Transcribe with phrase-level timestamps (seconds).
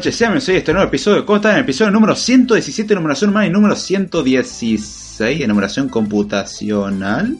[0.00, 1.26] Noches, sean bienvenidos a este nuevo episodio.
[1.26, 1.52] ¿Cómo están?
[1.52, 7.36] En el episodio número 117, numeración humana y número 116, numeración computacional.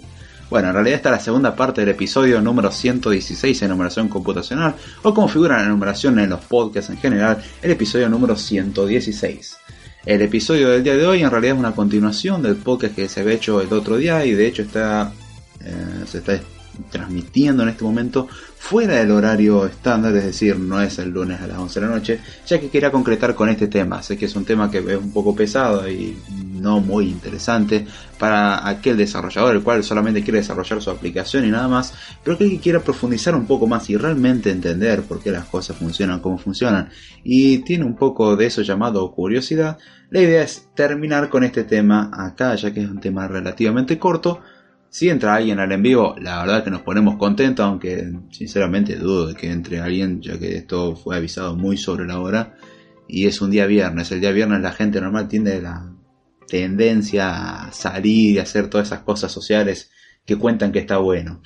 [0.50, 5.14] Bueno, en realidad está la segunda parte del episodio número 116 en numeración computacional, o
[5.14, 9.56] como figura la numeración en los podcasts en general, el episodio número 116.
[10.04, 13.20] El episodio del día de hoy en realidad es una continuación del podcast que se
[13.20, 15.10] había hecho el otro día y de hecho está,
[15.64, 16.38] eh, se está
[16.90, 18.28] transmitiendo en este momento
[18.60, 21.92] fuera del horario estándar, es decir, no es el lunes a las 11 de la
[21.92, 24.02] noche, ya que quería concretar con este tema.
[24.02, 26.16] Sé que es un tema que es un poco pesado y
[26.60, 27.86] no muy interesante
[28.18, 32.60] para aquel desarrollador, el cual solamente quiere desarrollar su aplicación y nada más, pero que
[32.60, 36.90] quiera profundizar un poco más y realmente entender por qué las cosas funcionan como funcionan
[37.24, 39.78] y tiene un poco de eso llamado curiosidad.
[40.10, 44.42] La idea es terminar con este tema acá, ya que es un tema relativamente corto
[44.90, 49.28] si entra alguien al en vivo, la verdad que nos ponemos contentos, aunque sinceramente dudo
[49.28, 52.56] de que entre alguien, ya que esto fue avisado muy sobre la hora.
[53.06, 54.10] Y es un día viernes.
[54.10, 55.92] El día viernes la gente normal tiene la
[56.48, 59.92] tendencia a salir y hacer todas esas cosas sociales
[60.26, 61.40] que cuentan que está bueno.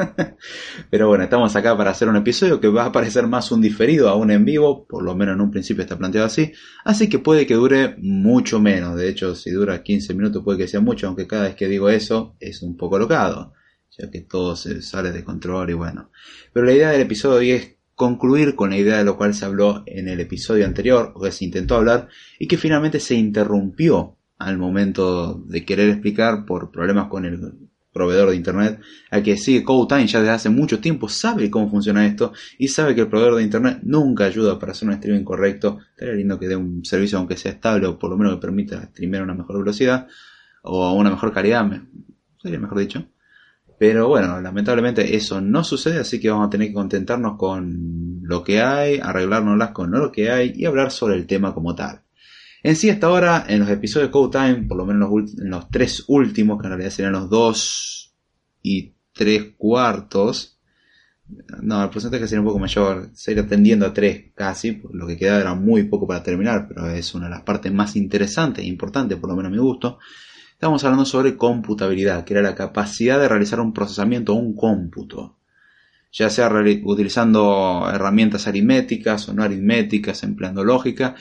[0.90, 4.08] Pero bueno, estamos acá para hacer un episodio que va a parecer más un diferido
[4.08, 6.52] a un en vivo, por lo menos en un principio está planteado así,
[6.84, 10.68] así que puede que dure mucho menos, de hecho si dura 15 minutos puede que
[10.68, 13.52] sea mucho, aunque cada vez que digo eso es un poco locado,
[13.98, 16.10] ya que todo se sale de control y bueno.
[16.52, 19.44] Pero la idea del episodio hoy es concluir con la idea de lo cual se
[19.44, 24.16] habló en el episodio anterior, o que se intentó hablar, y que finalmente se interrumpió
[24.38, 28.80] al momento de querer explicar por problemas con el proveedor de internet,
[29.10, 32.94] al que sigue CodeTime ya desde hace mucho tiempo, sabe cómo funciona esto y sabe
[32.94, 35.78] que el proveedor de internet nunca ayuda para hacer un streaming correcto.
[35.90, 38.82] Estaría lindo que dé un servicio aunque sea estable o por lo menos que permita
[38.86, 40.06] streamear a una mejor velocidad
[40.62, 41.68] o a una mejor calidad,
[42.40, 43.06] sería mejor dicho.
[43.78, 48.44] Pero bueno, lamentablemente eso no sucede, así que vamos a tener que contentarnos con lo
[48.44, 52.02] que hay, arreglárnoslas con lo que hay y hablar sobre el tema como tal.
[52.62, 55.70] En sí, hasta ahora, en los episodios de Code Time, por lo menos en los
[55.70, 58.14] tres últimos, que en realidad serían los dos
[58.62, 60.60] y tres cuartos,
[61.62, 65.40] no, el porcentaje sería un poco mayor, sería tendiendo a tres casi, lo que quedaba
[65.40, 69.18] era muy poco para terminar, pero es una de las partes más interesantes e importantes,
[69.18, 69.98] por lo menos a mi gusto.
[70.52, 75.36] Estamos hablando sobre computabilidad, que era la capacidad de realizar un procesamiento o un cómputo,
[76.12, 76.50] ya sea
[76.84, 81.14] utilizando herramientas aritméticas o no aritméticas, empleando lógica,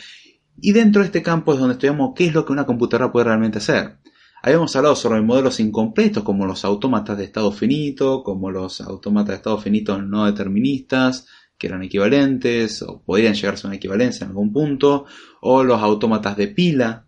[0.62, 3.26] y dentro de este campo es donde estudiamos qué es lo que una computadora puede
[3.26, 3.98] realmente hacer.
[4.42, 9.36] Habíamos hablado sobre modelos incompletos como los autómatas de estado finito, como los autómatas de
[9.36, 11.28] estado finito no deterministas,
[11.58, 15.06] que eran equivalentes o podrían llegarse a una equivalencia en algún punto,
[15.42, 17.06] o los autómatas de pila.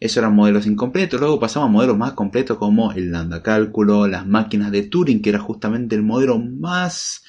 [0.00, 1.20] Esos eran modelos incompletos.
[1.20, 5.30] Luego pasamos a modelos más completos como el lambda cálculo, las máquinas de Turing, que
[5.30, 7.22] era justamente el modelo más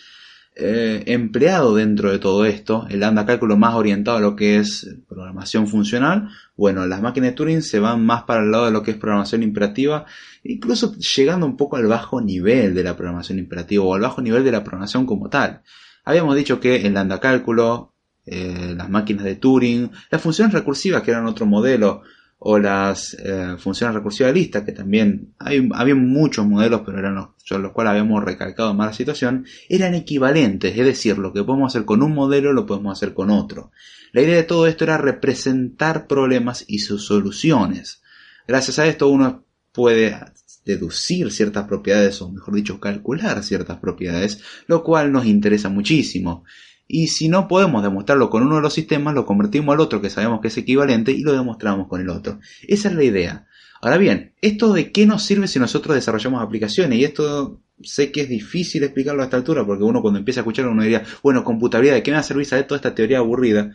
[0.59, 4.89] eh, empleado dentro de todo esto, el lambda cálculo más orientado a lo que es
[5.07, 8.81] programación funcional, bueno, las máquinas de Turing se van más para el lado de lo
[8.81, 10.06] que es programación imperativa,
[10.44, 14.44] incluso llegando un poco al bajo nivel de la programación imperativa o al bajo nivel
[14.44, 15.62] de la programación como tal.
[16.04, 17.94] Habíamos dicho que el lambda cálculo,
[18.25, 22.01] eh, las máquinas de Turing, las funciones recursivas que eran otro modelo,
[22.39, 27.71] o las eh, funciones recursivas listas, que también había muchos modelos, pero eran los, los
[27.71, 32.03] cuales habíamos recalcado más la situación, eran equivalentes, es decir, lo que podemos hacer con
[32.03, 33.71] un modelo lo podemos hacer con otro.
[34.11, 38.01] La idea de todo esto era representar problemas y sus soluciones.
[38.47, 40.15] Gracias a esto uno puede
[40.63, 46.43] deducir ciertas propiedades, o mejor dicho, calcular ciertas propiedades, lo cual nos interesa muchísimo.
[46.87, 50.09] Y si no podemos demostrarlo con uno de los sistemas, lo convertimos al otro que
[50.09, 52.39] sabemos que es equivalente y lo demostramos con el otro.
[52.67, 53.47] Esa es la idea.
[53.81, 56.97] Ahora bien, ¿esto de qué nos sirve si nosotros desarrollamos aplicaciones?
[56.97, 60.43] Y esto sé que es difícil explicarlo a esta altura, porque uno cuando empieza a
[60.43, 63.19] escucharlo uno diría, bueno, computabilidad, ¿de qué me va a servir saber toda esta teoría
[63.19, 63.71] aburrida?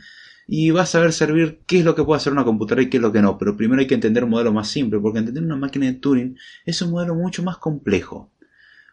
[0.49, 2.97] Y va a saber servir qué es lo que puede hacer una computadora y qué
[2.97, 3.39] es lo que no.
[3.39, 6.37] Pero primero hay que entender un modelo más simple, porque entender una máquina de Turing
[6.65, 8.33] es un modelo mucho más complejo.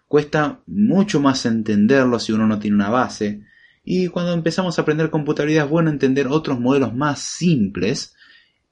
[0.08, 3.44] Cuesta mucho más entenderlo si uno no tiene una base
[3.92, 8.14] y cuando empezamos a aprender computabilidad es bueno entender otros modelos más simples.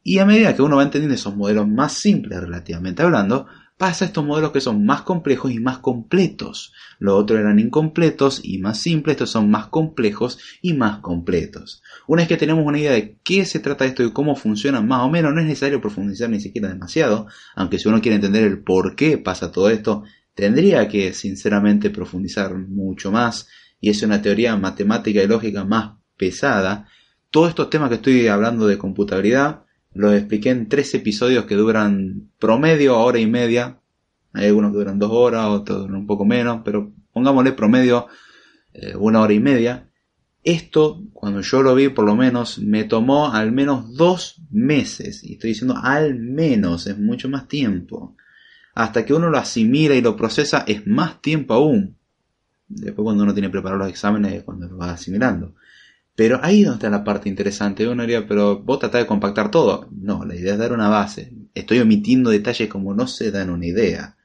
[0.04, 3.48] Y a medida que uno va entendiendo esos modelos más simples relativamente hablando,
[3.80, 6.72] pasa a estos modelos que son más complejos y más completos.
[7.00, 11.82] Los otros eran incompletos y más simples, estos son más complejos y más completos.
[12.06, 15.02] Una vez que tenemos una idea de qué se trata esto y cómo funciona más
[15.02, 17.26] o menos, no es necesario profundizar ni siquiera demasiado,
[17.56, 20.04] aunque si uno quiere entender el por qué pasa todo esto,
[20.36, 23.48] tendría que sinceramente profundizar mucho más
[23.80, 26.88] y es una teoría matemática y lógica más pesada.
[27.30, 29.64] Todos estos temas que estoy hablando de computabilidad
[29.94, 33.80] los expliqué en tres episodios que duran promedio hora y media.
[34.34, 38.08] Hay algunos que duran dos horas, otros duran un poco menos, pero pongámosle promedio
[38.74, 39.90] eh, una hora y media.
[40.44, 45.24] Esto, cuando yo lo vi, por lo menos, me tomó al menos dos meses.
[45.24, 48.16] Y estoy diciendo al menos, es mucho más tiempo.
[48.76, 51.97] Hasta que uno lo asimila y lo procesa, es más tiempo aún.
[52.68, 55.54] Después cuando uno tiene preparados los exámenes es cuando lo va asimilando.
[56.16, 57.88] Pero ahí es donde está la parte interesante.
[57.88, 59.88] Uno diría, pero vos tratás de compactar todo.
[59.92, 61.32] No, la idea es dar una base.
[61.54, 64.18] Estoy omitiendo detalles como no se dan una idea.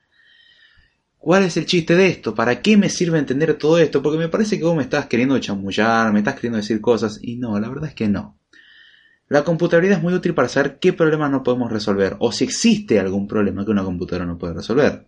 [1.22, 2.34] ¿Cuál es el chiste de esto?
[2.34, 4.02] ¿Para qué me sirve entender todo esto?
[4.02, 7.36] Porque me parece que vos me estás queriendo chamullar, me estás queriendo decir cosas, y
[7.36, 8.38] no, la verdad es que no.
[9.28, 12.98] La computabilidad es muy útil para saber qué problemas no podemos resolver, o si existe
[12.98, 15.06] algún problema que una computadora no puede resolver.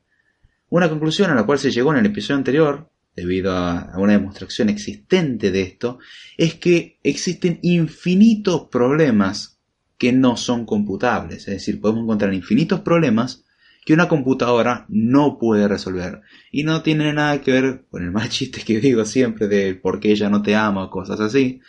[0.69, 4.69] Una conclusión a la cual se llegó en el episodio anterior, debido a una demostración
[4.69, 5.99] existente de esto,
[6.37, 9.58] es que existen infinitos problemas
[9.99, 11.49] que no son computables.
[11.49, 13.44] Es decir, podemos encontrar infinitos problemas
[13.84, 16.22] que una computadora no puede resolver.
[16.50, 20.00] Y no tiene nada que ver con el mal chiste que digo siempre de por
[20.00, 21.61] qué ella no te ama o cosas así,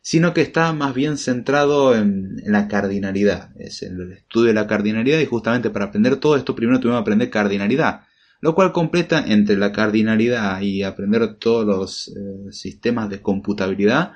[0.00, 4.66] sino que está más bien centrado en, la cardinalidad, es en el estudio de la
[4.66, 8.02] cardinalidad y justamente para aprender todo esto primero tuvimos que aprender cardinalidad,
[8.40, 14.12] lo cual completa entre la cardinalidad y aprender todos los eh, sistemas de computabilidad,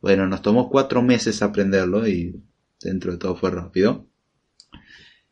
[0.00, 2.40] bueno, nos tomó cuatro meses aprenderlo y
[2.80, 4.06] dentro de todo fue rápido.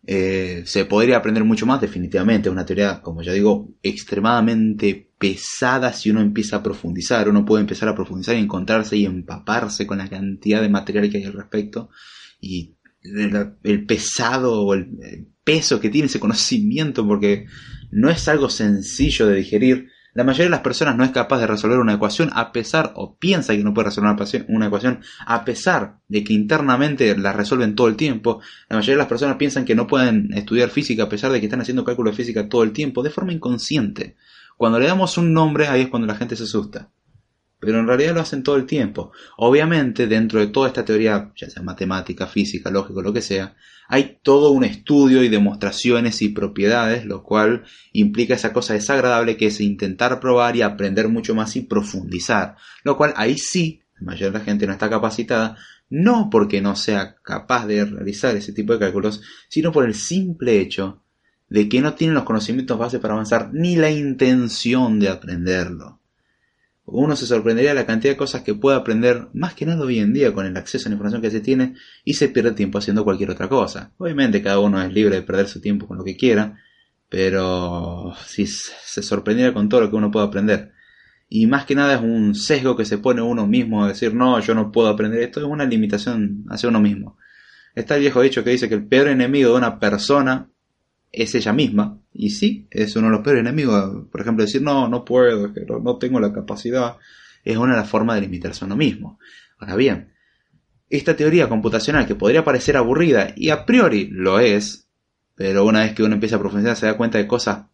[0.09, 2.49] Eh, se podría aprender mucho más, definitivamente.
[2.49, 7.29] Es una teoría, como ya digo, extremadamente pesada si uno empieza a profundizar.
[7.29, 11.19] Uno puede empezar a profundizar y encontrarse y empaparse con la cantidad de material que
[11.19, 11.91] hay al respecto.
[12.41, 17.47] Y el, pesado o el peso que tiene ese conocimiento, porque
[17.91, 21.47] no es algo sencillo de digerir la mayoría de las personas no es capaz de
[21.47, 24.17] resolver una ecuación a pesar, o piensa que no puede resolver
[24.49, 28.41] una ecuación, a pesar de que internamente la resuelven todo el tiempo.
[28.71, 31.45] La mayoría de las personas piensan que no pueden estudiar física a pesar de que
[31.45, 34.17] están haciendo cálculo de física todo el tiempo, de forma inconsciente.
[34.57, 36.89] Cuando le damos un nombre, ahí es cuando la gente se asusta.
[37.59, 39.13] Pero en realidad lo hacen todo el tiempo.
[39.39, 43.57] Obviamente, dentro de toda esta teoría, ya sea matemática, física, lógico, lo que sea,
[43.89, 49.47] hay todo un estudio y demostraciones y propiedades, lo cual implica esa cosa desagradable que
[49.47, 54.33] es intentar probar y aprender mucho más y profundizar, lo cual ahí sí, la mayoría
[54.33, 55.57] de la gente no está capacitada,
[55.89, 60.61] no porque no sea capaz de realizar ese tipo de cálculos, sino por el simple
[60.61, 61.03] hecho
[61.49, 66.01] de que no tienen los conocimientos base para avanzar ni la intención de aprenderlo
[66.87, 69.99] uno se sorprendería de la cantidad de cosas que puede aprender más que nada hoy
[69.99, 71.75] en día con el acceso a la información que se tiene
[72.05, 73.93] y se pierde tiempo haciendo cualquier otra cosa.
[73.99, 76.61] Obviamente cada uno es libre de perder su tiempo con lo que quiera,
[77.09, 80.73] pero si se sorprendiera con todo lo que uno puede aprender.
[81.29, 84.39] Y más que nada es un sesgo que se pone uno mismo a decir no,
[84.39, 87.19] yo no puedo aprender esto, es una limitación hacia uno mismo.
[87.75, 90.51] Está el viejo dicho que dice que el peor enemigo de una persona
[91.17, 91.99] es ella misma.
[92.13, 94.07] Y sí, es uno de los peores enemigos.
[94.11, 96.97] Por ejemplo, decir, no, no puedo, no tengo la capacidad,
[97.43, 99.19] es una de las formas de limitarse a uno mismo.
[99.59, 100.13] Ahora bien,
[100.91, 104.89] esta teoría computacional que podría parecer aburrida, y a priori lo es,
[105.35, 107.67] pero una vez que uno empieza a profundizar se da cuenta de cosas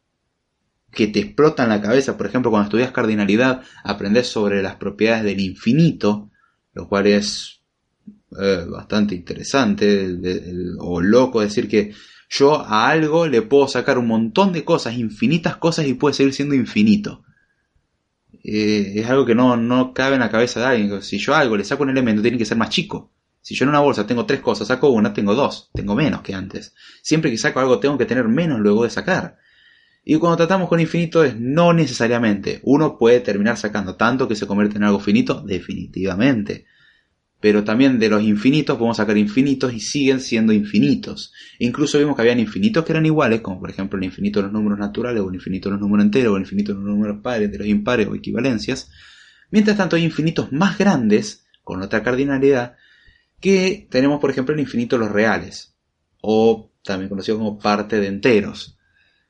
[0.93, 2.17] que te explotan la cabeza.
[2.17, 6.31] Por ejemplo, cuando estudias cardinalidad, aprendes sobre las propiedades del infinito,
[6.75, 7.63] lo cual es
[8.41, 10.07] eh, bastante interesante
[10.79, 11.93] o loco decir que
[12.33, 16.33] yo a algo le puedo sacar un montón de cosas, infinitas cosas y puede seguir
[16.33, 17.23] siendo infinito.
[18.43, 21.03] Eh, es algo que no, no cabe en la cabeza de alguien.
[21.03, 23.12] Si yo a algo le saco un elemento, tiene que ser más chico.
[23.43, 26.33] Si yo en una bolsa tengo tres cosas, saco una, tengo dos, tengo menos que
[26.33, 26.75] antes.
[27.03, 29.37] Siempre que saco algo tengo que tener menos luego de sacar.
[30.03, 32.61] Y cuando tratamos con infinito es no necesariamente.
[32.62, 36.65] Uno puede terminar sacando tanto que se convierte en algo finito, definitivamente
[37.43, 41.33] pero también de los infinitos podemos sacar infinitos y siguen siendo infinitos.
[41.59, 44.53] Incluso vimos que habían infinitos que eran iguales, como por ejemplo el infinito de los
[44.53, 47.19] números naturales, o el infinito de los números enteros, o el infinito de los números
[47.21, 48.93] pares, de los impares o equivalencias.
[49.51, 52.77] Mientras tanto hay infinitos más grandes, con otra cardinalidad,
[53.41, 55.75] que tenemos por ejemplo el infinito de los reales,
[56.21, 58.79] o también conocido como parte de enteros.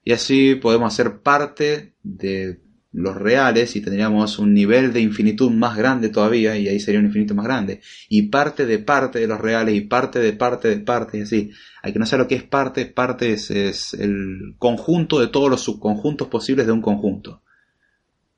[0.05, 2.61] Y así podemos hacer parte de
[2.93, 7.07] los reales y tendríamos un nivel de infinitud más grande todavía y ahí sería un
[7.07, 7.81] infinito más grande.
[8.09, 11.51] Y parte de parte de los reales y parte de parte de parte y así.
[11.83, 15.51] Hay que no saber lo que es parte parte es, es, el conjunto de todos
[15.51, 17.43] los subconjuntos posibles de un conjunto.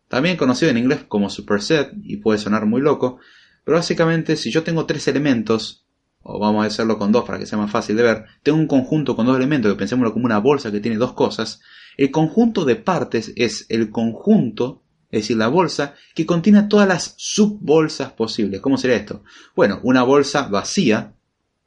[0.09, 3.19] También conocido en inglés como superset y puede sonar muy loco
[3.65, 5.85] pero básicamente si yo tengo tres elementos
[6.23, 8.67] o vamos a hacerlo con dos para que sea más fácil de ver tengo un
[8.67, 11.61] conjunto con dos elementos que pensémoslo como una bolsa que tiene dos cosas
[11.97, 17.15] el conjunto de partes es el conjunto, es decir, la bolsa, que contiene todas las
[17.17, 18.61] subbolsas posibles.
[18.61, 19.23] ¿Cómo sería esto?
[19.55, 21.15] Bueno, una bolsa vacía,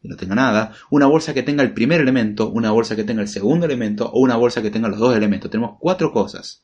[0.02, 3.22] que no tenga nada, una bolsa que tenga el primer elemento, una bolsa que tenga
[3.22, 5.50] el segundo elemento o una bolsa que tenga los dos elementos.
[5.50, 6.64] Tenemos cuatro cosas.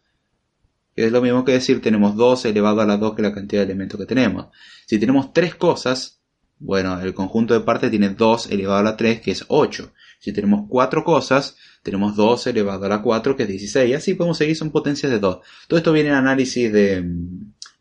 [0.95, 3.65] es lo mismo que decir tenemos 2 elevado a la 2 que la cantidad de
[3.65, 4.47] elementos que tenemos.
[4.85, 6.21] Si tenemos tres cosas,
[6.59, 9.91] bueno, el conjunto de partes tiene 2 elevado a la 3, que es 8.
[10.19, 13.89] Si tenemos cuatro cosas, tenemos 2 elevado a la 4, que es 16.
[13.89, 15.39] Y así podemos seguir, son potencias de 2.
[15.67, 17.05] Todo esto viene en análisis de,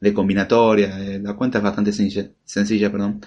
[0.00, 1.00] de combinatoria.
[1.00, 3.21] Eh, la cuenta es bastante sencilla, sencilla perdón.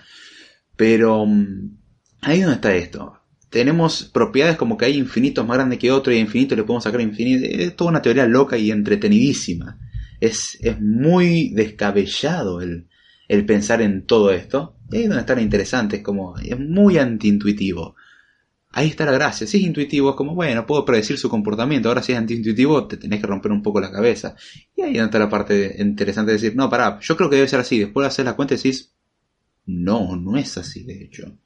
[0.76, 1.78] Pero mm,
[2.22, 3.18] ahí donde está esto.
[3.50, 6.84] Tenemos propiedades como que hay infinitos más grandes que otro y a infinito le podemos
[6.84, 7.46] sacar infinito.
[7.46, 9.80] Es toda una teoría loca y entretenidísima.
[10.20, 12.88] Es, es muy descabellado el,
[13.30, 14.76] el pensar en todo esto.
[14.92, 17.96] Y ahí es donde está lo interesante, es como, es muy antiintuitivo.
[18.78, 19.48] Ahí está la gracia.
[19.48, 21.88] Si es intuitivo, es como, bueno, puedo predecir su comportamiento.
[21.88, 24.36] Ahora si es antiintuitivo, te tenés que romper un poco la cabeza.
[24.76, 27.62] Y ahí está la parte interesante de decir, no, pará, yo creo que debe ser
[27.62, 27.80] así.
[27.80, 28.92] Después hacer la cuenta decís,
[29.66, 31.38] no, no es así, de hecho.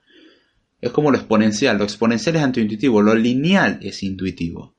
[0.82, 1.78] Es como lo exponencial.
[1.78, 3.00] Lo exponencial es antiintuitivo.
[3.04, 4.74] Lo lineal es intuitivo.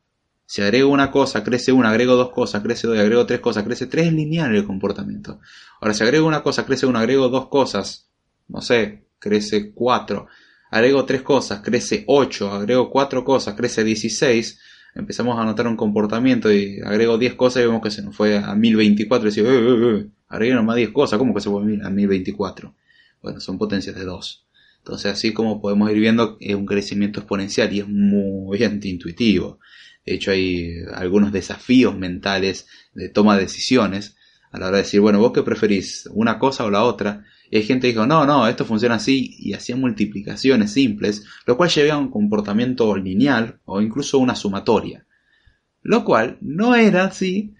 [0.44, 3.86] Si agrego una cosa, crece una, agrego dos cosas, crece dos, agrego tres cosas, crece
[3.86, 5.38] tres, es lineal el comportamiento.
[5.80, 8.10] Ahora, si agrego una cosa, crece una, agrego dos cosas,
[8.48, 10.26] no sé, crece cuatro.
[10.70, 12.50] Agrego tres cosas, crece ocho.
[12.52, 14.60] Agrego cuatro cosas, crece dieciséis.
[14.94, 18.38] Empezamos a notar un comportamiento y agrego diez cosas y vemos que se nos fue
[18.38, 19.28] a 1024.
[19.28, 22.74] Y decimos, eh, eh, eh, más diez cosas, ¿cómo que se fue a 1024?
[23.22, 24.46] Bueno, son potencias de dos.
[24.78, 29.58] Entonces, así como podemos ir viendo, es un crecimiento exponencial y es muy antiintuitivo.
[30.06, 34.16] De hecho, hay algunos desafíos mentales de toma de decisiones
[34.50, 37.24] a la hora de decir, bueno, vos qué preferís, una cosa o la otra.
[37.50, 41.56] Y hay gente que dijo, no, no, esto funciona así y hacía multiplicaciones simples, lo
[41.56, 45.04] cual llevaba a un comportamiento lineal o incluso una sumatoria.
[45.82, 47.54] Lo cual no era así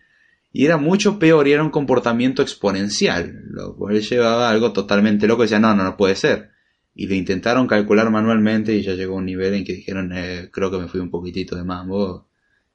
[0.52, 5.42] y era mucho peor y era un comportamiento exponencial, lo cual llevaba algo totalmente loco
[5.42, 6.50] y decía, no, no, no puede ser.
[6.94, 10.50] Y lo intentaron calcular manualmente y ya llegó a un nivel en que dijeron, eh,
[10.52, 12.28] creo que me fui un poquitito de más, o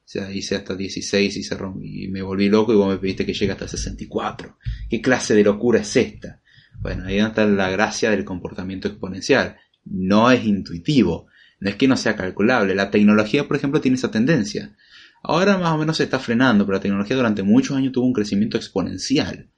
[0.04, 3.34] sea, hice hasta 16 y, se y me volví loco y vos me pediste que
[3.34, 4.58] llegue hasta 64.
[4.88, 6.40] ¿Qué clase de locura es esta?
[6.80, 9.56] Bueno, ahí está la gracia del comportamiento exponencial.
[9.84, 11.26] No es intuitivo,
[11.60, 12.74] no es que no sea calculable.
[12.74, 14.76] La tecnología, por ejemplo, tiene esa tendencia.
[15.22, 18.12] Ahora más o menos se está frenando, pero la tecnología durante muchos años tuvo un
[18.12, 19.50] crecimiento exponencial.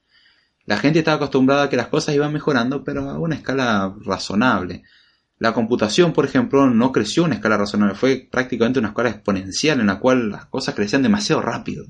[0.65, 4.83] La gente estaba acostumbrada a que las cosas iban mejorando, pero a una escala razonable.
[5.37, 9.79] La computación, por ejemplo, no creció a una escala razonable, fue prácticamente una escala exponencial
[9.79, 11.85] en la cual las cosas crecían demasiado rápido.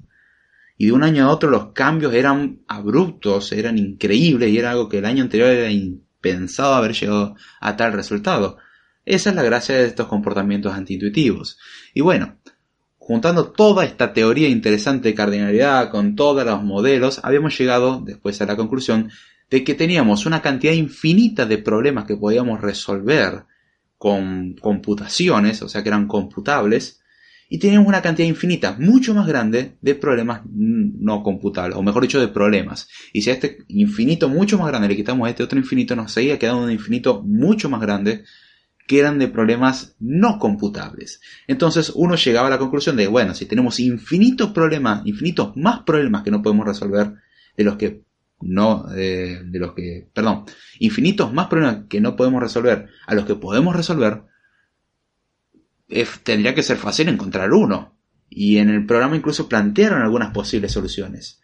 [0.82, 4.88] Y de un año a otro los cambios eran abruptos, eran increíbles y era algo
[4.88, 8.58] que el año anterior era impensado haber llegado a tal resultado.
[9.04, 11.60] Esa es la gracia de estos comportamientos antiintuitivos.
[11.94, 12.38] Y bueno,
[12.98, 18.46] juntando toda esta teoría interesante de cardinalidad con todos los modelos, habíamos llegado después a
[18.46, 19.12] la conclusión
[19.50, 23.44] de que teníamos una cantidad infinita de problemas que podíamos resolver
[23.98, 26.99] con computaciones, o sea que eran computables,
[27.50, 32.20] y teníamos una cantidad infinita, mucho más grande, de problemas no computables, o mejor dicho,
[32.20, 32.88] de problemas.
[33.12, 36.38] Y si a este infinito mucho más grande le quitamos este otro infinito, nos seguía
[36.38, 38.24] quedando un infinito mucho más grande
[38.88, 41.22] que eran de problemas no computables.
[41.48, 46.24] Entonces uno llegaba a la conclusión de, bueno, si tenemos infinitos problemas, infinitos más problemas
[46.24, 47.14] que no podemos resolver,
[47.58, 48.04] de los que
[48.42, 50.46] no de los que, perdón,
[50.80, 54.24] infinitos más problemas que no podemos resolver a los que podemos resolver,
[56.24, 57.98] tendría que ser fácil encontrar uno.
[58.30, 61.42] Y en el programa incluso plantearon algunas posibles soluciones.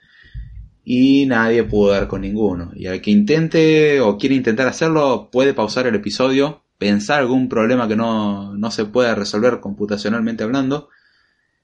[0.84, 2.72] Y nadie pudo dar con ninguno.
[2.76, 7.88] Y al que intente o quiere intentar hacerlo, puede pausar el episodio, pensar algún problema
[7.88, 10.90] que no, no se pueda resolver computacionalmente hablando.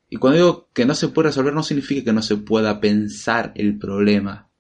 [0.10, 3.52] Y cuando digo que no se puede resolver, no significa que no se pueda pensar
[3.56, 4.52] el problema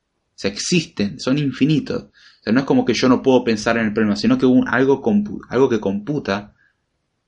[0.47, 2.07] existen, son infinitos.
[2.45, 5.03] No es como que yo no puedo pensar en el problema, sino que algo,
[5.49, 6.55] algo que computa,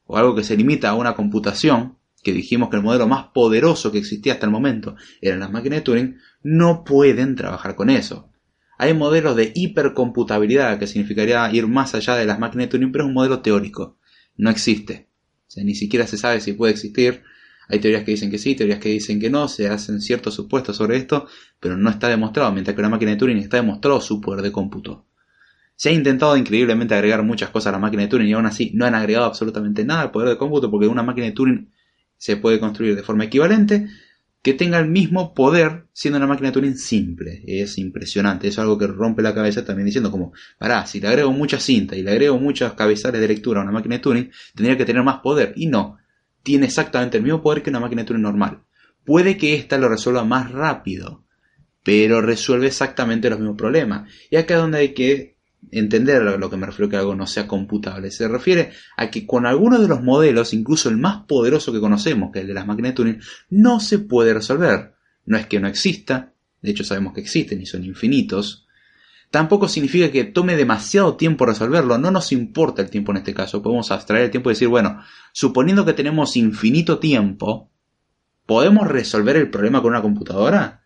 [0.05, 3.91] o algo que se limita a una computación, que dijimos que el modelo más poderoso
[3.91, 8.29] que existía hasta el momento eran las máquinas de Turing, no pueden trabajar con eso.
[8.77, 13.03] Hay modelos de hipercomputabilidad, que significaría ir más allá de las máquinas de Turing, pero
[13.03, 13.98] es un modelo teórico.
[14.36, 15.10] No existe.
[15.48, 17.22] O sea, ni siquiera se sabe si puede existir.
[17.67, 20.77] Hay teorías que dicen que sí, teorías que dicen que no, se hacen ciertos supuestos
[20.77, 21.27] sobre esto,
[21.60, 24.51] pero no está demostrado, mientras que la máquina de Turing está demostrado su poder de
[24.51, 25.05] cómputo.
[25.75, 28.72] Se ha intentado increíblemente agregar muchas cosas a la máquina de Turing y aún así
[28.74, 31.72] no han agregado absolutamente nada al poder de cómputo porque una máquina de Turing
[32.18, 33.88] se puede construir de forma equivalente
[34.44, 37.44] que tenga el mismo poder siendo una máquina de Turing simple.
[37.48, 41.31] Es impresionante, es algo que rompe la cabeza también diciendo como, pará, si le agrego
[41.31, 44.77] mucha cinta y le agrego muchas cabezales de lectura a una máquina de Turing, tendría
[44.77, 45.53] que tener más poder.
[45.55, 45.98] Y no,
[46.44, 48.64] tiene exactamente el mismo poder que una máquina de Turing normal.
[49.05, 51.24] Puede que ésta lo resuelva más rápido,
[51.81, 54.12] pero resuelve exactamente los mismos problemas.
[54.29, 55.32] Y acá es donde hay que
[55.72, 58.12] entender a lo que me refiero que algo no sea computable.
[58.12, 62.32] Se refiere a que con algunos de los modelos, incluso el más poderoso que conocemos,
[62.32, 64.94] que es el de las máquinas de no se puede resolver.
[65.26, 68.68] No es que no exista, de hecho sabemos que existen y son infinitos,
[69.32, 73.64] tampoco significa que tome demasiado tiempo resolverlo, no nos importa el tiempo en este caso,
[73.64, 77.72] podemos abstraer el tiempo y decir, bueno, suponiendo que tenemos infinito tiempo,
[78.46, 80.84] ¿podemos resolver el problema con una computadora?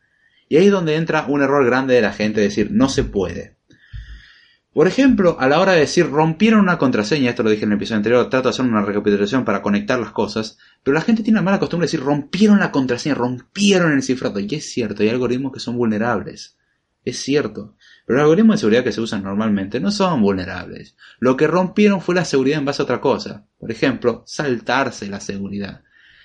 [0.49, 3.56] Y ahí es donde entra un error grande de la gente, decir, no se puede.
[4.77, 7.77] Por ejemplo, a la hora de decir rompieron una contraseña, esto lo dije en el
[7.77, 11.39] episodio anterior, trato de hacer una recapitulación para conectar las cosas, pero la gente tiene
[11.39, 15.09] la mala costumbre de decir rompieron la contraseña, rompieron el cifrado, y es cierto, hay
[15.09, 16.59] algoritmos que son vulnerables,
[17.03, 20.95] es cierto, pero los algoritmos de seguridad que se usan normalmente no son vulnerables.
[21.17, 25.19] Lo que rompieron fue la seguridad en base a otra cosa, por ejemplo, saltarse la
[25.19, 25.81] seguridad.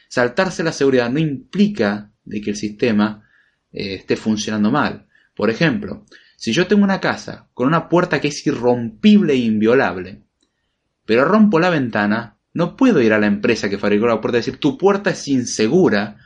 [0.09, 3.27] Saltarse la seguridad no implica de que el sistema
[3.73, 5.07] eh, esté funcionando mal.
[5.35, 6.05] Por ejemplo,
[6.43, 10.25] si yo tengo una casa con una puerta que es irrompible e inviolable,
[11.07, 14.41] pero rompo la ventana, no puedo ir a la empresa que fabricó la puerta y
[14.41, 16.17] decir tu puerta es insegura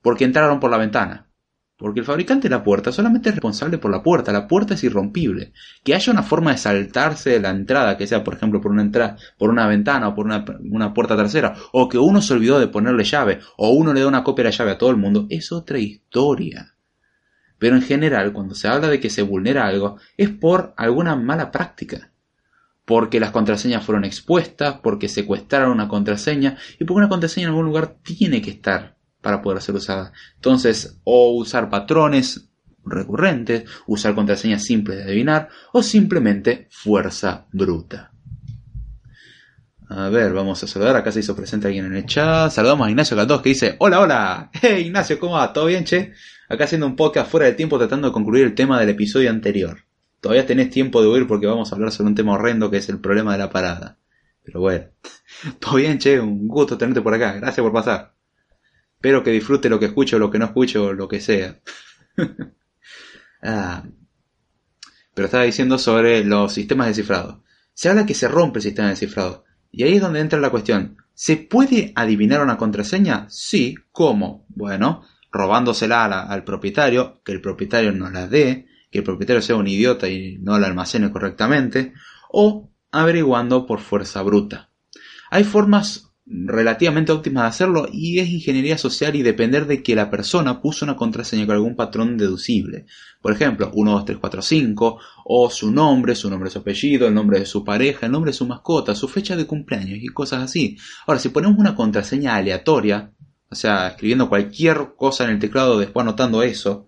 [0.00, 1.28] porque entraron por la ventana.
[1.76, 4.82] Porque el fabricante de la puerta solamente es responsable por la puerta, la puerta es
[4.82, 5.52] irrompible.
[5.84, 9.66] Que haya una forma de saltarse de la entrada, que sea por ejemplo por una
[9.66, 13.40] ventana o por una, una puerta trasera, o que uno se olvidó de ponerle llave,
[13.58, 15.78] o uno le da una copia de la llave a todo el mundo, es otra
[15.78, 16.75] historia.
[17.58, 21.50] Pero en general, cuando se habla de que se vulnera algo, es por alguna mala
[21.50, 22.10] práctica.
[22.84, 27.66] Porque las contraseñas fueron expuestas, porque secuestraron una contraseña, y porque una contraseña en algún
[27.66, 30.12] lugar tiene que estar para poder ser usada.
[30.36, 32.48] Entonces, o usar patrones
[32.84, 38.12] recurrentes, usar contraseñas simples de adivinar, o simplemente fuerza bruta.
[39.88, 40.96] A ver, vamos a saludar.
[40.96, 42.50] Acá se hizo presente alguien en el chat.
[42.50, 44.50] Saludamos a Ignacio Caldós que dice: Hola, hola.
[44.60, 45.52] Hey Ignacio, ¿cómo va?
[45.52, 46.12] ¿Todo bien, che?
[46.48, 49.84] Acá haciendo un podcast fuera de tiempo tratando de concluir el tema del episodio anterior.
[50.20, 52.88] Todavía tenés tiempo de huir porque vamos a hablar sobre un tema horrendo que es
[52.88, 53.98] el problema de la parada.
[54.44, 54.86] Pero bueno.
[55.60, 56.20] Todo bien, che.
[56.20, 57.32] Un gusto tenerte por acá.
[57.32, 58.14] Gracias por pasar.
[58.94, 61.60] Espero que disfrute lo que escucho, lo que no escucho, lo que sea.
[63.42, 63.82] ah.
[65.14, 67.42] Pero estaba diciendo sobre los sistemas de cifrado.
[67.74, 69.44] Se habla que se rompe el sistema de cifrado.
[69.72, 70.96] Y ahí es donde entra la cuestión.
[71.12, 73.26] ¿Se puede adivinar una contraseña?
[73.30, 73.74] Sí.
[73.90, 74.46] ¿Cómo?
[74.48, 75.02] Bueno,
[75.36, 80.08] robándosela al propietario, que el propietario no la dé, que el propietario sea un idiota
[80.08, 81.92] y no la almacene correctamente,
[82.30, 84.70] o averiguando por fuerza bruta.
[85.30, 90.10] Hay formas relativamente óptimas de hacerlo y es ingeniería social y depender de que la
[90.10, 92.86] persona puso una contraseña con algún patrón deducible.
[93.22, 97.14] Por ejemplo, 1, 2, 3, 4, 5, o su nombre, su nombre, su apellido, el
[97.14, 100.42] nombre de su pareja, el nombre de su mascota, su fecha de cumpleaños y cosas
[100.42, 100.76] así.
[101.06, 103.12] Ahora, si ponemos una contraseña aleatoria,
[103.50, 106.86] o sea, escribiendo cualquier cosa en el teclado, después anotando eso,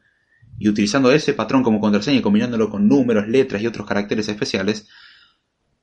[0.59, 4.89] y utilizando ese patrón como contraseña y combinándolo con números, letras y otros caracteres especiales,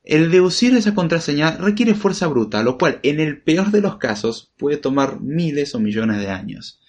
[0.04, 4.52] el deducir esa contraseña requiere fuerza bruta, lo cual en el peor de los casos
[4.56, 6.80] puede tomar miles o millones de años.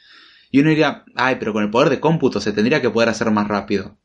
[0.51, 3.31] Y uno diría, ay, pero con el poder de cómputo se tendría que poder hacer
[3.31, 3.97] más rápido.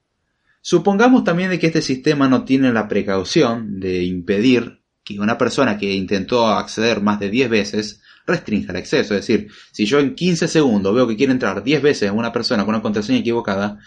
[0.63, 5.77] Supongamos también de que este sistema no tiene la precaución de impedir que una persona
[5.77, 9.15] que intentó acceder más de 10 veces restrinja el acceso.
[9.15, 12.65] Es decir, si yo en 15 segundos veo que quiere entrar 10 veces una persona
[12.65, 13.79] con una contraseña equivocada,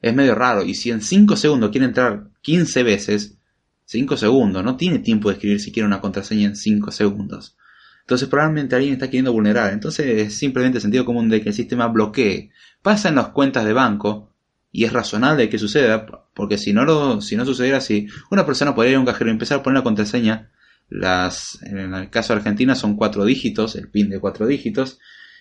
[0.00, 0.62] es medio raro.
[0.62, 3.38] Y si en 5 segundos quiere entrar 15 veces,
[3.84, 7.56] 5 segundos, no tiene tiempo de escribir siquiera una contraseña en 5 segundos.
[8.02, 9.72] Entonces probablemente alguien está queriendo vulnerar.
[9.72, 12.50] Entonces es simplemente sentido común de que el sistema bloquee.
[12.82, 14.32] Pasa en las cuentas de banco
[14.72, 18.74] y es razonable que suceda porque si no, lo, si no sucediera así, una persona
[18.74, 20.50] podría ir a un cajero y empezar a poner la contraseña.
[20.88, 24.98] Las, en el caso de Argentina son cuatro dígitos, el PIN de cuatro dígitos,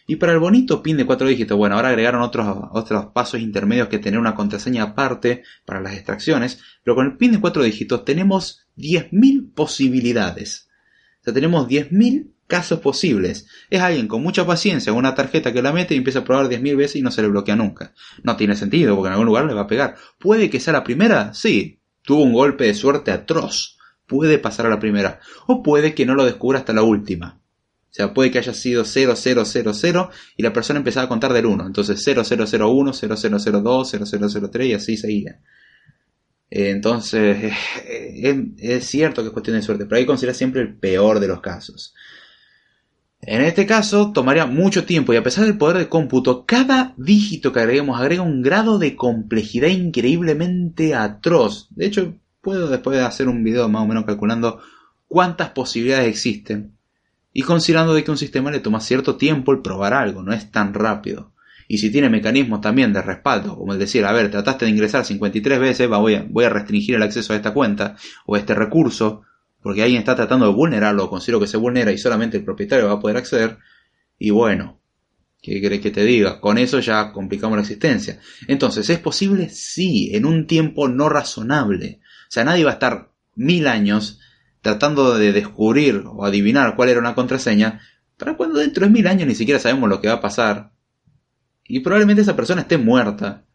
[0.10, 3.89] y para el bonito PIN de cuatro dígitos, bueno, ahora agregaron otros, otros pasos intermedios
[3.89, 8.05] que tener una contraseña aparte para las extracciones, pero con el PIN de cuatro dígitos
[8.05, 10.69] tenemos 10.000 posibilidades.
[11.19, 13.47] O sea, tenemos 10.000 casos posibles.
[13.69, 16.77] Es alguien con mucha paciencia, una tarjeta que la mete y empieza a probar 10.000
[16.77, 17.93] veces y no se le bloquea nunca.
[18.23, 19.95] No tiene sentido, porque en algún lugar le va a pegar.
[20.17, 21.33] ¿Puede que sea la primera?
[21.33, 21.81] Sí.
[22.01, 23.76] Tuvo un golpe de suerte atroz.
[24.07, 25.19] Puede pasar a la primera.
[25.45, 27.41] O puede que no lo descubra hasta la última.
[27.89, 31.67] O sea, puede que haya sido 0000 y la persona empezaba a contar del 1.
[31.67, 35.39] Entonces 0001, 0002, 0003 y así seguía.
[36.49, 37.53] Entonces,
[37.85, 41.27] es, cierto que es cuestión de suerte, pero hay que considerar siempre el peor de
[41.27, 41.93] los casos.
[43.21, 47.51] En este caso, tomaría mucho tiempo y a pesar del poder de cómputo, cada dígito
[47.51, 51.67] que agreguemos agrega un grado de complejidad increíblemente atroz.
[51.71, 52.15] De hecho,
[52.47, 54.62] puedo después hacer un video más o menos calculando
[55.10, 56.77] cuántas posibilidades existen
[57.33, 60.49] y considerando de que un sistema le toma cierto tiempo el probar algo, no es
[60.49, 61.33] tan rápido.
[61.67, 65.03] Y si tiene mecanismos también de respaldo, como el decir, a ver, trataste de ingresar
[65.03, 68.55] 53 veces, voy, a, voy a restringir el acceso a esta cuenta o a este
[68.55, 69.23] recurso,
[69.62, 72.93] porque alguien está tratando de vulnerarlo, considero que se vulnera y solamente el propietario va
[72.93, 73.57] a poder acceder,
[74.17, 74.79] y bueno,
[75.41, 76.41] ¿Qué querés que te diga?
[76.41, 78.19] Con eso ya complicamos la existencia.
[78.47, 79.49] Entonces, ¿es posible?
[79.49, 82.01] Sí, en un tiempo no razonable.
[82.27, 84.19] O sea, nadie va a estar mil años
[84.61, 87.79] tratando de descubrir o adivinar cuál era una contraseña,
[88.17, 90.71] para cuando dentro de mil años ni siquiera sabemos lo que va a pasar.
[91.65, 93.45] Y probablemente esa persona esté muerta.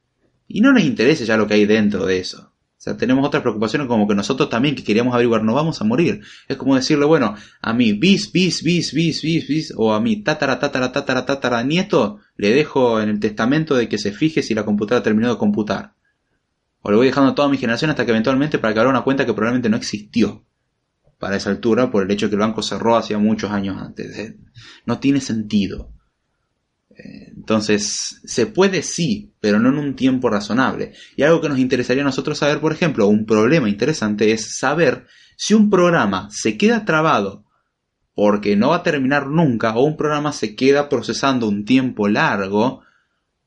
[0.46, 2.52] Y no nos interese ya lo que hay dentro de eso.
[2.82, 5.84] O sea, tenemos otras preocupaciones como que nosotros también que queríamos averiguar, no vamos a
[5.84, 6.20] morir.
[6.48, 10.24] Es como decirle, bueno, a mi bis, bis, bis, bis, bis, bis, o a mi
[10.24, 14.54] tatara, tatara, tatara, tatara nieto, le dejo en el testamento de que se fije si
[14.54, 15.94] la computadora terminó de computar.
[16.82, 19.02] O le voy dejando a toda mi generación hasta que eventualmente para que abra una
[19.02, 20.44] cuenta que probablemente no existió
[21.18, 24.18] para esa altura por el hecho de que el banco cerró hacía muchos años antes.
[24.18, 24.36] Eh,
[24.86, 25.92] no tiene sentido.
[26.94, 30.92] Entonces, se puede sí, pero no en un tiempo razonable.
[31.16, 35.06] Y algo que nos interesaría a nosotros saber, por ejemplo, un problema interesante es saber
[35.36, 37.44] si un programa se queda trabado
[38.14, 42.82] porque no va a terminar nunca o un programa se queda procesando un tiempo largo,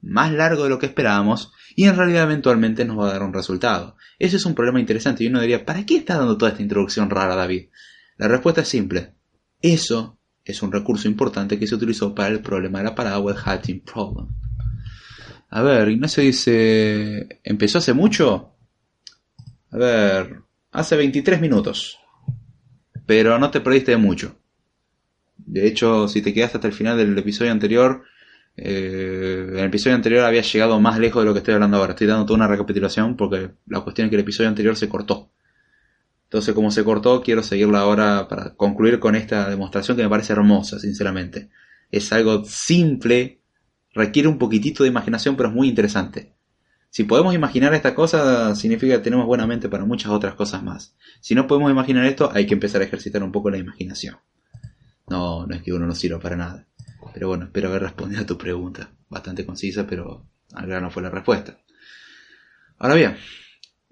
[0.02, 3.33] más largo de lo que esperábamos, y en realidad eventualmente nos va a dar un
[3.33, 3.97] resultado.
[4.17, 7.09] Ese es un problema interesante y uno diría, ¿para qué está dando toda esta introducción
[7.09, 7.67] rara, David?
[8.17, 9.13] La respuesta es simple.
[9.61, 13.29] Eso es un recurso importante que se utilizó para el problema de la parada o
[13.29, 14.27] el hatching problem.
[15.49, 18.53] A ver, Ignacio dice, ¿empezó hace mucho?
[19.71, 21.99] A ver, hace 23 minutos.
[23.05, 24.38] Pero no te perdiste de mucho.
[25.38, 28.03] De hecho, si te quedaste hasta el final del episodio anterior,
[28.57, 31.93] eh, en el episodio anterior había llegado más lejos de lo que estoy hablando ahora.
[31.93, 35.29] Estoy dando toda una recapitulación porque la cuestión es que el episodio anterior se cortó.
[36.25, 40.33] Entonces, como se cortó, quiero seguirla ahora para concluir con esta demostración que me parece
[40.33, 41.49] hermosa, sinceramente.
[41.91, 43.41] Es algo simple,
[43.93, 46.33] requiere un poquitito de imaginación, pero es muy interesante.
[46.89, 50.95] Si podemos imaginar esta cosa, significa que tenemos buena mente para muchas otras cosas más.
[51.19, 54.17] Si no podemos imaginar esto, hay que empezar a ejercitar un poco la imaginación.
[55.07, 56.67] No, no es que uno no sirva para nada.
[57.15, 58.89] Pero bueno, espero haber respondido a tu pregunta.
[59.08, 61.58] Bastante concisa, pero al grano fue la respuesta.
[62.78, 63.15] Ahora bien,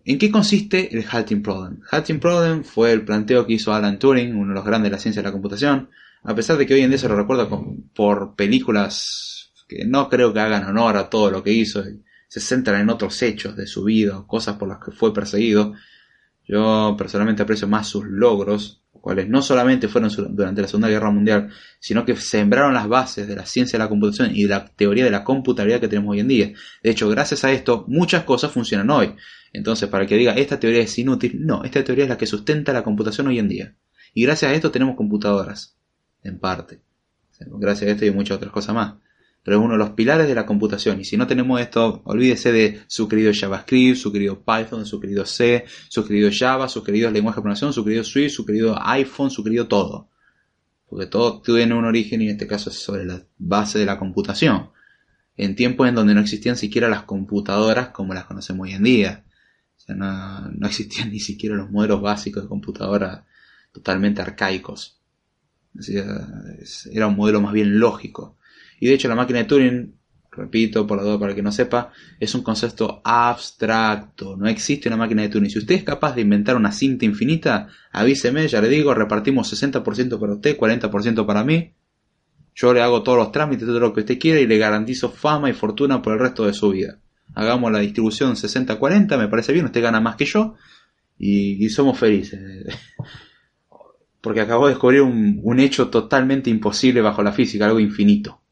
[0.06, 1.80] ¿En qué consiste el halting problem?
[1.90, 5.00] Halting problem fue el planteo que hizo Alan Turing, uno de los grandes de la
[5.00, 5.90] ciencia de la computación,
[6.24, 7.48] a pesar de que hoy en día se lo recuerda
[7.96, 11.82] por películas que no creo que hagan honor a todo lo que hizo,
[12.28, 15.74] se centran en otros hechos de su vida, cosas por las que fue perseguido.
[16.46, 21.50] Yo personalmente aprecio más sus logros, cuales no solamente fueron durante la Segunda Guerra Mundial,
[21.80, 25.04] sino que sembraron las bases de la ciencia de la computación y de la teoría
[25.04, 26.54] de la computabilidad que tenemos hoy en día.
[26.82, 29.16] De hecho, gracias a esto, muchas cosas funcionan hoy.
[29.52, 32.74] Entonces, para que diga, esta teoría es inútil, no, esta teoría es la que sustenta
[32.74, 33.76] la computación hoy en día.
[34.14, 35.76] Y gracias a esto tenemos computadoras,
[36.24, 36.80] en parte.
[37.40, 38.94] Gracias a esto y muchas otras cosas más
[39.44, 41.02] pero es uno de los pilares de la computación.
[41.02, 45.26] Y si no tenemos esto, olvídese de su querido JavaScript, su querido Python, su querido
[45.26, 49.30] C, su querido Java, su querido lenguaje de programación, su querido Swift, su querido iPhone,
[49.30, 50.10] su querido todo.
[50.88, 54.00] Porque todo tiene un origen y en este caso es sobre la base de la
[54.00, 54.70] computación.
[55.36, 59.26] En tiempos en donde no existían siquiera las computadoras como las conocemos hoy en día.
[59.76, 63.26] O sea, no, no existían ni siquiera los modelos básicos de computadora
[63.74, 65.02] totalmente arcaicos.
[66.92, 68.38] era un modelo más bien lógico.
[68.84, 69.96] Y de hecho la máquina de Turing,
[70.30, 74.36] repito por la duda para que no sepa, es un concepto abstracto.
[74.36, 75.50] No existe una máquina de Turing.
[75.50, 80.20] Si usted es capaz de inventar una cinta infinita, avíseme, ya le digo, repartimos 60%
[80.20, 81.72] para usted, 40% para mí.
[82.56, 85.50] Yo le hago todos los trámites, todo lo que usted quiera y le garantizo fama
[85.50, 87.00] y fortuna por el resto de su vida.
[87.36, 90.56] Hagamos la distribución 60-40, me parece bien, usted gana más que yo
[91.18, 92.66] y, somos felices.
[94.20, 98.43] Porque acabo de descubrir un hecho totalmente imposible bajo la física, algo infinito.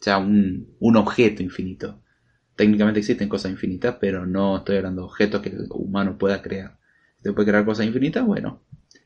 [0.00, 2.02] O sea, un, un objeto infinito.
[2.56, 6.78] Técnicamente existen cosas infinitas, pero no estoy hablando de objetos que el humano pueda crear.
[7.22, 8.24] ¿Se puede crear cosas infinitas?
[8.24, 8.62] Bueno.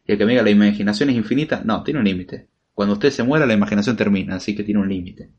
[0.07, 2.49] Y el que me diga la imaginación es infinita, no, tiene un límite.
[2.75, 5.31] Cuando usted se muera, la imaginación termina, así que tiene un límite.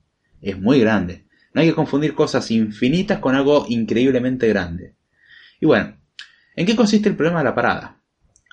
[0.42, 1.26] Es muy grande.
[1.54, 4.96] No hay que confundir cosas infinitas con algo increíblemente grande.
[5.62, 5.96] Y bueno,
[6.56, 8.02] ¿en qué consiste el problema de la parada?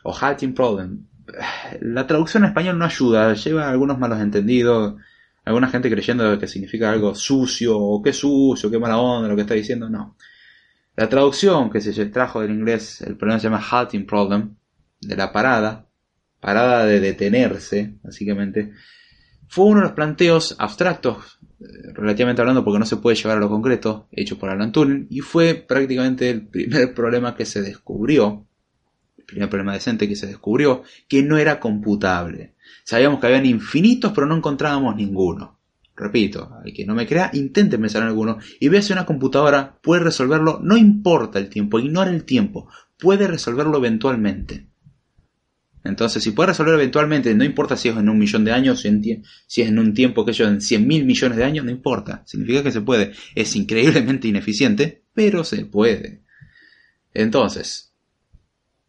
[0.04, 1.06] O halting problem.
[1.80, 4.96] La traducción en español no ayuda, lleva algunos malos entendidos
[5.44, 9.42] alguna gente creyendo que significa algo sucio, o qué sucio, qué mala onda lo que
[9.42, 10.16] está diciendo, no.
[10.96, 14.56] La traducción que se trajo del inglés, el problema se llama halting problem,
[15.00, 15.88] de la parada,
[16.40, 18.72] parada de detenerse, básicamente,
[19.48, 23.40] fue uno de los planteos abstractos, eh, relativamente hablando porque no se puede llevar a
[23.40, 28.46] lo concreto, hecho por Alan Turing, y fue prácticamente el primer problema que se descubrió,
[29.18, 32.54] el primer problema decente que se descubrió, que no era computable.
[32.84, 35.58] Sabíamos que habían infinitos, pero no encontrábamos ninguno.
[35.94, 39.78] Repito, al que no me crea, intente pensar en alguno y vea si una computadora
[39.82, 42.68] puede resolverlo, no importa el tiempo, ignora el tiempo,
[42.98, 44.66] puede resolverlo eventualmente.
[45.84, 49.62] Entonces, si puede resolver eventualmente, no importa si es en un millón de años, si
[49.62, 52.22] es en un tiempo que yo en 100 mil millones de años, no importa.
[52.24, 53.12] Significa que se puede.
[53.34, 56.22] Es increíblemente ineficiente, pero se puede.
[57.12, 57.92] Entonces,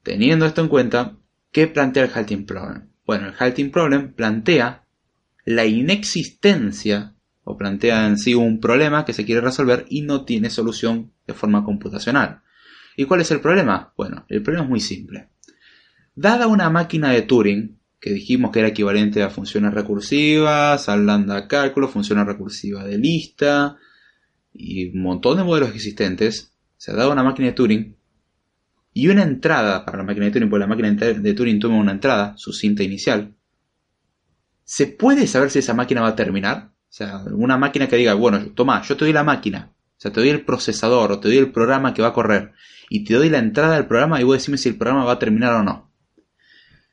[0.04, 1.18] teniendo esto en cuenta,
[1.52, 2.93] ¿qué plantea el halting problem?
[3.06, 4.86] Bueno, el halting problem plantea
[5.46, 10.50] la inexistencia o plantea en sí un problema que se quiere resolver y no tiene
[10.50, 12.42] solución de forma computacional.
[12.96, 13.94] ¿Y cuál es el problema?
[13.98, 15.30] Bueno, el problema es muy simple.
[16.16, 21.48] Dada una máquina de Turing, que dijimos que era equivalente a funciones recursivas, al lambda
[21.48, 23.78] cálculo, funciones recursivas de lista
[24.54, 27.96] y un montón de modelos existentes, se ha dado una máquina de Turing
[28.94, 31.92] y una entrada para la máquina de Turing, porque la máquina de Turing toma una
[31.92, 33.34] entrada, su cinta inicial,
[34.64, 36.72] ¿se puede saber si esa máquina va a terminar?
[36.90, 40.12] O sea, una máquina que diga, bueno, toma, yo te doy la máquina, o sea,
[40.12, 42.54] te doy el procesador o te doy el programa que va a correr
[42.90, 45.20] y te doy la entrada del programa y vos decime si el programa va a
[45.20, 45.92] terminar o no.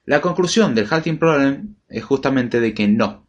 [0.07, 3.29] La conclusión del halting problem es justamente de que no.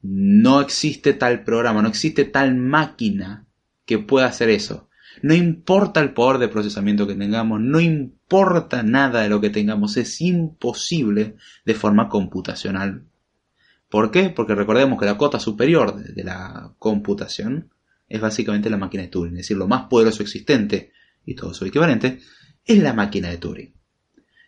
[0.00, 3.46] No existe tal programa, no existe tal máquina
[3.84, 4.87] que pueda hacer eso.
[5.22, 9.96] No importa el poder de procesamiento que tengamos, no importa nada de lo que tengamos,
[9.96, 13.04] es imposible de forma computacional.
[13.88, 14.30] ¿Por qué?
[14.30, 17.70] Porque recordemos que la cota superior de la computación
[18.08, 20.92] es básicamente la máquina de Turing, es decir, lo más poderoso existente
[21.24, 22.20] y todo su equivalente
[22.64, 23.74] es la máquina de Turing.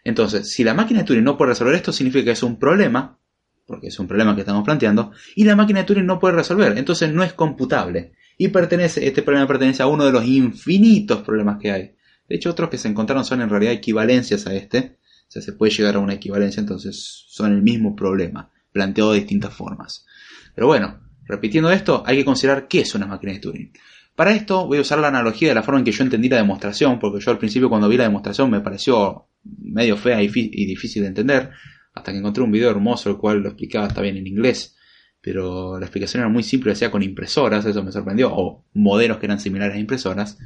[0.04, 3.18] Entonces, si la máquina de Turing no puede resolver esto, significa que es un problema,
[3.66, 6.76] porque es un problema que estamos planteando, y la máquina de Turing no puede resolver,
[6.76, 8.12] entonces no es computable.
[8.42, 11.94] Y pertenece, este problema pertenece a uno de los infinitos problemas que hay.
[12.26, 14.96] De hecho, otros que se encontraron son en realidad equivalencias a este.
[15.28, 19.18] O sea, se puede llegar a una equivalencia, entonces son el mismo problema, planteado de
[19.18, 20.06] distintas formas.
[20.54, 23.72] Pero bueno, repitiendo esto, hay que considerar qué es una máquina de Turing.
[24.16, 26.38] Para esto voy a usar la analogía de la forma en que yo entendí la
[26.38, 31.02] demostración, porque yo al principio cuando vi la demostración me pareció medio fea y, difícil
[31.02, 31.50] de entender,
[31.92, 34.78] hasta que encontré un video hermoso el cual lo explicaba está bien en inglés,
[35.20, 39.26] pero la explicación era muy simple, hacía con impresoras, eso me sorprendió, o modelos que
[39.26, 40.38] eran similares a impresoras.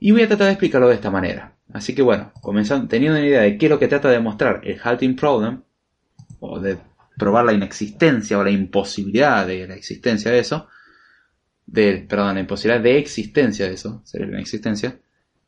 [0.00, 1.56] Y voy a tratar de explicarlo de esta manera.
[1.72, 4.60] Así que bueno, comenzando, teniendo una idea de qué es lo que trata de demostrar
[4.64, 5.62] el halting problem,
[6.40, 6.78] o de
[7.16, 10.68] probar la inexistencia o la imposibilidad de la existencia de eso,
[11.66, 15.00] de, perdón, la imposibilidad de existencia de eso, sería la inexistencia,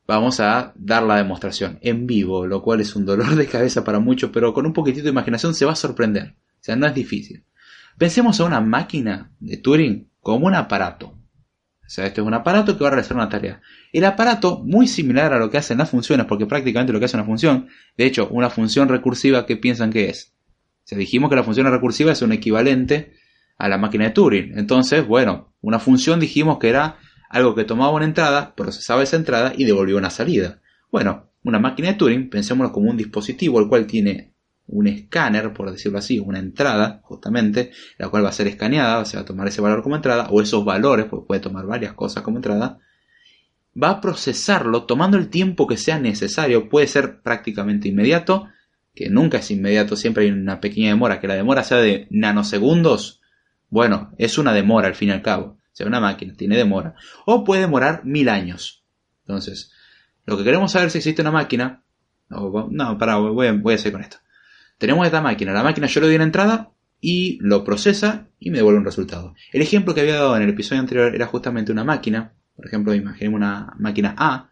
[0.06, 4.00] vamos a dar la demostración en vivo, lo cual es un dolor de cabeza para
[4.00, 6.34] muchos, pero con un poquitito de imaginación se va a sorprender.
[6.60, 7.44] O sea, no es difícil.
[7.98, 11.08] Pensemos a una máquina de Turing como un aparato.
[11.08, 13.60] O sea, este es un aparato que va a realizar una tarea.
[13.92, 17.16] El aparato, muy similar a lo que hacen las funciones, porque prácticamente lo que hace
[17.16, 20.34] una función, de hecho, una función recursiva, ¿qué piensan que es?
[20.84, 23.14] O sea, dijimos que la función recursiva es un equivalente
[23.56, 24.56] a la máquina de Turing.
[24.56, 26.98] Entonces, bueno, una función dijimos que era
[27.30, 30.60] algo que tomaba una entrada, procesaba esa entrada y devolvía una salida.
[30.92, 34.34] Bueno, una máquina de Turing, pensémoslo como un dispositivo el cual tiene
[34.68, 39.04] un escáner, por decirlo así, una entrada, justamente, la cual va a ser escaneada, o
[39.04, 41.94] sea, va a tomar ese valor como entrada, o esos valores, porque puede tomar varias
[41.94, 42.78] cosas como entrada,
[43.80, 48.48] va a procesarlo tomando el tiempo que sea necesario, puede ser prácticamente inmediato,
[48.94, 53.20] que nunca es inmediato, siempre hay una pequeña demora, que la demora sea de nanosegundos,
[53.70, 57.44] bueno, es una demora al fin y al cabo sea una máquina, tiene demora, o
[57.44, 58.82] puede demorar mil años.
[59.20, 59.70] Entonces,
[60.26, 61.82] lo que queremos saber si existe una máquina,
[62.28, 64.18] no, para, voy voy a hacer con esto.
[64.78, 68.58] Tenemos esta máquina, la máquina yo le doy una entrada y lo procesa y me
[68.58, 69.34] devuelve un resultado.
[69.52, 72.94] El ejemplo que había dado en el episodio anterior era justamente una máquina, por ejemplo,
[72.94, 74.50] imaginemos una máquina A,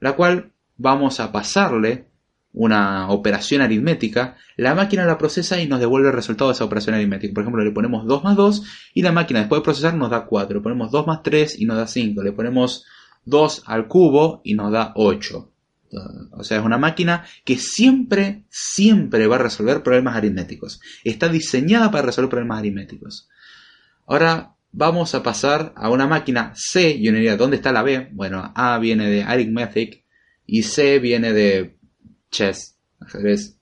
[0.00, 2.06] la cual vamos a pasarle
[2.52, 6.94] una operación aritmética, la máquina la procesa y nos devuelve el resultado de esa operación
[6.94, 7.34] aritmética.
[7.34, 8.62] Por ejemplo, le ponemos 2 más 2
[8.94, 10.56] y la máquina después de procesar nos da 4.
[10.56, 12.22] Le ponemos 2 más 3 y nos da 5.
[12.22, 12.86] Le ponemos
[13.26, 15.52] 2 al cubo y nos da 8.
[16.32, 20.80] O sea, es una máquina que siempre, siempre va a resolver problemas aritméticos.
[21.04, 23.28] Está diseñada para resolver problemas aritméticos.
[24.06, 28.10] Ahora vamos a pasar a una máquina C y una idea, ¿dónde está la B?
[28.12, 30.04] Bueno, A viene de arithmetic
[30.44, 31.76] y C viene de
[32.30, 33.58] chess, ajedrez,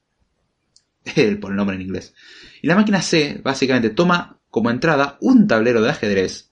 [1.40, 2.14] por el nombre en inglés.
[2.62, 6.50] Y la máquina C básicamente toma como entrada un tablero de ajedrez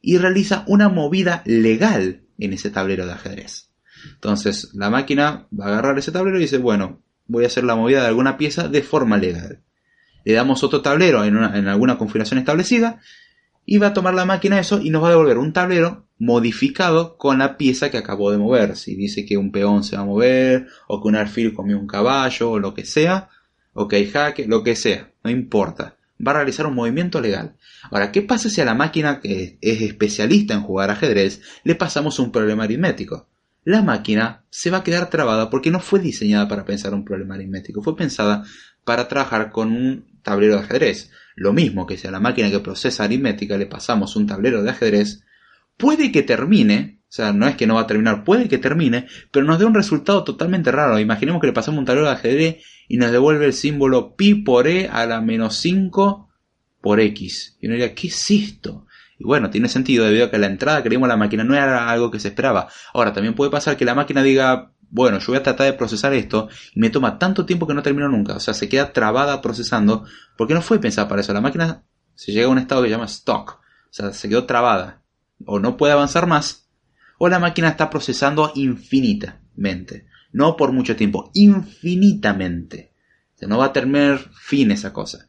[0.00, 3.70] y realiza una movida legal en ese tablero de ajedrez.
[4.12, 7.76] Entonces la máquina va a agarrar ese tablero y dice, bueno, voy a hacer la
[7.76, 9.60] movida de alguna pieza de forma legal.
[10.24, 13.00] Le damos otro tablero en, en alguna configuración establecida
[13.66, 17.16] y va a tomar la máquina eso y nos va a devolver un tablero modificado
[17.16, 18.76] con la pieza que acabó de mover.
[18.76, 21.86] Si dice que un peón se va a mover, o que un alfil comió un
[21.86, 23.28] caballo, o lo que sea,
[23.72, 25.96] o que hay jaque, lo que sea, no importa.
[26.24, 27.56] Va a realizar un movimiento legal.
[27.90, 32.18] Ahora, ¿qué pasa si a la máquina que es especialista en jugar ajedrez le pasamos
[32.18, 33.28] un problema aritmético?
[33.64, 37.34] La máquina se va a quedar trabada porque no fue diseñada para pensar un problema
[37.34, 38.44] aritmético, fue pensada
[38.84, 41.10] para trabajar con un tablero de ajedrez.
[41.34, 44.70] Lo mismo que si a la máquina que procesa aritmética le pasamos un tablero de
[44.70, 45.24] ajedrez,
[45.76, 49.06] puede que termine, o sea, no es que no va a terminar, puede que termine,
[49.30, 50.98] pero nos dé un resultado totalmente raro.
[50.98, 54.68] Imaginemos que le pasamos un tablero de ajedrez y nos devuelve el símbolo pi por
[54.68, 56.28] e a la menos 5
[56.80, 57.56] por x.
[57.60, 58.86] Y uno diría, ¿qué es esto?
[59.18, 62.10] Y bueno, tiene sentido debido a que la entrada que la máquina no era algo
[62.10, 62.68] que se esperaba.
[62.92, 66.12] Ahora, también puede pasar que la máquina diga, bueno, yo voy a tratar de procesar
[66.14, 68.34] esto y me toma tanto tiempo que no termino nunca.
[68.34, 70.04] O sea, se queda trabada procesando
[70.36, 71.32] porque no fue pensada para eso.
[71.32, 73.60] La máquina se llega a un estado que se llama stock.
[73.60, 75.02] O sea, se quedó trabada.
[75.46, 76.68] O no puede avanzar más.
[77.18, 80.06] O la máquina está procesando infinitamente.
[80.32, 82.92] No por mucho tiempo, infinitamente.
[83.34, 85.26] O sea, no va a tener fin esa cosa.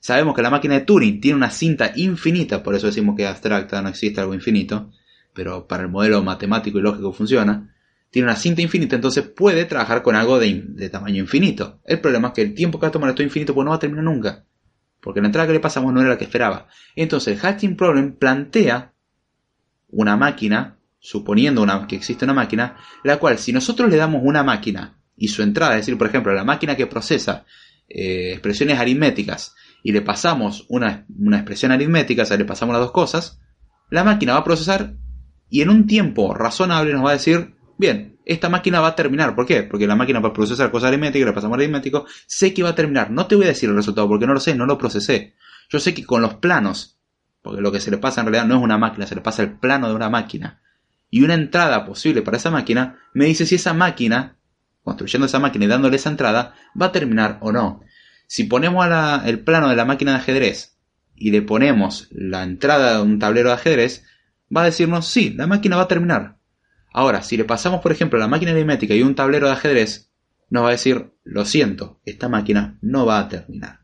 [0.00, 3.28] Sabemos que la máquina de Turing tiene una cinta infinita, por eso decimos que es
[3.28, 4.90] abstracta, no existe algo infinito,
[5.34, 7.74] pero para el modelo matemático y lógico funciona.
[8.10, 11.80] Tiene una cinta infinita, entonces puede trabajar con algo de, tamaño infinito.
[11.84, 13.76] El problema es que el tiempo que va a tomar esto infinito pues no va
[13.76, 14.44] a terminar nunca.
[15.00, 16.68] Porque la entrada que le pasamos no era la que esperaba.
[16.96, 18.92] Entonces el hatching problem plantea
[19.90, 24.98] una máquina, suponiendo que existe una máquina, la cual si nosotros le damos una máquina
[25.16, 27.44] y su entrada, es decir, por ejemplo, la máquina que procesa
[27.88, 32.92] eh, expresiones aritméticas y le pasamos una, expresión aritmética, o sea, le pasamos las dos
[32.92, 33.40] cosas,
[33.90, 34.94] la máquina va a procesar
[35.48, 39.34] y en un tiempo razonable nos va a decir, bien, esta máquina va a terminar.
[39.34, 39.62] ¿Por qué?
[39.62, 42.74] Porque la máquina va a procesar cosas aritméticas, le pasamos aritmético, sé que va a
[42.74, 43.10] terminar.
[43.10, 45.34] No te voy a decir el resultado porque no lo sé, no lo procesé.
[45.70, 46.98] Yo sé que con los planos,
[47.42, 49.42] porque lo que se le pasa en realidad no es una máquina, se le pasa
[49.42, 50.60] el plano de una máquina.
[51.10, 54.36] Y una entrada posible para esa máquina me dice si esa máquina,
[54.82, 57.80] construyendo esa máquina y dándole esa entrada, va a terminar o no.
[58.28, 58.86] Si ponemos
[59.24, 60.76] el plano de la máquina de ajedrez
[61.16, 64.04] y le ponemos la entrada de un tablero de ajedrez,
[64.54, 66.36] va a decirnos sí, la máquina va a terminar.
[66.92, 70.10] Ahora, si le pasamos, por ejemplo, la máquina aritmética y un tablero de ajedrez,
[70.50, 73.80] nos va a decir, lo siento, esta máquina no va a terminar.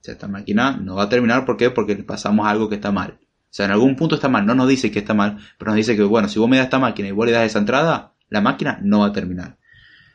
[0.00, 1.68] O sea, esta máquina no va a terminar, ¿por qué?
[1.68, 3.18] Porque le pasamos algo que está mal.
[3.20, 5.76] O sea, en algún punto está mal, no nos dice que está mal, pero nos
[5.76, 8.14] dice que, bueno, si vos me das esta máquina y vos le das esa entrada,
[8.30, 9.58] la máquina no va a terminar.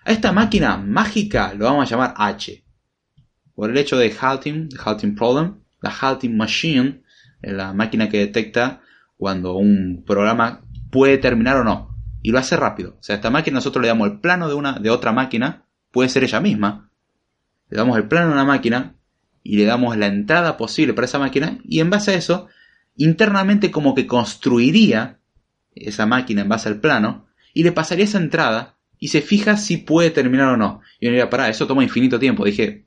[0.05, 2.63] A esta máquina mágica lo vamos a llamar H
[3.59, 7.03] por el hecho de halting, halting problem, la halting machine,
[7.41, 8.79] la máquina que detecta
[9.17, 11.93] cuando un programa puede terminar o no.
[12.21, 12.95] Y lo hace rápido.
[13.01, 16.07] O sea, esta máquina nosotros le damos el plano de, una, de otra máquina, puede
[16.07, 16.89] ser ella misma.
[17.67, 18.95] Le damos el plano de una máquina
[19.43, 22.47] y le damos la entrada posible para esa máquina y en base a eso,
[22.95, 25.19] internamente como que construiría
[25.75, 29.75] esa máquina en base al plano y le pasaría esa entrada y se fija si
[29.75, 30.79] puede terminar o no.
[31.01, 32.45] Y yo diría, pará, eso toma infinito tiempo.
[32.45, 32.85] Dije,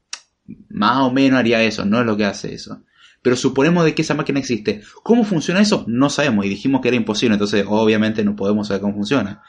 [0.69, 2.83] más o menos haría eso, no es lo que hace eso.
[3.23, 4.83] Pero suponemos de que esa máquina existe.
[5.03, 5.85] ¿Cómo funciona eso?
[5.87, 9.43] No sabemos y dijimos que era imposible, entonces obviamente no podemos saber cómo funciona.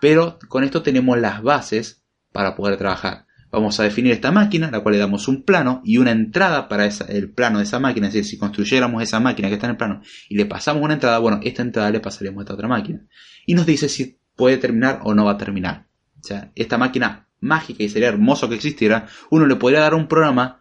[0.00, 3.26] Pero con esto tenemos las bases para poder trabajar.
[3.50, 6.86] Vamos a definir esta máquina, la cual le damos un plano y una entrada para
[6.86, 8.08] el plano de esa máquina.
[8.08, 10.94] Es decir, si construyéramos esa máquina que está en el plano y le pasamos una
[10.94, 13.06] entrada, bueno, esta entrada le pasaríamos a esta otra máquina.
[13.46, 15.86] Y nos dice si puede terminar o no va a terminar.
[16.20, 20.08] O sea, esta máquina mágica y sería hermoso que existiera, uno le podría dar un
[20.08, 20.60] programa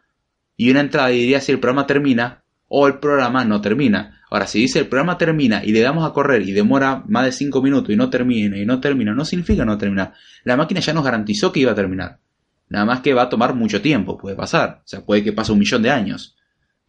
[0.56, 4.22] y una entrada y diría si el programa termina o el programa no termina.
[4.30, 7.32] Ahora, si dice el programa termina y le damos a correr y demora más de
[7.32, 10.14] 5 minutos y no termina y no termina, no significa no terminar.
[10.44, 12.20] La máquina ya nos garantizó que iba a terminar.
[12.70, 14.82] Nada más que va a tomar mucho tiempo, puede pasar.
[14.84, 16.36] O sea, puede que pase un millón de años.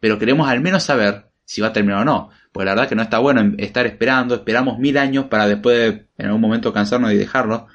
[0.01, 2.29] Pero queremos al menos saber si va a terminar o no.
[2.51, 6.25] Pues la verdad que no está bueno estar esperando, esperamos mil años para después en
[6.25, 7.67] algún momento cansarnos y dejarlo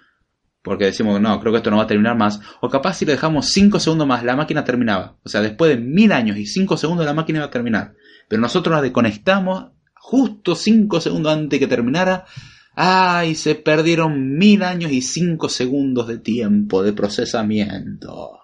[0.64, 3.12] porque decimos, no, creo que esto no va a terminar más, o capaz si le
[3.12, 5.18] dejamos 5 segundos más, la máquina terminaba.
[5.22, 7.92] O sea, después de mil años y 5 segundos la máquina iba a terminar.
[8.28, 12.24] Pero nosotros la desconectamos justo 5 segundos antes que terminara.
[12.74, 13.34] ¡Ay!
[13.34, 18.40] Se perdieron mil años y 5 segundos de tiempo de procesamiento.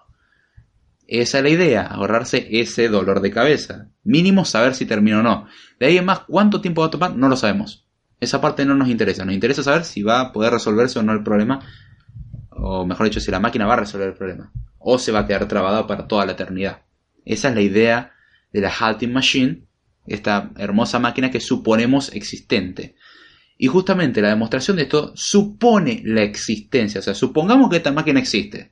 [1.07, 3.87] Esa es la idea, ahorrarse ese dolor de cabeza.
[4.03, 5.47] Mínimo saber si termina o no.
[5.79, 7.15] De ahí en más, ¿cuánto tiempo va a tomar?
[7.15, 7.87] No lo sabemos.
[8.19, 9.25] Esa parte no nos interesa.
[9.25, 11.65] Nos interesa saber si va a poder resolverse o no el problema
[12.63, 15.27] o mejor dicho, si la máquina va a resolver el problema, o se va a
[15.27, 16.83] quedar trabada para toda la eternidad.
[17.25, 18.13] Esa es la idea
[18.53, 19.63] de la halting machine,
[20.05, 22.95] esta hermosa máquina que suponemos existente.
[23.57, 28.19] Y justamente la demostración de esto supone la existencia, o sea, supongamos que esta máquina
[28.19, 28.71] existe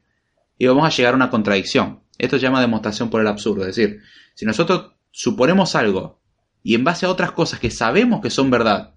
[0.57, 2.01] y vamos a llegar a una contradicción.
[2.17, 4.01] Esto se llama demostración por el absurdo, es decir,
[4.33, 6.19] si nosotros suponemos algo
[6.63, 8.93] y en base a otras cosas que sabemos que son verdad,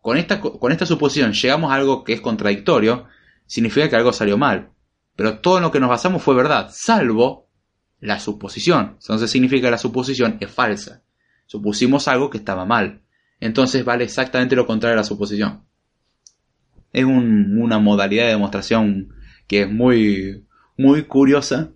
[0.00, 3.06] con esta, con esta suposición llegamos a algo que es contradictorio,
[3.46, 4.70] significa que algo salió mal.
[5.14, 7.48] Pero todo lo que nos basamos fue verdad, salvo
[8.00, 8.98] la suposición.
[9.00, 11.02] Entonces significa que la suposición es falsa.
[11.46, 13.02] Supusimos algo que estaba mal.
[13.40, 15.64] Entonces vale exactamente lo contrario a la suposición.
[16.92, 19.14] Es una modalidad de demostración
[19.46, 21.70] que es muy, muy curiosa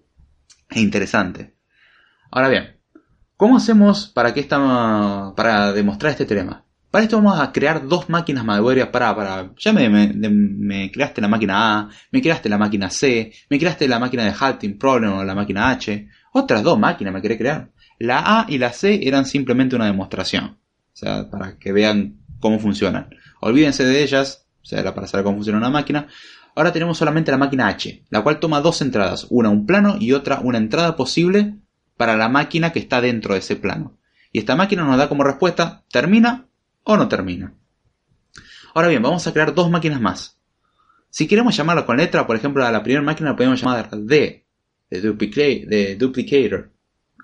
[0.70, 1.54] e interesante.
[2.30, 2.76] Ahora bien,
[3.36, 6.64] ¿cómo hacemos para que esta, para demostrar este teorema?
[6.90, 11.28] Para esto vamos a crear dos máquinas madre para, para, ya me, me, creaste la
[11.28, 15.24] máquina A, me creaste la máquina C, me creaste la máquina de Halting Problem o
[15.24, 17.70] la máquina H, otras dos máquinas me querés crear.
[18.00, 22.58] La A y la C eran simplemente una demostración, o sea, para que vean cómo
[22.58, 23.08] funcionan.
[23.40, 26.08] Olvídense de ellas, o sea, era para saber cómo funciona una máquina.
[26.56, 30.12] Ahora tenemos solamente la máquina H, la cual toma dos entradas, una un plano y
[30.12, 31.54] otra una entrada posible
[31.96, 33.96] para la máquina que está dentro de ese plano.
[34.32, 36.46] Y esta máquina nos da como respuesta termina
[36.84, 37.54] o no termina.
[38.74, 40.38] Ahora bien, vamos a crear dos máquinas más.
[41.10, 44.46] Si queremos llamarla con letra, por ejemplo, a la primera máquina la podemos llamar D,
[44.90, 46.70] de, duplicator,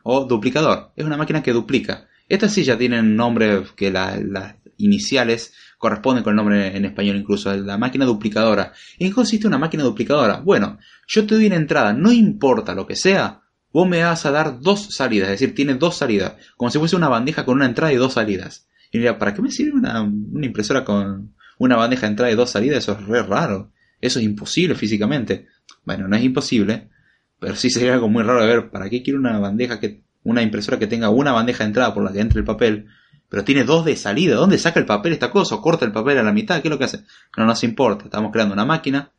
[0.02, 0.92] o duplicador.
[0.96, 2.08] Es una máquina que duplica.
[2.28, 7.54] Estas sí ya tienen nombre que las iniciales corresponden con el nombre en español incluso,
[7.56, 8.72] la máquina duplicadora.
[8.98, 10.40] ¿En qué consiste una máquina duplicadora?
[10.40, 13.42] Bueno, yo te doy una entrada, no importa lo que sea,
[13.72, 16.96] vos me vas a dar dos salidas, es decir, tiene dos salidas, como si fuese
[16.96, 18.68] una bandeja con una entrada y dos salidas.
[18.92, 20.10] Y mira, ¿para qué me sirve una,
[20.42, 22.78] impresora con una bandeja de entrada y dos salidas?
[22.78, 23.72] Eso es raro.
[24.00, 25.46] Eso es imposible físicamente.
[25.84, 26.90] Bueno, no es imposible,
[27.38, 28.70] pero sí sería algo muy raro de ver.
[28.70, 32.04] ¿Para qué quiero una bandeja que, una impresora que tenga una bandeja de entrada por
[32.04, 32.86] la que entre el papel,
[33.28, 34.36] pero tiene dos de salida?
[34.36, 35.56] ¿Dónde saca el papel esta cosa?
[35.56, 36.60] ¿O corta el papel a la mitad?
[36.60, 37.04] ¿Qué es lo que hace?
[37.36, 38.04] No nos importa.
[38.04, 39.12] Estamos creando una máquina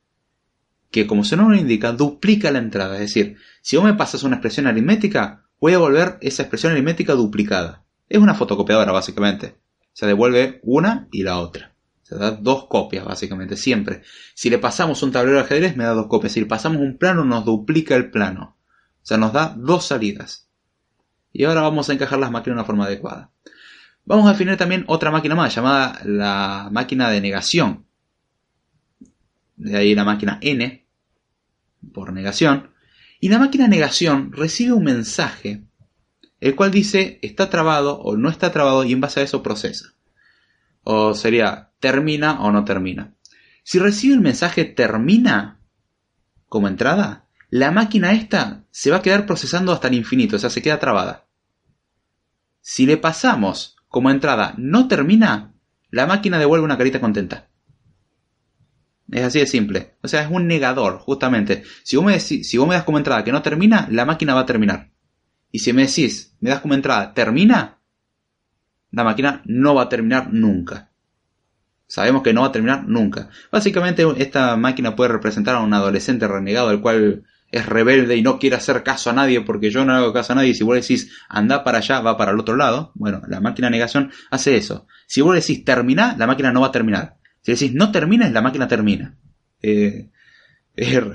[0.91, 2.95] que, como su nombre indica, duplica la entrada.
[2.95, 7.13] Es decir, si vos me pasas una expresión aritmética, voy a volver esa expresión aritmética
[7.13, 7.83] duplicada.
[8.09, 9.57] Es una fotocopiadora, básicamente.
[9.93, 11.73] Se devuelve una y la otra.
[12.03, 14.01] Se da dos copias, básicamente, siempre.
[14.33, 16.31] Si le pasamos un tablero de ajedrez, me da dos copias.
[16.31, 18.57] Si le pasamos un plano, nos duplica el plano.
[19.01, 20.47] O sea, nos da dos salidas.
[21.33, 23.31] Y ahora vamos a encajar las máquinas de una forma adecuada.
[24.05, 27.85] Vamos a definir también otra máquina más, llamada la máquina de negación.
[29.57, 30.87] De ahí la máquina n,
[31.93, 32.71] por negación.
[33.19, 35.66] Y la máquina de negación recibe un mensaje
[36.39, 39.93] el cual dice está trabado o no está trabado y en base a eso procesa.
[40.83, 43.13] O sería termina o no termina.
[43.63, 45.59] Si recibe el mensaje termina
[46.47, 50.49] como entrada, la máquina esta se va a quedar procesando hasta el infinito, o sea,
[50.49, 51.25] se queda trabada.
[52.61, 55.53] Si le pasamos como entrada no termina,
[55.89, 57.49] la máquina devuelve una carita contenta.
[59.09, 59.95] Es así de simple.
[60.01, 61.63] O sea, es un negador, justamente.
[61.83, 64.41] Si vos me, si vos me das como entrada que no termina, la máquina va
[64.41, 64.91] a terminar.
[65.51, 67.79] Y si me decís, me das como entrada, termina,
[68.91, 70.89] la máquina no va a terminar nunca.
[71.87, 73.29] Sabemos que no va a terminar nunca.
[73.51, 78.39] Básicamente esta máquina puede representar a un adolescente renegado, el cual es rebelde y no
[78.39, 80.53] quiere hacer caso a nadie porque yo no hago caso a nadie.
[80.53, 82.91] Si vos decís anda para allá, va para el otro lado.
[82.95, 84.85] Bueno, la máquina de negación hace eso.
[85.05, 87.17] Si vos decís termina, la máquina no va a terminar.
[87.41, 89.15] Si decís no termina, la máquina termina.
[89.61, 90.09] Eh,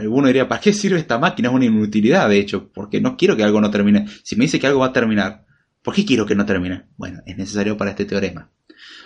[0.08, 1.48] uno diría, ¿para qué sirve esta máquina?
[1.48, 4.06] Es una inutilidad, de hecho, porque no quiero que algo no termine.
[4.24, 5.46] Si me dice que algo va a terminar,
[5.82, 6.86] ¿por qué quiero que no termine?
[6.96, 8.50] Bueno, es necesario para este teorema.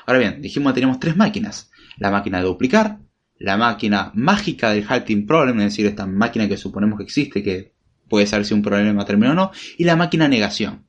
[0.07, 1.71] Ahora bien, dijimos que tenemos tres máquinas.
[1.99, 2.99] La máquina de duplicar,
[3.39, 7.75] la máquina mágica del halting problem, es decir, esta máquina que suponemos que existe, que
[8.09, 10.87] puede saber si un problema termina o no, y la máquina negación.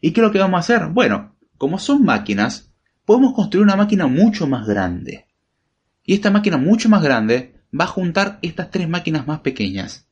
[0.00, 0.88] ¿Y qué es lo que vamos a hacer?
[0.88, 2.72] Bueno, como son máquinas,
[3.04, 5.26] podemos construir una máquina mucho más grande.
[6.04, 10.06] Y esta máquina mucho más grande va a juntar estas tres máquinas más pequeñas.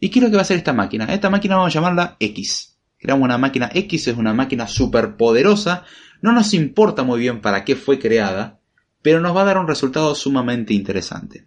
[0.00, 1.04] ¿Y qué es lo que va a hacer esta máquina?
[1.06, 2.76] Esta máquina vamos a llamarla X.
[2.98, 5.84] Creamos una máquina X, es una máquina súper poderosa.
[6.20, 8.60] No nos importa muy bien para qué fue creada,
[9.02, 11.46] pero nos va a dar un resultado sumamente interesante.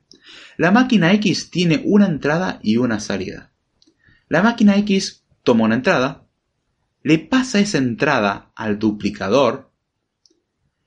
[0.57, 3.51] La máquina X tiene una entrada y una salida.
[4.27, 6.25] La máquina X toma una entrada,
[7.03, 9.71] le pasa esa entrada al duplicador.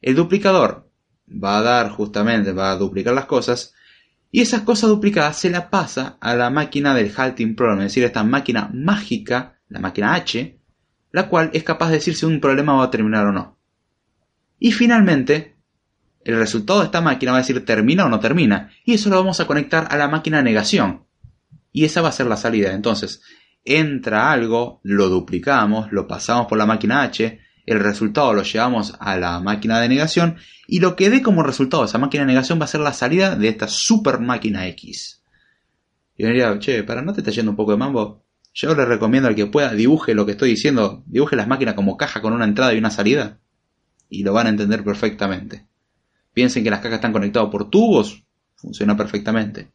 [0.00, 0.90] El duplicador
[1.28, 3.74] va a dar justamente, va a duplicar las cosas
[4.30, 8.04] y esas cosas duplicadas se la pasa a la máquina del halting problem, es decir,
[8.04, 10.58] esta máquina mágica, la máquina H,
[11.12, 13.58] la cual es capaz de decir si un problema va a terminar o no.
[14.58, 15.56] Y finalmente,
[16.24, 19.16] el resultado de esta máquina va a decir termina o no termina, y eso lo
[19.16, 21.04] vamos a conectar a la máquina negación.
[21.72, 22.72] Y esa va a ser la salida.
[22.72, 23.22] Entonces,
[23.64, 29.18] entra algo, lo duplicamos, lo pasamos por la máquina H, el resultado lo llevamos a
[29.18, 32.64] la máquina de negación y lo que dé como resultado esa máquina de negación va
[32.64, 35.22] a ser la salida de esta super máquina X.
[36.16, 38.86] Y yo diría, che, para no te está yendo un poco de mambo, yo le
[38.86, 42.32] recomiendo al que pueda dibuje lo que estoy diciendo, dibuje las máquinas como caja con
[42.32, 43.38] una entrada y una salida
[44.08, 45.66] y lo van a entender perfectamente.
[46.32, 48.24] Piensen que las cajas están conectadas por tubos,
[48.56, 49.72] funciona perfectamente.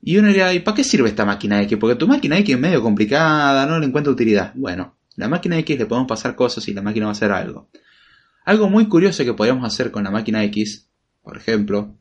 [0.00, 1.76] Y uno diría, ¿y para qué sirve esta máquina X?
[1.78, 4.52] Porque tu máquina X es medio complicada, no le encuentro utilidad.
[4.54, 7.68] Bueno, la máquina X le podemos pasar cosas y la máquina va a hacer algo.
[8.44, 10.88] Algo muy curioso que podríamos hacer con la máquina X,
[11.22, 11.96] por ejemplo,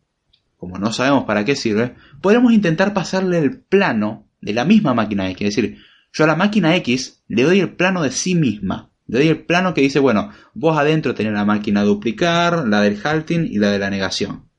[0.57, 5.29] como no sabemos para qué sirve, podremos intentar pasarle el plano de la misma máquina
[5.29, 5.47] X.
[5.47, 5.77] Es decir,
[6.13, 8.91] yo a la máquina X le doy el plano de sí misma.
[9.07, 12.99] Le doy el plano que dice, bueno, vos adentro tenés la máquina duplicar, la del
[13.03, 14.49] halting y la de la negación.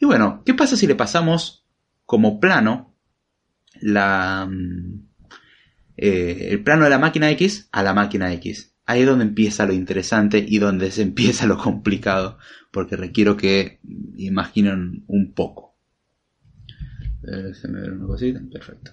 [0.00, 1.66] Y bueno, ¿qué pasa si le pasamos
[2.04, 2.94] como plano
[3.80, 5.05] la, mm,
[5.96, 8.74] eh, el plano de la máquina X a la máquina X?
[8.84, 12.38] Ahí es donde empieza lo interesante y donde se empieza lo complicado,
[12.70, 13.80] porque requiero que
[14.16, 15.76] imaginen un poco.
[17.22, 18.40] Déjenme ver una cosita.
[18.52, 18.92] Perfecto.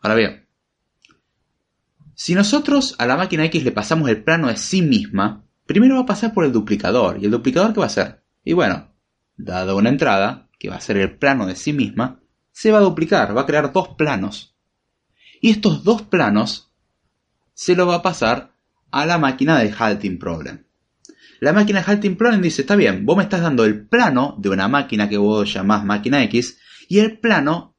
[0.00, 0.46] Ahora bien,
[2.14, 6.02] si nosotros a la máquina X le pasamos el plano de sí misma, primero va
[6.02, 7.18] a pasar por el duplicador.
[7.20, 8.22] ¿Y el duplicador qué va a hacer?
[8.44, 8.92] Y bueno,
[9.36, 12.20] dado una entrada, que va a ser el plano de sí misma,
[12.52, 14.53] se va a duplicar, va a crear dos planos.
[15.44, 16.72] Y estos dos planos
[17.52, 18.54] se lo va a pasar
[18.90, 20.64] a la máquina de halting problem.
[21.38, 24.48] La máquina de halting problem dice, está bien, vos me estás dando el plano de
[24.48, 27.76] una máquina que vos llamás máquina X y el plano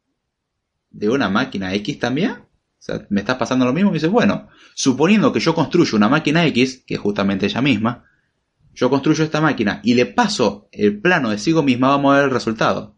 [0.92, 2.34] de una máquina X también.
[2.34, 2.48] O
[2.78, 6.46] sea, me estás pasando lo mismo y dices, bueno, suponiendo que yo construyo una máquina
[6.46, 8.04] X, que es justamente ella misma,
[8.76, 12.26] yo construyo esta máquina y le paso el plano de sigo misma, vamos a ver
[12.26, 12.96] el resultado.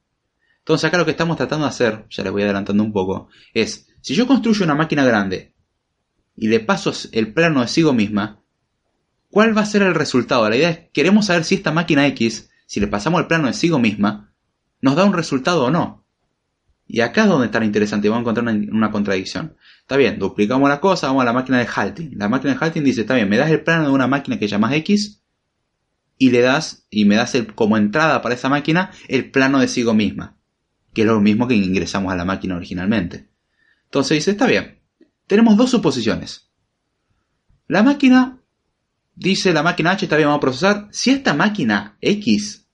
[0.60, 3.88] Entonces acá lo que estamos tratando de hacer, ya les voy adelantando un poco, es,
[4.08, 5.54] si yo construyo una máquina grande
[6.34, 8.42] y le paso el plano de sigo misma,
[9.30, 10.50] ¿cuál va a ser el resultado?
[10.50, 13.54] La idea es, queremos saber si esta máquina X, si le pasamos el plano de
[13.54, 14.34] sigo misma,
[14.80, 16.06] nos da un resultado o no.
[16.88, 19.58] Y acá es donde está lo interesante, vamos a encontrar una, contradicción.
[19.82, 22.18] Está bien, duplicamos la cosa, vamos a la máquina de halting.
[22.18, 24.48] La máquina de halting dice, está bien, me das el plano de una máquina que
[24.48, 25.22] llamas X
[26.18, 29.68] y le das, y me das el, como entrada para esa máquina el plano de
[29.68, 30.38] sigo misma,
[30.94, 33.28] que es lo mismo que ingresamos a la máquina originalmente.
[33.88, 34.82] Entonces dice, está bien,
[35.28, 36.52] tenemos dos suposiciones.
[37.68, 38.42] La máquina,
[39.16, 40.88] dice la máquina H, está bien, vamos a procesar.
[40.92, 42.68] Si esta máquina X,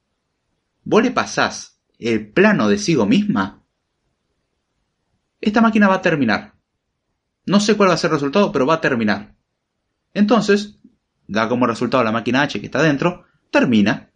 [0.84, 3.64] vos le pasás el plano de sigo misma,
[5.40, 6.56] esta máquina va a terminar.
[7.46, 9.36] No sé cuál va a ser el resultado, pero va a terminar.
[10.14, 10.80] Entonces,
[11.28, 14.12] da como resultado la máquina H que está dentro, termina.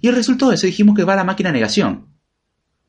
[0.00, 2.14] Y el resultado de eso dijimos que va a la máquina negación.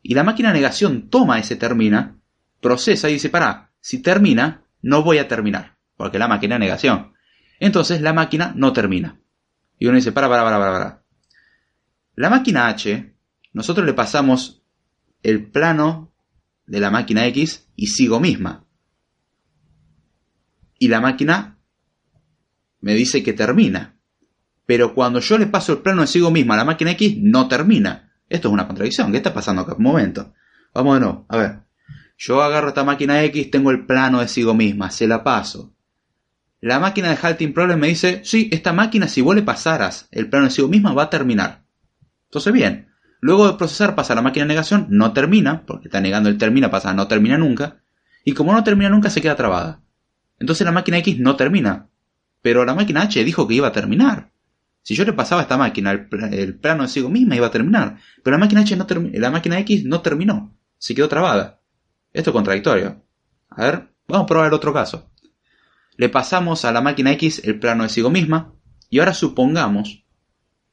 [0.01, 2.18] Y la máquina negación toma ese termina,
[2.61, 7.13] procesa y dice, para, si termina, no voy a terminar, porque la máquina es negación.
[7.59, 9.19] Entonces la máquina no termina.
[9.77, 11.03] Y uno dice, para, para, para, para.
[12.15, 13.15] La máquina H,
[13.53, 14.63] nosotros le pasamos
[15.23, 16.13] el plano
[16.65, 18.65] de la máquina X y sigo misma.
[20.77, 21.57] Y la máquina
[22.81, 23.97] me dice que termina.
[24.65, 27.47] Pero cuando yo le paso el plano de sigo misma a la máquina X, no
[27.47, 28.13] termina.
[28.29, 29.11] Esto es una contradicción.
[29.11, 29.75] ¿Qué está pasando acá?
[29.75, 30.33] Un momento.
[30.73, 31.25] Vamos de nuevo.
[31.27, 31.68] A ver.
[32.21, 35.73] Yo agarro esta máquina X, tengo el plano de sigo misma, se la paso.
[36.59, 40.29] La máquina de Halting Problem me dice, sí, esta máquina si vos le pasaras el
[40.29, 41.63] plano de sigo misma va a terminar.
[42.25, 42.89] Entonces bien,
[43.21, 46.69] luego de procesar pasa la máquina de negación, no termina, porque está negando el termina,
[46.69, 47.77] pasa no termina nunca,
[48.25, 49.81] y como no termina nunca se queda trabada.
[50.39, 51.87] Entonces la máquina X no termina,
[52.41, 54.33] pero la máquina H dijo que iba a terminar.
[54.81, 57.97] Si yo le pasaba a esta máquina el, plano de sigo misma iba a terminar,
[58.21, 61.58] pero la máquina H no la máquina X no terminó, se quedó trabada.
[62.19, 63.01] Esto es contradictorio.
[63.49, 65.09] A ver, vamos a probar el otro caso.
[65.95, 68.55] Le pasamos a la máquina X el plano de sigo misma
[68.89, 70.03] y ahora supongamos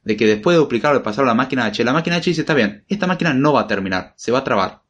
[0.03, 2.41] de que después de duplicarlo y pasarlo a la máquina H, la máquina H dice,
[2.41, 4.81] está bien, esta máquina no va a terminar, se va a trabar.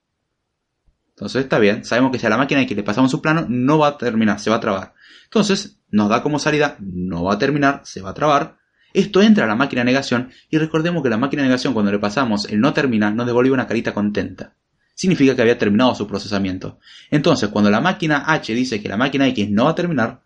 [1.09, 3.77] Entonces está bien, sabemos que si a la máquina X le pasamos su plano, no
[3.77, 4.95] va a terminar, se va a trabar.
[5.25, 8.57] Entonces nos da como salida, no va a terminar, se va a trabar.
[8.93, 11.91] Esto entra a la máquina de negación y recordemos que la máquina de negación cuando
[11.91, 14.55] le pasamos el no termina nos devuelve una carita contenta
[14.97, 16.79] significa que había terminado su procesamiento.
[17.11, 20.23] Entonces, cuando la máquina H dice que la máquina X no va a terminar,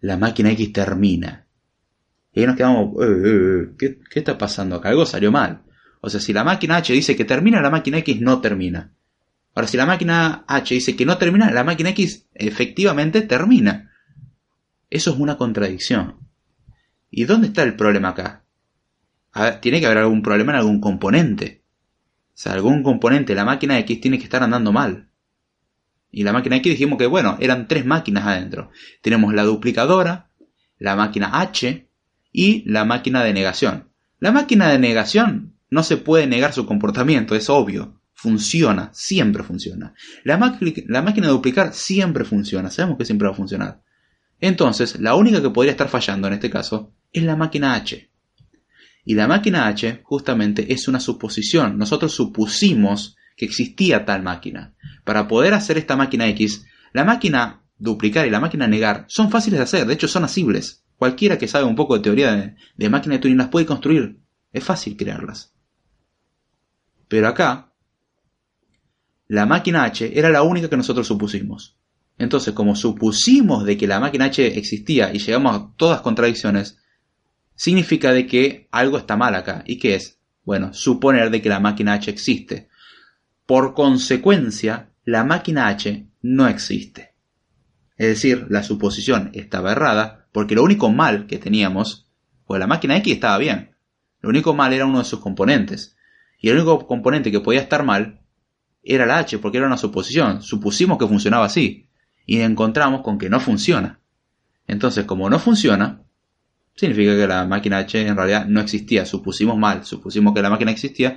[0.00, 1.44] la máquina X termina.
[2.32, 4.90] Y ahí nos quedamos, eh, eh, eh, ¿qué, ¿qué, está pasando acá?
[4.90, 5.62] Algo salió mal.
[6.00, 8.92] O sea, si la máquina H dice que termina, la máquina X no termina.
[9.56, 13.90] Ahora, si la máquina H dice que no termina, la máquina X efectivamente termina.
[14.88, 16.14] Eso es una contradicción.
[17.10, 18.44] ¿Y dónde está el problema acá?
[19.60, 21.59] tiene que haber algún problema en algún componente.
[22.34, 25.08] Sea, algún componente de la máquina X tiene que estar andando mal.
[26.10, 28.70] Y la máquina X dijimos que, bueno, eran tres máquinas adentro.
[29.02, 30.30] Tenemos la duplicadora,
[30.78, 31.86] la máquina H
[32.32, 33.88] y la máquina de negación.
[34.18, 38.00] La máquina de negación no se puede negar su comportamiento, es obvio.
[38.12, 39.94] Funciona, siempre funciona.
[40.24, 40.36] La,
[40.88, 43.82] la máquina de duplicar siempre funciona, sabemos que siempre va a funcionar.
[44.40, 48.09] Entonces, la única que podría estar fallando en este caso es la máquina H.
[49.04, 51.78] Y la máquina H justamente es una suposición.
[51.78, 54.74] Nosotros supusimos que existía tal máquina.
[55.04, 59.58] Para poder hacer esta máquina X, la máquina duplicar y la máquina negar son fáciles
[59.58, 60.84] de hacer, de hecho son asibles.
[60.96, 64.20] Cualquiera que sabe un poco de teoría de, máquina de Turing las puede construir.
[64.52, 65.54] Es fácil crearlas.
[67.08, 67.72] Pero acá,
[69.26, 71.78] la máquina H era la única que nosotros supusimos.
[72.18, 76.79] Entonces, como supusimos de que la máquina H existía y llegamos a todas contradicciones,
[77.60, 79.64] significa de que algo está mal acá.
[79.66, 80.18] ¿Y qué es?
[80.44, 82.70] Bueno, suponer de que la máquina H existe.
[83.44, 87.12] Por consecuencia, la máquina H no existe.
[87.98, 92.08] Es decir, la suposición estaba errada porque lo único mal que teníamos,
[92.46, 93.76] pues la máquina X estaba bien.
[94.22, 95.98] Lo único mal era uno de sus componentes.
[96.38, 98.22] Y el único componente que podía estar mal
[98.82, 100.40] era la H porque era una suposición.
[100.40, 101.90] Supusimos que funcionaba así
[102.24, 104.00] y encontramos con que no funciona.
[104.66, 106.06] Entonces, como no funciona,
[106.80, 109.06] significa que la máquina H en realidad no existía.
[109.06, 111.16] Supusimos mal, supusimos que la máquina existía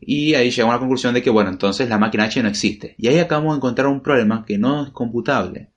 [0.00, 2.94] y ahí llegamos a la conclusión de que, bueno, entonces la máquina H no existe.
[2.98, 5.72] Y ahí acabamos de encontrar un problema que no es computable.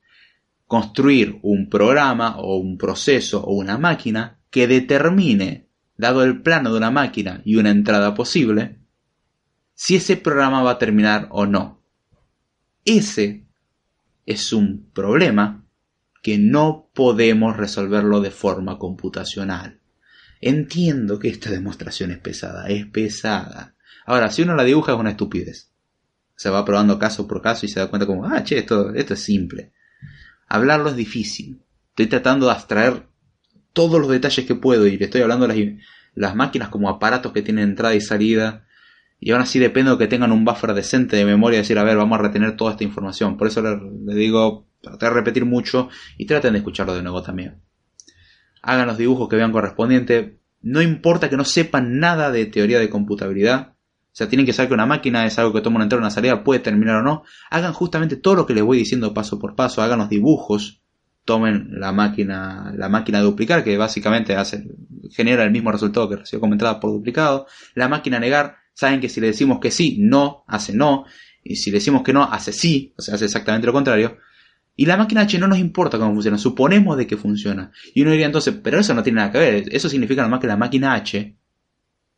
[0.68, 6.78] Construir un programa o un proceso o una máquina que determine, dado el plano de
[6.78, 8.80] una máquina y una entrada posible,
[9.74, 11.82] si ese programa va a terminar o no.
[12.86, 13.46] Ese
[14.26, 15.61] es un problema
[16.22, 19.80] que no podemos resolverlo de forma computacional.
[20.40, 23.76] Entiendo que esta demostración es pesada, es pesada.
[24.06, 25.72] Ahora, si uno la dibuja es una estupidez.
[26.36, 29.20] Se va probando caso por caso y se da cuenta como, ah, che, esto, es
[29.20, 29.74] simple.
[30.48, 31.62] Hablarlo es difícil.
[31.90, 33.08] Estoy tratando de abstraer
[33.74, 37.32] todos los detalles que puedo y le estoy hablando de las, las máquinas como aparatos
[37.32, 38.66] que tienen entrada y salida,
[39.24, 41.96] y aún así depende de que tengan un buffer decente de memoria, decir, a ver,
[41.96, 43.38] vamos a retener toda esta información.
[43.38, 47.62] Por eso le, digo, tratar de repetir mucho y traten de escucharlo de nuevo también.
[48.62, 50.40] Hagan los dibujos que vean correspondiente.
[50.62, 53.74] No importa que no sepan nada de teoría de computabilidad.
[54.14, 56.12] O sea, tienen que saber que una máquina es algo que toma una entrada una
[56.12, 57.24] salida, puede terminar o no.
[57.50, 59.82] Hagan justamente todo lo que les voy diciendo paso por paso.
[59.82, 60.82] Hagan los dibujos.
[61.24, 64.66] Tomen la máquina, la máquina duplicar, que básicamente hace,
[65.12, 67.46] genera el mismo resultado que recibió comentada por duplicado.
[67.76, 71.06] La máquina negar, saben que si le decimos que sí, no, hace no,
[71.44, 74.18] y si le decimos que no, hace sí, o sea, hace exactamente lo contrario.
[74.76, 77.72] Y la máquina H no nos importa cómo funciona, suponemos de que funciona.
[77.94, 80.48] Y uno diría entonces, pero eso no tiene nada que ver, eso significa nomás que
[80.48, 81.38] la máquina H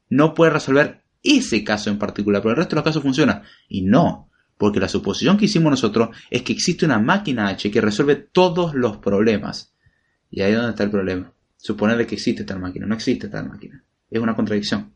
[0.09, 3.43] no puede resolver ese caso en particular, pero el resto de los casos funciona.
[3.67, 7.81] Y no, porque la suposición que hicimos nosotros es que existe una máquina H que
[7.81, 9.73] resuelve todos los problemas.
[10.29, 11.33] Y ahí es donde está el problema.
[11.57, 13.83] Suponer de que existe tal máquina, no existe tal máquina.
[14.09, 14.93] Es una contradicción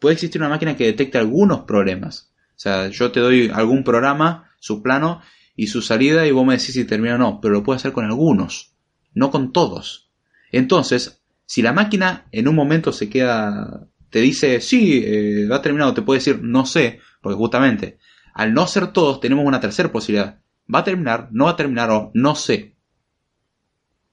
[0.00, 2.32] puede existir una máquina que detecte algunos problemas.
[2.56, 5.22] O sea, yo te doy algún programa, su plano
[5.60, 7.92] y su salida y vos me decís si termina o no, pero lo puede hacer
[7.92, 8.72] con algunos,
[9.12, 10.10] no con todos.
[10.52, 15.92] Entonces, si la máquina en un momento se queda, te dice, sí, eh, va terminado,
[15.92, 17.98] te puede decir, no sé, porque justamente,
[18.32, 20.40] al no ser todos, tenemos una tercera posibilidad.
[20.74, 22.74] Va a terminar, no va a terminar o no sé.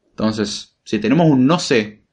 [0.10, 2.04] Entonces, si tenemos un no sé,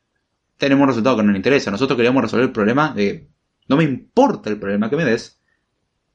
[0.58, 1.72] tenemos un resultado que no nos interesa.
[1.72, 3.28] Nosotros queríamos resolver el problema de
[3.66, 5.40] no me importa el problema que me des.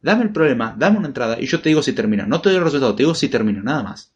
[0.01, 2.25] Dame el problema, dame una entrada y yo te digo si termina.
[2.25, 4.13] No te doy el resultado, te digo si termina, nada más.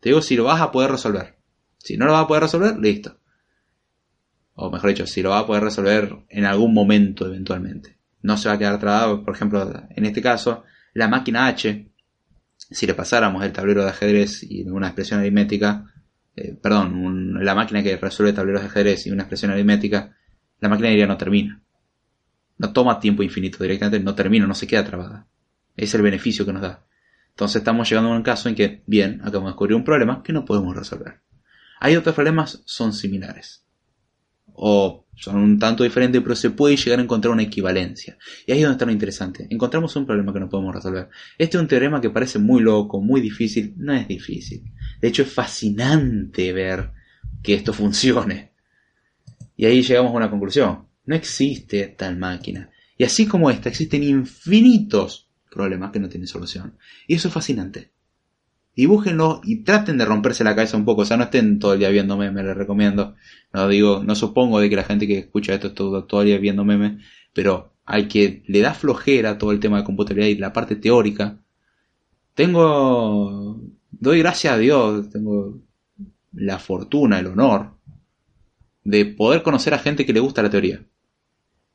[0.00, 1.36] Te digo si lo vas a poder resolver.
[1.78, 3.18] Si no lo vas a poder resolver, listo.
[4.54, 7.98] O mejor dicho, si lo vas a poder resolver en algún momento eventualmente.
[8.22, 10.62] No se va a quedar trabado, por ejemplo, en este caso,
[10.94, 11.90] la máquina H,
[12.56, 15.86] si le pasáramos el tablero de ajedrez y una expresión aritmética,
[16.36, 20.16] eh, perdón, la máquina que resuelve tableros de ajedrez y una expresión aritmética,
[20.60, 21.61] la máquina diría no termina
[22.62, 25.26] no toma tiempo infinito directamente, no termina, no se queda trabada.
[25.76, 26.86] Es el beneficio que nos da.
[27.30, 30.32] Entonces estamos llegando a un caso en que, bien, acabamos de descubrir un problema que
[30.32, 31.22] no podemos resolver.
[31.80, 33.66] Hay otros problemas, son similares.
[34.52, 38.16] O son un tanto diferentes, pero se puede llegar a encontrar una equivalencia.
[38.46, 39.48] Y ahí es donde está lo interesante.
[39.50, 41.08] Encontramos un problema que no podemos resolver.
[41.36, 43.74] Este es un teorema que parece muy loco, muy difícil.
[43.76, 44.72] No es difícil.
[45.00, 46.92] De hecho, es fascinante ver
[47.42, 48.52] que esto funcione.
[49.56, 50.91] Y ahí llegamos a una conclusión.
[51.04, 52.70] No existe tal máquina.
[52.96, 56.76] Y así como esta, existen infinitos problemas que no tienen solución.
[57.06, 57.90] Y eso es fascinante.
[58.74, 61.02] Dibújenlo y traten de romperse la cabeza un poco.
[61.02, 63.16] O sea, no estén todo el día viendo memes, les recomiendo.
[63.52, 66.38] No digo, no supongo de que la gente que escucha esto esté todo el día
[66.38, 67.02] viendo memes,
[67.34, 71.38] pero hay que le da flojera todo el tema de computabilidad y la parte teórica.
[72.34, 75.60] Tengo, doy gracias a Dios, tengo
[76.32, 77.72] la fortuna, el honor
[78.84, 80.84] de poder conocer a gente que le gusta la teoría.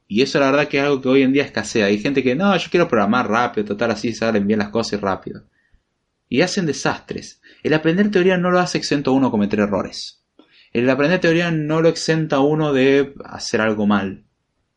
[0.08, 1.88] Y eso la verdad que es algo que hoy en día escasea.
[1.88, 5.44] Hay gente que, no, yo quiero programar rápido, total así salen bien las cosas rápido.
[6.30, 7.42] Y hacen desastres.
[7.64, 10.24] El aprender teoría no lo hace exento a uno a cometer errores.
[10.72, 14.24] El aprender teoría no lo exenta a uno de hacer algo mal.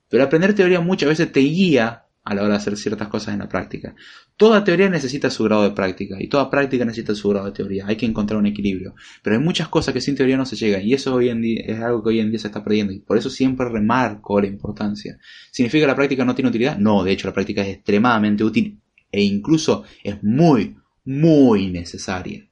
[0.08, 3.40] Pero aprender teoría muchas veces te guía a la hora de hacer ciertas cosas en
[3.40, 3.96] la práctica.
[4.36, 7.86] Toda teoría necesita su grado de práctica y toda práctica necesita su grado de teoría.
[7.88, 8.94] Hay que encontrar un equilibrio.
[9.20, 11.60] Pero hay muchas cosas que sin teoría no se llegan y eso hoy en día
[11.66, 14.46] es algo que hoy en día se está perdiendo y por eso siempre remarco la
[14.46, 15.18] importancia.
[15.50, 16.78] ¿Significa que la práctica no tiene utilidad?
[16.78, 18.78] No, de hecho la práctica es extremadamente útil
[19.10, 22.46] e incluso es muy, muy necesaria.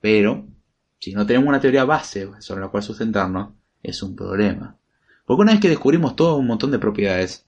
[0.00, 0.48] Pero
[0.98, 3.50] si no tenemos una teoría base sobre la cual sustentarnos,
[3.84, 4.76] es un problema.
[5.24, 7.46] Porque una vez que descubrimos todo un montón de propiedades,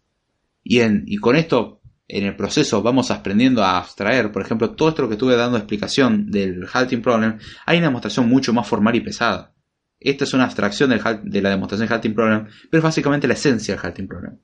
[0.69, 5.15] y, con esto en el proceso vamos aprendiendo a abstraer, por ejemplo, todo esto que
[5.15, 9.55] estuve dando explicación del halting problem, hay una demostración mucho más formal y pesada.
[10.01, 13.75] Esta es una abstracción de la demostración del halting problem, pero es básicamente la esencia
[13.75, 14.39] del halting problem.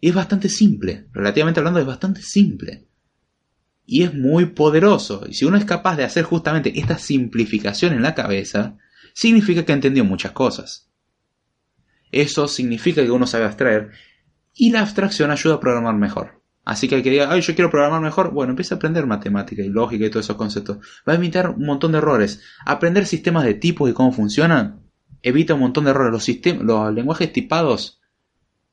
[0.00, 2.88] Y es bastante simple, relativamente hablando es bastante simple.
[3.86, 5.24] Y es muy poderoso.
[5.28, 8.76] Y si uno es capaz de hacer justamente esta simplificación en la cabeza,
[9.14, 10.90] significa que entendió muchas cosas.
[12.10, 13.92] Eso significa que uno sabe abstraer
[14.58, 16.42] y la abstracción ayuda a programar mejor.
[16.64, 19.62] Así que el que diga, ay, yo quiero programar mejor, bueno, empieza a aprender matemática
[19.62, 20.78] y lógica y todos esos conceptos.
[21.08, 22.42] Va a evitar un montón de errores.
[22.66, 24.82] Aprender sistemas de tipos y cómo funcionan
[25.22, 26.28] evita un montón de errores.
[26.28, 28.00] Los, los lenguajes tipados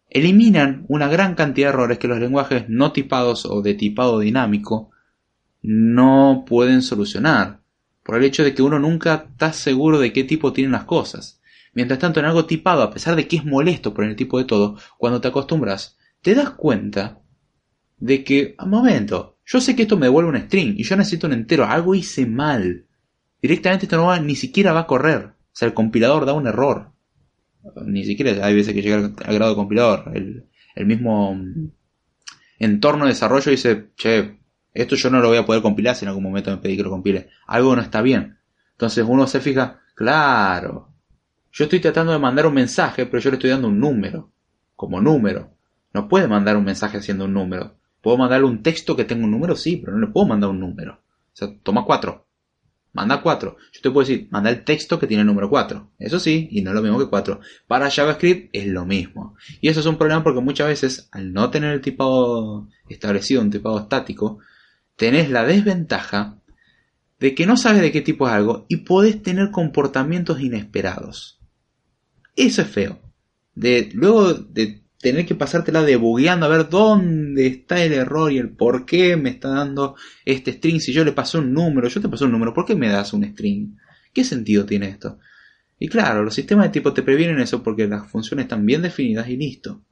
[0.10, 4.90] eliminan una gran cantidad de errores que los lenguajes no tipados o de tipado dinámico
[5.62, 7.62] no pueden solucionar
[8.04, 11.42] por el hecho de que uno nunca está seguro de qué tipo tienen las cosas.
[11.76, 14.46] Mientras tanto, en algo tipado, a pesar de que es molesto por el tipo de
[14.46, 17.20] todo, cuando te acostumbras, te das cuenta
[17.98, 21.28] de que, a momento, yo sé que esto me devuelve un string y yo necesito
[21.28, 22.86] un entero, algo hice mal.
[23.42, 25.26] Directamente esto no va, ni siquiera va a correr.
[25.26, 26.94] O sea, el compilador da un error.
[27.86, 30.12] Ni siquiera hay veces que llega al grado de compilador.
[30.16, 31.38] El, el mismo
[32.58, 34.40] entorno de desarrollo dice, che,
[34.74, 36.84] esto yo no lo voy a poder compilar si en algún momento me pedí que
[36.84, 37.30] lo compile.
[37.48, 38.38] Algo no está bien.
[38.72, 40.95] Entonces uno se fija, claro,
[41.56, 44.30] yo estoy tratando de mandar un mensaje, pero yo le estoy dando un número,
[44.76, 45.54] como número.
[45.94, 47.78] No puede mandar un mensaje haciendo un número.
[48.02, 49.56] ¿Puedo mandarle un texto que tenga un número?
[49.56, 50.96] Sí, pero no le puedo mandar un número.
[50.96, 52.28] O sea, toma cuatro.
[52.92, 53.56] Manda cuatro.
[53.72, 55.92] Yo te puedo decir, manda el texto que tiene el número 4.
[56.00, 57.40] Eso sí, y no es lo mismo que 4.
[57.68, 59.38] Para JavaScript es lo mismo.
[59.62, 63.50] Y eso es un problema porque muchas veces, al no tener el tipado establecido, un
[63.50, 64.40] tipado estático,
[64.98, 66.38] tenés la desventaja
[67.20, 71.35] de que no sabes de qué tipo es algo y podés tener comportamientos inesperados.
[72.36, 73.00] Eso es feo.
[73.54, 78.50] De, luego de tener que pasártela debugueando a ver dónde está el error y el
[78.50, 80.80] por qué me está dando este string.
[80.80, 83.14] Si yo le paso un número, yo te paso un número, ¿por qué me das
[83.14, 83.78] un string?
[84.14, 85.20] ¿Qué sentido tiene esto?
[85.78, 89.30] Y claro, los sistemas de tipo te previenen eso porque las funciones están bien definidas
[89.30, 89.84] y listo.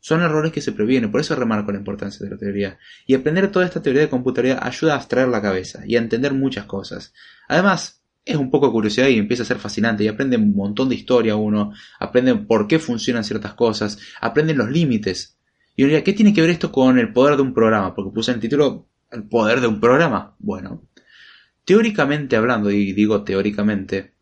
[0.00, 2.78] Son errores que se previenen, por eso remarco la importancia de la teoría.
[3.06, 6.34] Y aprender toda esta teoría de computabilidad ayuda a abstraer la cabeza y a entender
[6.34, 7.14] muchas cosas.
[7.48, 10.88] Además, es un poco de curiosidad y empieza a ser fascinante y aprende un montón
[10.88, 15.38] de historia uno, aprende por qué funcionan ciertas cosas, aprende los límites.
[15.74, 17.94] Y uno diría, ¿qué tiene que ver esto con el poder de un programa?
[17.94, 20.36] Porque puse en el título el poder de un programa.
[20.38, 20.82] Bueno,
[21.64, 24.12] teóricamente hablando, y digo teóricamente,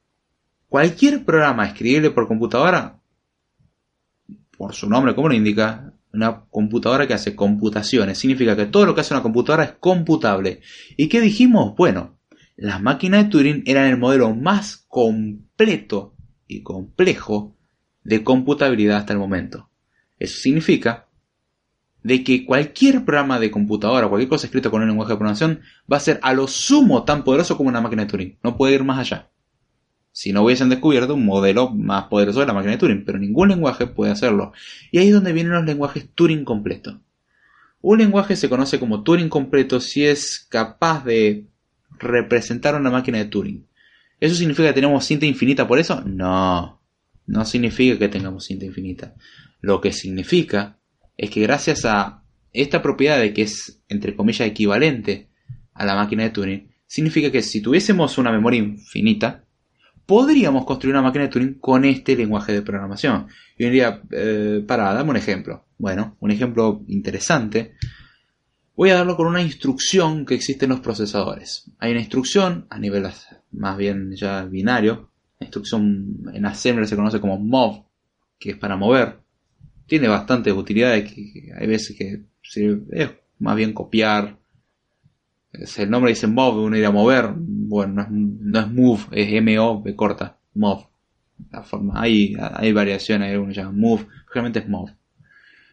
[0.69, 3.01] cualquier programa escribible por computadora
[4.61, 8.19] por su nombre como lo indica, una computadora que hace computaciones.
[8.19, 10.61] Significa que todo lo que hace una computadora es computable.
[10.99, 11.75] ¿Y qué dijimos?
[11.77, 12.20] Bueno,
[12.61, 16.15] las máquinas de Turing eran el modelo más completo
[16.47, 17.57] y complejo
[18.05, 19.69] de computabilidad hasta el momento.
[20.19, 21.07] Eso significa
[22.03, 25.97] de que cualquier programa de computadora, cualquier cosa escrita con un lenguaje de programación, va
[25.97, 28.39] a ser a lo sumo tan poderoso como una máquina de Turing.
[28.43, 29.31] No puede ir más allá
[30.13, 33.49] si no hubiesen descubierto un modelo más poderoso de la máquina de Turing, pero ningún
[33.49, 34.53] lenguaje puede hacerlo.
[34.91, 37.01] Y ahí es donde vienen los lenguajes Turing completo.
[37.81, 41.47] Un lenguaje se conoce como Turing completo si es capaz de
[42.01, 43.67] representar una máquina de Turing.
[44.19, 46.03] ¿Eso significa que tenemos cinta infinita por eso?
[46.03, 46.81] No,
[47.27, 49.15] no significa que tengamos cinta infinita.
[49.61, 50.79] Lo que significa
[51.17, 55.29] es que gracias a esta propiedad de que es, entre comillas, equivalente
[55.73, 59.45] a la máquina de Turing, significa que si tuviésemos una memoria infinita,
[60.07, 63.29] podríamos construir una máquina de Turing con este lenguaje de programación.
[63.57, 65.67] Y diría, eh, para, dame un ejemplo.
[65.79, 67.75] Bueno, un ejemplo interesante.
[68.81, 71.71] Voy a darlo con una instrucción que existe en los procesadores.
[71.81, 73.07] Hay una instrucción a nivel
[73.53, 75.11] más bien ya binario.
[75.39, 77.85] La instrucción en assembler se conoce como mov,
[78.39, 79.19] que es para mover.
[79.85, 81.13] Tiene bastantes utilidades.
[81.13, 82.23] Que hay veces que
[82.93, 84.39] es más bien copiar,
[85.53, 90.87] el nombre dice move, uno a mover, bueno, no es, move, es M-O, corta, move.
[91.51, 92.35] La forma, hay,
[92.73, 94.95] variaciones, hay algunos llaman move, realmente es move.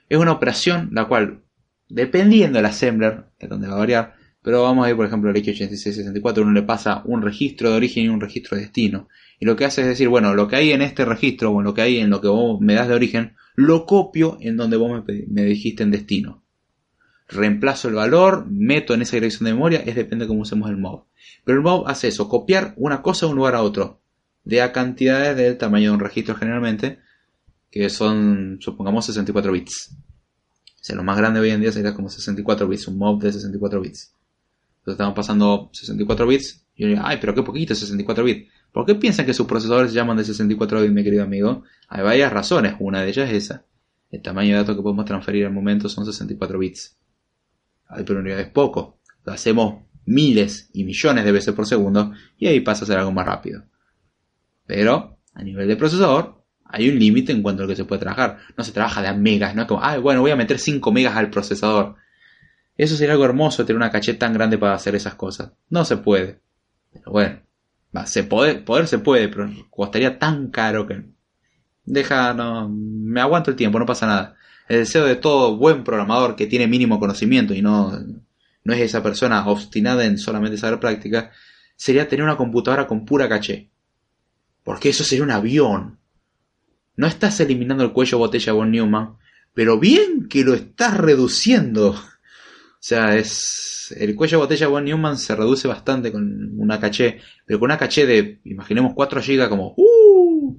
[0.09, 1.43] Es una operación la cual,
[1.89, 5.35] dependiendo del assembler, es donde va a variar, pero vamos a ir, por ejemplo, al
[5.35, 9.09] X8664, uno le pasa un registro de origen y un registro de destino.
[9.39, 11.73] Y lo que hace es decir, bueno, lo que hay en este registro, o lo
[11.73, 15.03] que hay en lo que vos me das de origen, lo copio en donde vos
[15.05, 16.43] me, me dijiste en destino.
[17.27, 20.77] reemplazo el valor, meto en esa dirección de memoria, es depende de cómo usemos el
[20.77, 21.07] mob.
[21.43, 24.01] Pero el mob hace eso, copiar una cosa de un lugar a otro,
[24.45, 26.99] de a cantidades del tamaño de un registro generalmente,
[27.69, 29.97] que son, supongamos, 64 bits.
[30.87, 33.81] Sea, lo más grande hoy en día sería como 64 bits, un mob de 64
[33.81, 34.13] bits.
[34.77, 38.49] Entonces estamos pasando 64 bits, y uno dice, ay, pero qué poquito 64 bits.
[38.71, 41.63] ¿Por qué piensan que sus procesadores se llaman de 64 bits, mi querido amigo?
[41.89, 43.65] Hay varias razones, una de ellas es esa.
[44.11, 46.95] El tamaño de datos que podemos transferir al momento son 64 bits.
[47.89, 48.97] Ay, pero en realidad es poco.
[49.25, 53.11] Lo hacemos miles y millones de veces por segundo y ahí pasa a ser algo
[53.11, 53.65] más rápido.
[54.65, 56.36] Pero, a nivel de procesador,
[56.69, 58.39] hay un límite en cuanto a lo que se puede trabajar.
[58.57, 61.15] No se trabaja de megas, no es como, ay, bueno, voy a meter 5 megas
[61.15, 61.95] al procesador.
[62.75, 65.51] Eso sería algo hermoso, tener una caché tan grande para hacer esas cosas.
[65.69, 66.41] No se puede.
[66.93, 67.39] Pero bueno,
[68.05, 71.05] se puede, poder se puede, pero costaría tan caro que
[71.85, 74.35] deja, no, me aguanto el tiempo, no pasa nada.
[74.67, 77.97] El deseo de todo buen programador que tiene mínimo conocimiento y no,
[78.63, 81.31] no es esa persona obstinada en solamente saber práctica,
[81.75, 83.69] sería tener una computadora con pura caché.
[84.63, 85.97] Porque eso sería un avión.
[86.97, 89.17] No estás eliminando el cuello botella von Neumann,
[89.53, 91.95] pero bien que lo estás reduciendo.
[92.79, 97.59] O sea, es el cuello botella von Neumann se reduce bastante con una caché, pero
[97.59, 100.55] con una caché de, imaginemos 4 GB como, ¡uh!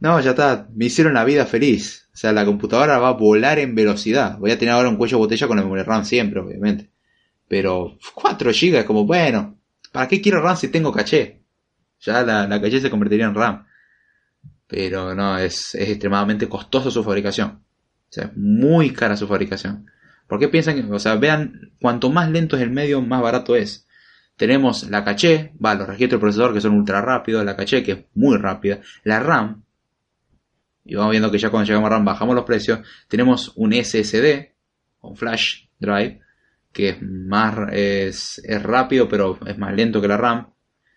[0.00, 2.08] No, ya está, me hicieron la vida feliz.
[2.14, 4.38] O sea, la computadora va a volar en velocidad.
[4.38, 6.90] Voy a tener ahora un cuello botella con el memory RAM siempre, obviamente.
[7.48, 9.58] Pero 4 GB como, bueno,
[9.92, 11.42] ¿para qué quiero RAM si tengo caché?
[12.00, 13.66] Ya la, la caché se convertiría en RAM.
[14.66, 17.62] Pero no, es, es extremadamente costoso su fabricación.
[18.10, 19.86] O sea, es muy cara su fabricación.
[20.26, 23.56] ¿Por qué piensan que, o sea, vean, cuanto más lento es el medio, más barato
[23.56, 23.86] es?
[24.36, 27.92] Tenemos la caché, va, los registros del procesador que son ultra rápidos, la caché que
[27.92, 29.64] es muy rápida, la RAM,
[30.84, 34.52] y vamos viendo que ya cuando llegamos a RAM bajamos los precios, tenemos un SSD,
[35.00, 36.20] un flash drive,
[36.72, 40.52] que es más es, es rápido pero es más lento que la RAM.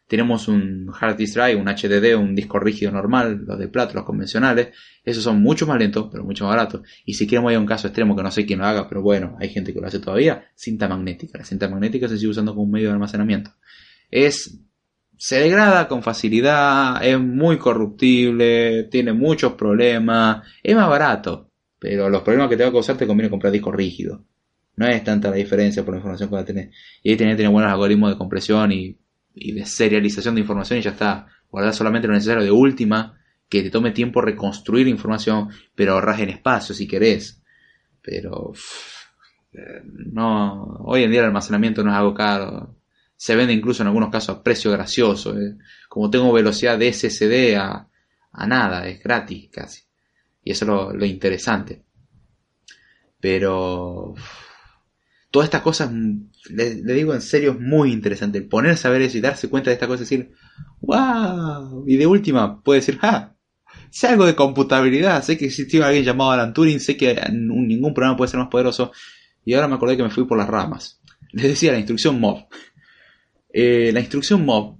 [0.07, 4.05] Tenemos un hard disk drive, un HDD, un disco rígido normal, los de plato, los
[4.05, 4.69] convencionales.
[5.03, 6.81] Esos son mucho más lentos, pero mucho más baratos.
[7.05, 9.01] Y si queremos ir a un caso extremo que no sé quién lo haga, pero
[9.01, 11.37] bueno, hay gente que lo hace todavía, cinta magnética.
[11.37, 13.51] La cinta magnética se sigue usando como un medio de almacenamiento.
[14.09, 14.61] Es
[15.17, 21.49] se degrada con facilidad, es muy corruptible, tiene muchos problemas, es más barato,
[21.79, 24.23] pero los problemas que te va a causar te conviene comprar disco rígido.
[24.75, 26.69] No es tanta la diferencia por la información que va a tener.
[27.01, 28.95] Y ahí tenés que tener buenos algoritmos de compresión y,
[29.39, 31.27] de serialización de información y ya está.
[31.49, 33.17] Guardar solamente lo necesario de última,
[33.49, 37.41] que te tome tiempo reconstruir información, pero ahorras en espacio si querés.
[38.01, 38.53] Pero
[39.53, 42.75] eh, no, hoy en día el almacenamiento no es algo caro.
[43.15, 45.39] Se vende incluso en algunos casos a precio gracioso.
[45.39, 45.57] Eh.
[45.89, 47.87] Como tengo velocidad de SSD a,
[48.31, 49.83] a nada, es gratis casi.
[50.43, 51.83] Y eso es lo, lo interesante.
[53.19, 54.13] Pero
[55.31, 55.91] todas estas cosas,
[56.49, 58.41] le, digo en serio, es muy interesante.
[58.41, 60.31] Ponerse a ver eso y darse cuenta de estas cosas y decir,
[60.81, 61.83] wow.
[61.87, 63.35] Y de última, puede decir, ah,
[63.89, 68.17] sé algo de computabilidad, sé que existió alguien llamado Alan Turing, sé que ningún programa
[68.17, 68.91] puede ser más poderoso.
[69.43, 71.01] Y ahora me acordé que me fui por las ramas.
[71.31, 72.45] Les decía, la instrucción MOV.
[73.53, 74.77] Eh, la instrucción MOV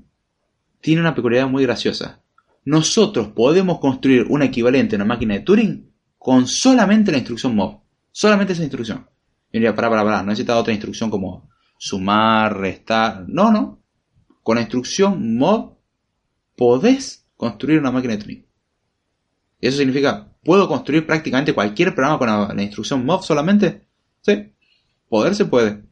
[0.82, 2.22] tiene una peculiaridad muy graciosa.
[2.66, 7.82] Nosotros podemos construir un equivalente a una máquina de Turing con solamente la instrucción MOV.
[8.12, 9.08] Solamente esa instrucción.
[9.52, 13.26] Yo diría, para, para, para, no necesita otra instrucción como sumar, restar.
[13.28, 13.82] No, no.
[14.44, 15.74] Con la instrucción mod
[16.56, 18.46] podés construir una máquina de Turing.
[19.60, 23.88] Y eso significa, ¿puedo construir prácticamente cualquier programa con la, instrucción mod solamente?
[24.22, 24.54] Sí.
[25.10, 25.84] Poder se puede.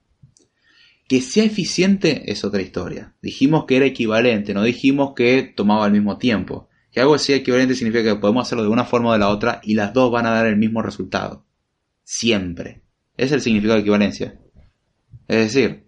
[1.07, 3.15] Que sea eficiente es otra historia.
[3.21, 6.67] Dijimos que era equivalente, no dijimos que tomaba el mismo tiempo.
[6.91, 9.61] Que algo sea equivalente significa que podemos hacerlo de una forma o de la otra
[9.63, 11.45] y las dos van a dar el mismo resultado.
[12.03, 12.84] Siempre.
[13.17, 14.39] Es el significado de equivalencia.
[15.27, 15.85] Es decir,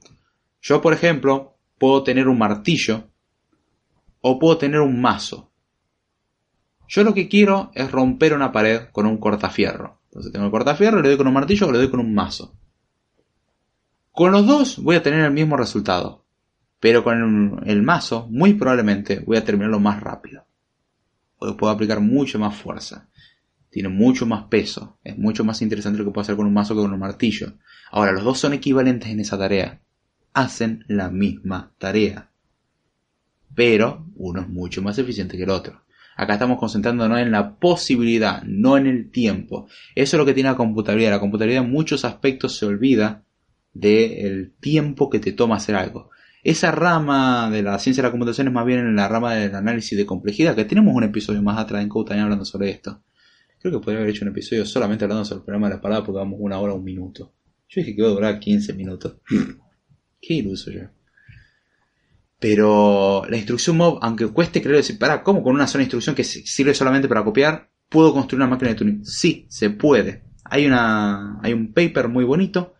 [0.62, 3.10] yo por ejemplo puedo tener un martillo
[4.22, 5.52] o puedo tener un mazo.
[6.88, 10.00] Yo lo que quiero es romper una pared con un cortafierro.
[10.06, 12.56] Entonces tengo el cortafierro, le doy con un martillo o le doy con un mazo.
[14.12, 16.24] Con los dos voy a tener el mismo resultado.
[16.80, 20.46] Pero con el mazo, muy probablemente voy a terminarlo más rápido.
[21.40, 23.10] O puedo aplicar mucho más fuerza
[23.78, 26.74] tiene mucho más peso, es mucho más interesante lo que puedo hacer con un mazo
[26.74, 27.54] que con un martillo.
[27.92, 29.82] Ahora, los dos son equivalentes en esa tarea,
[30.34, 32.32] hacen la misma tarea,
[33.54, 35.84] pero uno es mucho más eficiente que el otro.
[36.16, 39.68] Acá estamos concentrándonos en la posibilidad, no en el tiempo.
[39.94, 41.12] Eso es lo que tiene la computabilidad.
[41.12, 43.26] La computabilidad en muchos aspectos se olvida
[43.74, 46.10] del tiempo que te toma hacer algo.
[46.42, 49.54] Esa rama de la ciencia de la computación es más bien en la rama del
[49.54, 53.04] análisis de complejidad, que tenemos un episodio más atrás en Code hablando sobre esto.
[53.68, 56.02] Creo que podría haber hecho un episodio solamente hablando sobre el problema de la parada
[56.02, 57.34] porque vamos una hora o un minuto.
[57.68, 59.18] Yo dije que iba a durar 15 minutos.
[60.22, 60.84] Qué iluso yo.
[62.40, 66.24] Pero la instrucción MOV, aunque cueste creer decir, para, ¿cómo con una sola instrucción que
[66.24, 69.04] sirve solamente para copiar, puedo construir una máquina de tuning?
[69.04, 70.24] Sí, se puede.
[70.46, 72.74] Hay, una, hay un paper muy bonito.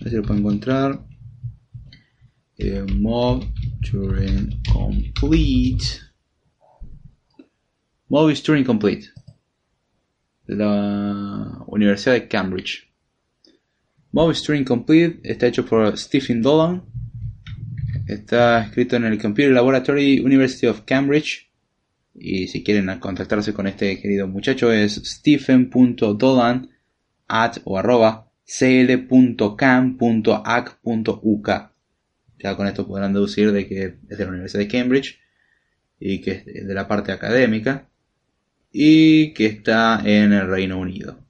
[0.00, 1.06] A ver si lo puedo encontrar.
[2.58, 3.44] Eh, MOV
[3.88, 5.84] Turing Complete.
[8.08, 9.13] MOV is Turing Complete.
[10.46, 12.90] La Universidad de Cambridge.
[14.12, 16.82] MOV is Turing Complete está hecho por Stephen Dolan
[18.06, 21.50] Está escrito en el Computer Laboratory University of Cambridge.
[22.14, 26.70] Y si quieren contactarse con este querido muchacho es stephen.dolan
[27.26, 29.10] at o arroba cl.cam.ac.uk.
[32.38, 35.18] Ya con esto podrán deducir de que es de la Universidad de Cambridge
[35.98, 37.88] y que es de la parte académica
[38.76, 41.20] y que está en el Reino Unido.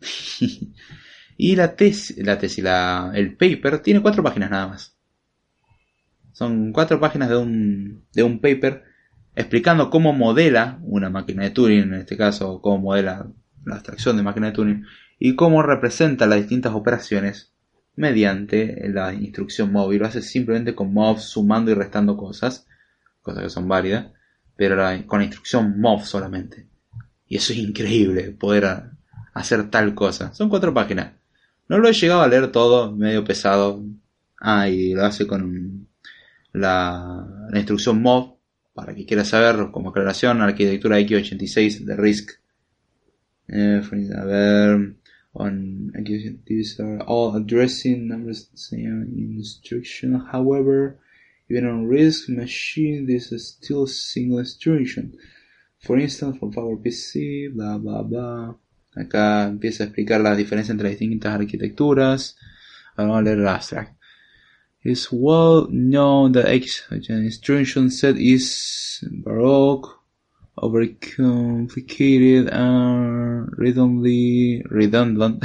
[1.37, 4.97] y la tesis, la tesis, la, el paper tiene cuatro páginas nada más.
[6.33, 8.85] Son cuatro páginas de un, de un paper
[9.37, 13.27] explicando cómo modela una máquina de Turing, en este caso, cómo modela
[13.67, 14.87] la abstracción de máquina de Turing
[15.19, 17.53] y cómo representa las distintas operaciones
[17.95, 20.01] mediante la instrucción móvil.
[20.01, 22.67] Lo hace simplemente con MOV sumando y restando cosas,
[23.21, 24.07] cosas que son válidas,
[24.57, 24.77] pero
[25.07, 26.74] con la instrucción MOV solamente.
[27.29, 28.93] Y eso es increíble, poder
[29.33, 30.33] hacer tal cosa.
[30.35, 31.15] Son cuatro páginas.
[31.69, 33.83] No lo he llegado a leer todo, medio pesado.
[34.41, 35.89] Ah, y lo hace con
[36.53, 38.37] la, instrucción MOV,
[38.75, 42.31] para que quiera saber, como aclaración, arquitectura x86 de RISC.
[43.49, 43.83] Eh,
[44.17, 44.97] a ver,
[45.35, 45.93] on
[46.47, 49.07] these are all addressing numbers same
[49.37, 50.15] instruction.
[50.33, 50.99] However,
[51.51, 55.17] even on RISC machine, this is still single instruction.
[55.85, 58.57] For instance, for PowerPC, bla bla bla.
[58.97, 62.39] Acá empieza a explicar la diferencia entre las distintas arquitecturas.
[62.97, 63.95] Vamos a leer el abstract.
[64.83, 70.01] It's well known that an instruction set is baroque,
[70.57, 75.45] overcomplicated, and redundantly redundant.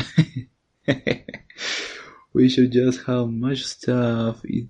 [2.33, 4.69] we should just have much stuff, it,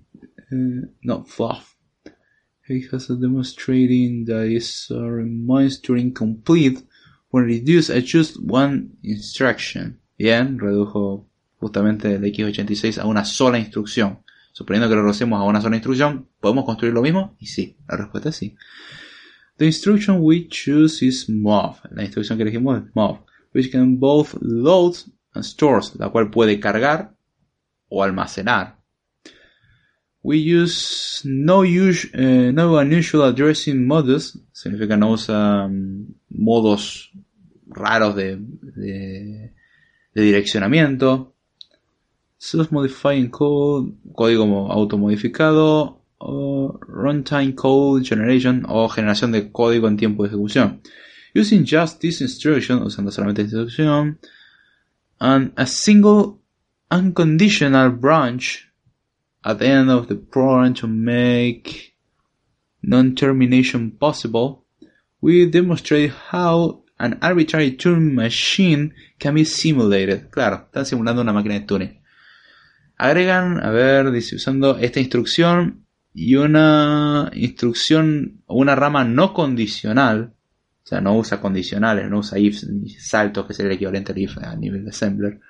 [0.52, 1.76] uh, not fluff.
[2.70, 6.80] Because of demonstrating that it's a reminder incomplete
[7.30, 9.98] when reduced at just one instruction.
[10.16, 11.26] Bien, redujo
[11.58, 14.20] justamente el X86 a una sola instrucción.
[14.52, 17.34] Suponiendo que lo reducimos a una sola instrucción, ¿podemos construir lo mismo?
[17.40, 18.54] Y sí, la respuesta es sí.
[19.56, 21.78] The instruction we choose is mov.
[21.90, 24.94] La instrucción que elegimos es mov, which can both load
[25.34, 27.16] and store, la cual puede cargar
[27.88, 28.79] o almacenar.
[30.22, 37.10] We use no, eh, no unusual addressing modes, significa no usa um, modos
[37.66, 39.52] raros de, de,
[40.14, 41.32] de direccionamiento.
[42.36, 50.28] Self-modifying code, código automodificado, o runtime code generation o generación de código en tiempo de
[50.28, 50.82] ejecución.
[51.34, 54.18] Using just this instruction, usando solamente esta instrucción,
[55.18, 56.38] and a single
[56.90, 58.69] unconditional branch
[59.44, 61.94] at the end of the program to make
[62.82, 64.64] non-termination possible,
[65.20, 70.30] we demonstrate how an arbitrary Turing machine can be simulated.
[70.30, 72.00] Claro, están simulando una máquina de Turing.
[72.98, 80.34] Agregan, a ver, usando esta instrucción y una instrucción una rama no condicional,
[80.84, 84.18] o sea, no usa condicionales, no usa ifs ni saltos, que sería el equivalente al
[84.18, 85.40] if a nivel de assembler,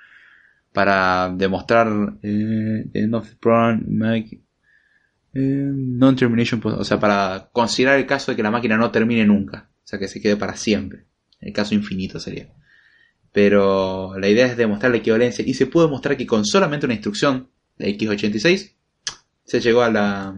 [0.73, 1.87] para demostrar
[2.23, 4.41] eh, end of program make
[5.33, 9.69] eh, non-termination, o sea, para considerar el caso de que la máquina no termine nunca,
[9.83, 11.05] o sea, que se quede para siempre,
[11.39, 12.49] el caso infinito sería.
[13.31, 16.95] Pero la idea es demostrar la equivalencia y se pudo demostrar que con solamente una
[16.95, 18.73] instrucción de x86
[19.45, 20.35] se llegó a la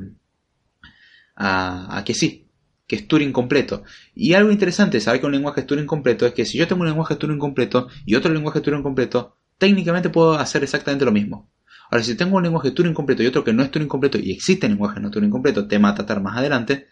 [1.35, 2.47] a, que sí,
[2.87, 3.83] que es Turing completo.
[4.13, 6.81] Y algo interesante saber que un lenguaje es Turing completo es que si yo tengo
[6.81, 11.49] un lenguaje Turing completo y otro lenguaje Turing completo, técnicamente puedo hacer exactamente lo mismo.
[11.89, 14.33] Ahora, si tengo un lenguaje Turing completo y otro que no es Turing completo y
[14.33, 16.87] existe lenguaje no Turing completo, tema a tratar más adelante,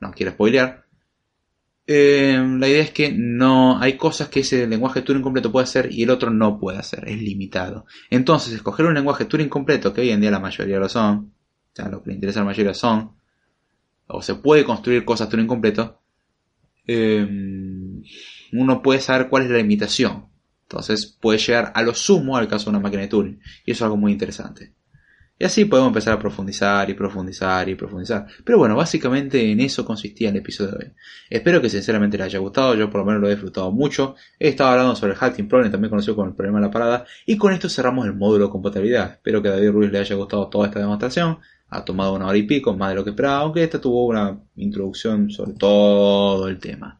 [0.00, 0.86] no quiero spoilear,
[1.86, 5.92] eh, la idea es que no hay cosas que ese lenguaje Turing completo puede hacer
[5.92, 7.84] y el otro no puede hacer, es limitado.
[8.08, 11.76] Entonces, escoger un lenguaje Turing completo, que hoy en día la mayoría lo son, o
[11.76, 13.12] sea, lo que le interesa a la mayoría son,
[14.06, 16.00] o se puede construir cosas Turing completo,
[16.86, 17.28] eh,
[18.52, 20.37] uno puede saber cuál es la limitación.
[20.70, 23.78] Entonces, puede llegar a lo sumo al caso de una máquina de Turing, y eso
[23.78, 24.74] es algo muy interesante.
[25.40, 28.26] Y así podemos empezar a profundizar y profundizar y profundizar.
[28.44, 30.92] Pero bueno, básicamente en eso consistía el episodio de hoy.
[31.30, 34.16] Espero que sinceramente les haya gustado, yo por lo menos lo he disfrutado mucho.
[34.38, 37.06] He estado hablando sobre el Hacking Problem, también conocido como el problema de la parada.
[37.24, 39.12] Y con esto cerramos el módulo de compatibilidad.
[39.12, 41.38] Espero que a David Ruiz le haya gustado toda esta demostración.
[41.68, 44.40] Ha tomado una hora y pico, más de lo que esperaba, aunque esta tuvo una
[44.56, 46.98] introducción sobre todo el tema.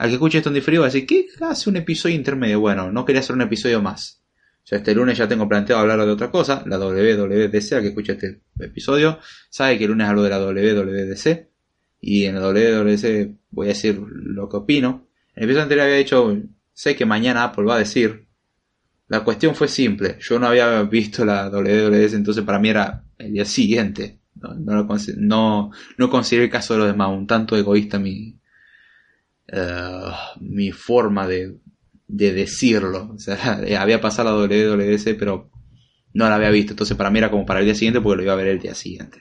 [0.00, 2.60] Al que escuche esto en diferido va a decir, ¿qué hace un episodio intermedio?
[2.60, 4.20] Bueno, no quería hacer un episodio más
[4.64, 8.12] ya este lunes ya tengo planteado hablar de otra cosa, la WWDC, al que escucha
[8.12, 11.48] este episodio, sabe que el lunes hablo de la WWDC.
[12.02, 15.08] Y en la WWDC voy a decir lo que opino.
[15.34, 16.36] En el episodio anterior había dicho,
[16.72, 18.26] sé que mañana Apple va a decir.
[19.08, 23.32] La cuestión fue simple, yo no había visto la WWDC, entonces para mí era el
[23.32, 24.20] día siguiente.
[24.36, 28.38] No, no, no, consideré el caso de los demás, un tanto egoísta mi,
[30.40, 31.56] mi forma de,
[32.06, 33.18] de decirlo.
[33.18, 35.50] Sea, había pasado la WWDC, pero
[36.12, 36.72] no la había visto.
[36.72, 38.60] Entonces para mí era como para el día siguiente porque lo iba a ver el
[38.60, 39.20] día siguiente.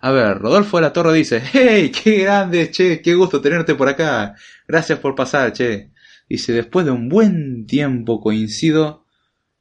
[0.00, 3.88] A ver, Rodolfo de la Torre dice, hey, qué grande, che, qué gusto tenerte por
[3.88, 4.34] acá.
[4.68, 5.90] Gracias por pasar, che.
[6.28, 9.04] Dice, después de un buen tiempo coincido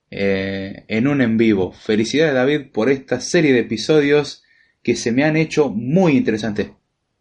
[0.10, 1.72] eh, en un en vivo.
[1.72, 4.44] Felicidades David por esta serie de episodios
[4.84, 6.72] que se me han hecho muy interesantes.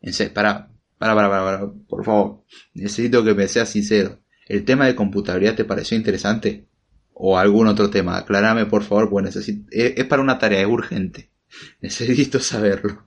[0.00, 2.45] En serio, para, para, para, para, por favor.
[2.74, 4.20] Necesito que me seas sincero.
[4.47, 6.66] ¿El tema de computabilidad te pareció interesante?
[7.12, 8.18] ¿O algún otro tema?
[8.18, 9.68] Aclárame por favor, pues necesito...
[9.70, 11.30] es para una tarea, es urgente.
[11.80, 13.06] Necesito saberlo.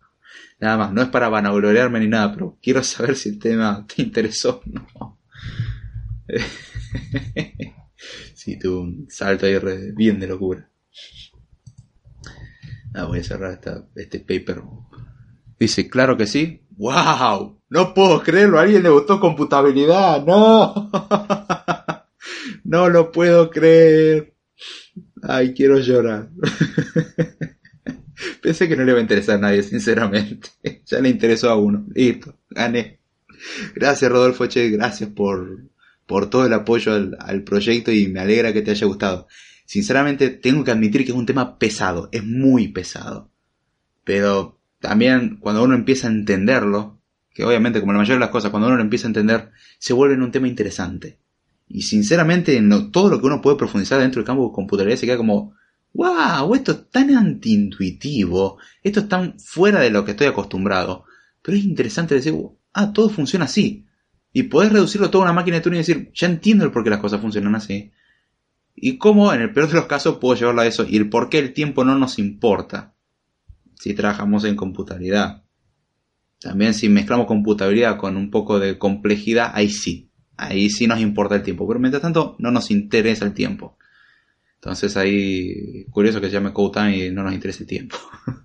[0.60, 4.02] Nada más, no es para vanagloriarme ni nada, pero quiero saber si el tema te
[4.02, 5.20] interesó o no.
[8.34, 9.58] sí, tuve salto ahí
[9.96, 10.70] bien de locura.
[12.94, 13.60] Ah, voy a cerrar
[13.96, 14.64] este paper.
[15.60, 16.64] Dice, claro que sí.
[16.72, 17.57] ¡Wow!
[17.70, 20.90] No puedo creerlo, a alguien le gustó computabilidad, no.
[22.64, 24.34] no lo puedo creer.
[25.22, 26.30] Ay, quiero llorar.
[28.42, 30.50] Pensé que no le iba a interesar a nadie, sinceramente.
[30.86, 31.86] ya le interesó a uno.
[31.94, 33.00] Listo, gané.
[33.76, 35.66] Gracias, Rodolfo Che, gracias por,
[36.06, 39.28] por todo el apoyo al, al proyecto y me alegra que te haya gustado.
[39.66, 43.30] Sinceramente, tengo que admitir que es un tema pesado, es muy pesado.
[44.06, 46.97] Pero también cuando uno empieza a entenderlo,
[47.38, 49.94] que obviamente como la mayoría de las cosas, cuando uno lo empieza a entender, se
[49.94, 51.20] vuelve un tema interesante.
[51.68, 55.06] Y sinceramente, no, todo lo que uno puede profundizar dentro del campo de computabilidad se
[55.06, 55.54] queda como,
[55.94, 61.06] wow, esto es tan antiintuitivo, esto es tan fuera de lo que estoy acostumbrado.
[61.44, 62.34] Pero es interesante decir,
[62.74, 63.86] ah, todo funciona así.
[64.34, 66.84] Y podés reducirlo todo a una máquina de turno y decir, ya entiendo el por
[66.84, 67.92] qué las cosas funcionan así.
[68.74, 71.30] Y cómo, en el peor de los casos, puedo llevarlo a eso y el por
[71.30, 72.96] qué el tiempo no nos importa
[73.76, 75.44] si trabajamos en computabilidad.
[76.40, 80.10] También si mezclamos computabilidad con un poco de complejidad, ahí sí.
[80.36, 81.68] Ahí sí nos importa el tiempo.
[81.68, 83.78] Pero mientras tanto no nos interesa el tiempo.
[84.56, 87.98] Entonces ahí, curioso que se llame Code y no nos interesa el tiempo.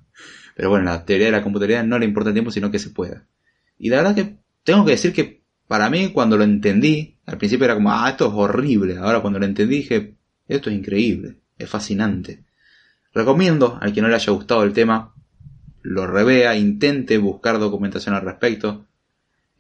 [0.55, 2.91] Pero bueno, la teoría de la computabilidad no le importa el tiempo, sino que se
[2.91, 3.27] pueda.
[3.79, 7.65] Y la verdad que tengo que decir que para mí cuando lo entendí, al principio
[7.65, 8.99] era como, ah, esto es horrible.
[8.99, 10.17] Ahora cuando lo entendí dije,
[10.47, 12.45] esto es increíble, es fascinante.
[13.15, 15.12] Recomiendo al que no le haya gustado el tema
[15.83, 18.87] lo revea, intente buscar documentación al respecto,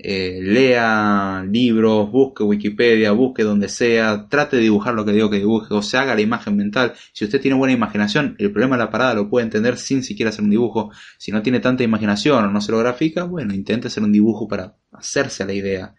[0.04, 5.38] eh, lea libros, busque Wikipedia, busque donde sea, trate de dibujar lo que digo que
[5.38, 6.94] dibuje, o se haga la imagen mental.
[7.12, 10.30] Si usted tiene buena imaginación, el problema de la parada lo puede entender sin siquiera
[10.30, 10.90] hacer un dibujo.
[11.18, 14.48] Si no tiene tanta imaginación o no se lo grafica, bueno, intente hacer un dibujo
[14.48, 15.94] para hacerse a la idea.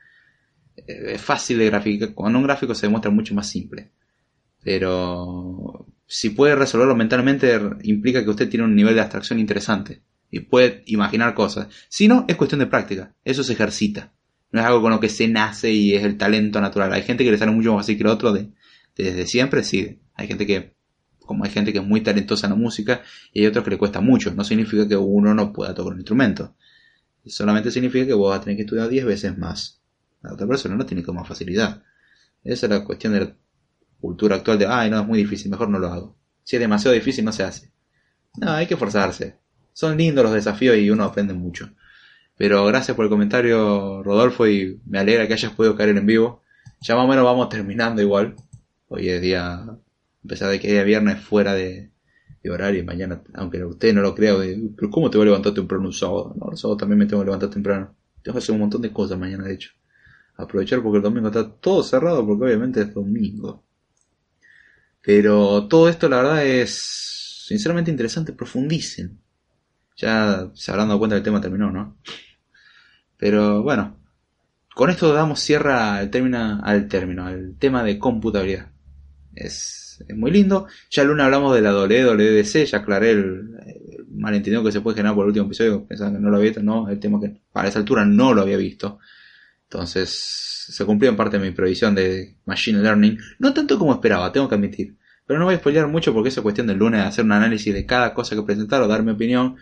[0.76, 3.91] Eh, es fácil de graficar, con un gráfico se demuestra mucho más simple.
[4.64, 10.02] Pero si puede resolverlo mentalmente, implica que usted tiene un nivel de abstracción interesante
[10.34, 11.68] y puede imaginar cosas.
[11.89, 13.14] Si no, es cuestión de práctica.
[13.23, 14.14] Eso se ejercita.
[14.51, 16.91] No es algo con lo que se nace y es el talento natural.
[16.91, 18.49] Hay gente que le sale mucho más fácil que el otro de,
[18.95, 20.01] desde siempre, sí.
[20.15, 20.76] Hay gente que,
[21.19, 23.77] como hay gente que es muy talentosa en la música y hay otros que le
[23.77, 24.34] cuesta mucho.
[24.34, 26.55] No significa que uno no pueda tocar un instrumento.
[27.27, 29.84] Solamente significa que vos vas a tener que estudiar 10 veces más.
[30.23, 31.84] La otra persona no tiene como más facilidad.
[32.43, 33.38] Esa es la cuestión de la
[34.01, 36.18] cultura actual de, ay, no, es muy difícil, mejor no lo hago.
[36.43, 37.72] Si es demasiado difícil, no se hace.
[38.39, 39.43] No, hay que forzarse.
[39.74, 41.72] Son lindos los desafíos y uno aprende mucho.
[42.38, 46.41] Pero gracias por el comentario, Rodolfo, y me alegra que hayas podido caer en vivo.
[46.82, 48.36] Ya más o menos vamos terminando igual.
[48.88, 49.78] Hoy es día, a
[50.28, 51.91] pesar de que es viernes fuera de,
[52.52, 54.36] horario, y mañana, aunque usted no lo crea,
[54.76, 56.36] pero ¿cómo te voy a levantar temprano un sábado?
[56.38, 57.95] No, el sábado también me tengo que levantar temprano.
[58.22, 59.72] Tengo que hacer un montón de cosas mañana, de hecho.
[60.36, 63.64] Aprovechar porque el domingo está todo cerrado, porque obviamente es domingo.
[65.02, 68.34] Pero todo esto, la verdad, es sinceramente interesante.
[68.34, 69.23] Profundicen.
[70.04, 71.98] Ya se habrán dado cuenta que el tema terminó, ¿no?
[73.18, 73.98] Pero bueno,
[74.76, 78.72] con esto damos cierre al término, al término, al tema de computabilidad.
[79.34, 80.68] Es es, muy lindo.
[80.90, 83.20] Ya el lunes hablamos de la WWDC, ya aclaré el,
[83.66, 86.50] el, malentendido que se puede generar por el último episodio, pensando que no lo había
[86.50, 89.00] visto, no, el tema que para esa altura no lo había visto.
[89.64, 94.48] Entonces se cumplió en parte mi previsión de Machine Learning, no tanto como esperaba, tengo
[94.48, 94.96] que admitir.
[95.26, 97.86] Pero no voy a spoilear mucho porque es cuestión del lunes hacer un análisis de
[97.86, 99.56] cada cosa que presentar o dar mi opinión,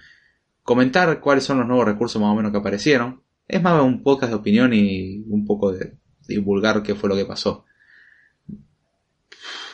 [0.72, 3.22] comentar cuáles son los nuevos recursos más o menos que aparecieron.
[3.46, 7.26] Es más un podcast de opinión y un poco de divulgar qué fue lo que
[7.26, 7.66] pasó.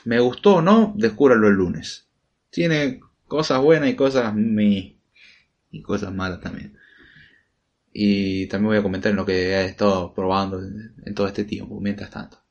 [0.06, 2.08] Me gustó o no, descúbralo el lunes.
[2.50, 4.98] Tiene cosas buenas y cosas me
[5.70, 6.76] y cosas malas también.
[7.94, 11.80] Y también voy a comentar en lo que he estado probando en todo este tiempo,
[11.80, 12.42] mientras tanto.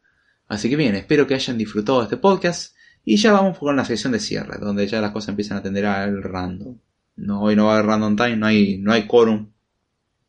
[0.46, 2.76] Así que bien, espero que hayan disfrutado de este podcast.
[3.04, 5.86] Y ya vamos con la sección de cierre, donde ya las cosas empiezan a atender
[5.86, 6.78] al random.
[7.16, 9.50] No, hoy no va a haber random time, no hay, no hay quórum,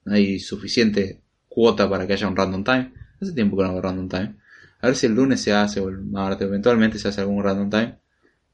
[0.06, 2.94] no hay suficiente cuota para que haya un random time.
[3.20, 4.36] Hace tiempo que no hago random time.
[4.80, 7.70] A ver si el lunes se hace o el martes, eventualmente se hace algún random
[7.70, 7.98] time.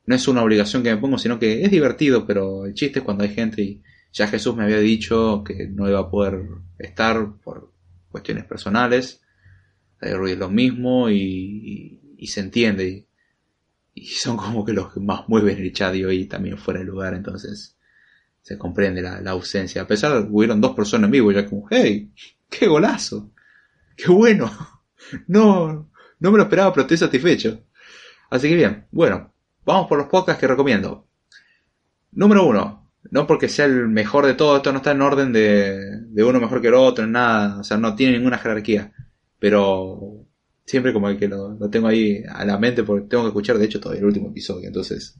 [0.05, 3.05] No es una obligación que me pongo, sino que es divertido, pero el chiste es
[3.05, 3.81] cuando hay gente y
[4.11, 6.41] ya Jesús me había dicho que no iba a poder
[6.77, 7.71] estar por
[8.09, 9.21] cuestiones personales.
[9.99, 13.07] Hay ruido lo mismo y, y, se entiende.
[13.93, 16.85] Y, son como que los que más mueven el chat y hoy también fuera de
[16.85, 17.77] lugar, entonces
[18.43, 19.81] se comprende la, ausencia.
[19.81, 22.11] A pesar de que hubieron dos personas en vivo, ya como, hey,
[22.49, 23.31] qué golazo,
[23.97, 24.51] qué bueno.
[25.27, 27.65] No, no me lo esperaba, pero estoy satisfecho.
[28.29, 29.33] Así que bien, bueno,
[29.65, 31.05] vamos por los podcasts que recomiendo.
[32.13, 35.77] Número uno, no porque sea el mejor de todo, esto no está en orden de,
[36.07, 38.93] de uno mejor que el otro, nada, o sea, no tiene ninguna jerarquía.
[39.39, 40.25] Pero
[40.65, 43.65] siempre como que lo, lo, tengo ahí a la mente porque tengo que escuchar, de
[43.65, 44.67] hecho, todo el último episodio.
[44.67, 45.17] Entonces,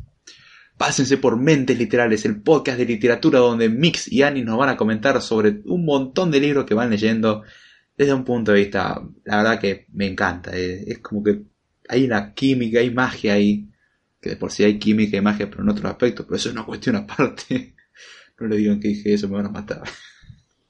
[0.83, 4.75] pásense por Mentes Literales, el podcast de literatura donde Mix y Annie nos van a
[4.75, 7.43] comentar sobre un montón de libros que van leyendo
[7.95, 10.51] desde un punto de vista, la verdad que me encanta.
[10.53, 11.41] Eh, es como que
[11.87, 13.69] hay una química, hay magia ahí.
[14.19, 16.25] Que de por sí hay química y magia, pero en otros aspectos.
[16.25, 17.75] Pero eso es una cuestión aparte.
[18.41, 19.83] no le digan que dije eso, me van a matar.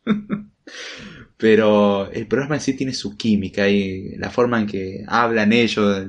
[1.37, 6.05] pero el programa en sí tiene su química y la forma en que hablan ellos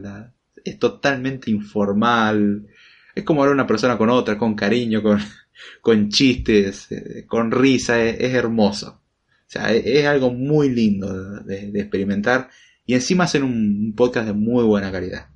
[0.62, 2.66] es totalmente informal.
[3.14, 5.20] Es como hablar una persona con otra, con cariño, con,
[5.80, 9.00] con chistes, eh, con risa, es hermoso.
[9.46, 12.48] O sea, e-, es, algo muy lindo de, experimentar
[12.86, 15.28] y encima hacen un, podcast de muy buena calidad.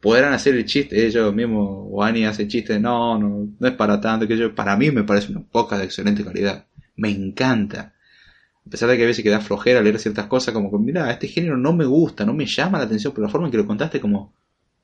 [0.00, 3.68] Podrán hacer el chiste, ellos mismos, o Ani hace el chiste de no, no, no
[3.68, 6.66] es para tanto, que yo, para mí me parece un podcast de excelente calidad.
[6.96, 7.94] Me encanta.
[8.66, 11.28] A pesar de que a veces queda flojera leer ciertas cosas, como que, mira, este
[11.28, 13.66] género no me gusta, no me llama la atención, pero la forma en que lo
[13.66, 14.34] contaste, como,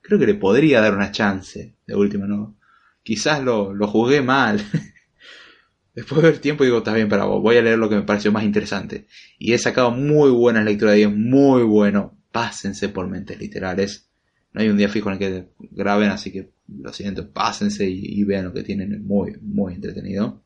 [0.03, 2.55] creo que le podría dar una chance, de última, ¿no?
[3.01, 4.61] Quizás lo, lo juzgué mal.
[5.95, 8.31] Después de ver tiempo digo, está bien, pero voy a leer lo que me pareció
[8.31, 9.07] más interesante.
[9.39, 12.17] Y he sacado muy buenas lecturas y es muy bueno.
[12.31, 14.09] Pásense por mentes literales.
[14.53, 18.23] No hay un día fijo en el que graben, así que lo siento, pásense y,
[18.23, 19.05] vean lo que tienen.
[19.05, 20.41] Muy, muy entretenido.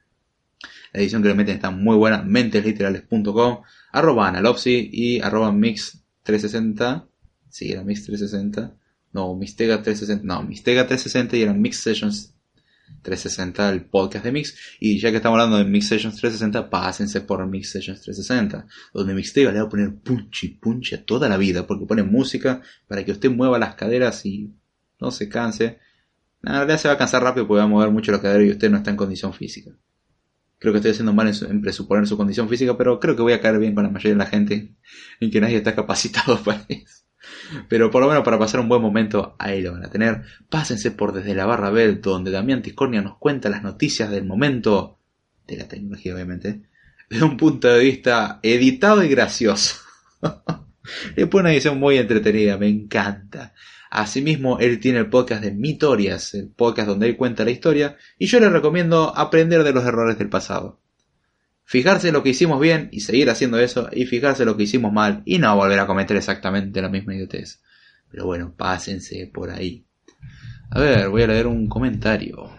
[0.91, 2.23] La edición que le meten está muy buena.
[2.23, 3.61] Mentesliterales.com,
[3.91, 7.07] arroba analopsi y arroba mix360.
[7.49, 8.73] Sí, era mix360.
[9.13, 10.21] No, Mistega360.
[10.23, 12.33] No, Mistega360 y eran Mix Sessions
[13.01, 14.57] 360, el podcast de Mix.
[14.79, 19.13] Y ya que estamos hablando de Mix Sessions 360, pásense por Mix Sessions 360, donde
[19.13, 23.03] Mixtega le va a poner punchi punchi a toda la vida, porque pone música para
[23.05, 24.53] que usted mueva las caderas y
[24.99, 25.79] no se canse.
[26.43, 28.51] En realidad se va a cansar rápido porque va a mover mucho la cadera y
[28.51, 29.71] usted no está en condición física.
[30.59, 33.33] Creo que estoy haciendo mal en, en, presuponer su condición física, pero creo que voy
[33.33, 34.75] a caer bien con la mayoría de la gente
[35.19, 37.06] en que nadie está capacitado para eso.
[37.67, 40.23] Pero por lo menos para pasar un buen momento, ahí lo van a tener.
[40.49, 44.97] Pásense por desde la barra Bell, donde Damián Tiscornia nos cuenta las noticias del momento
[45.47, 46.61] de la tecnología, obviamente,
[47.09, 49.77] desde un punto de vista editado y gracioso.
[51.17, 53.53] Es una edición muy entretenida, me encanta.
[53.89, 58.27] Asimismo, él tiene el podcast de Mitorias, el podcast donde él cuenta la historia, y
[58.27, 60.79] yo le recomiendo aprender de los errores del pasado
[61.67, 65.21] fijarse lo que hicimos bien y seguir haciendo eso, y fijarse lo que hicimos mal
[65.25, 67.61] y no volver a cometer exactamente la misma idiotez.
[68.09, 69.85] Pero bueno, pásense por ahí.
[70.71, 72.49] A ver, voy a leer un comentario.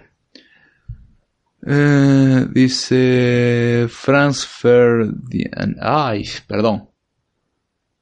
[1.67, 5.79] Eh, dice Franz Ferdinand.
[5.81, 6.91] Ay, perdón.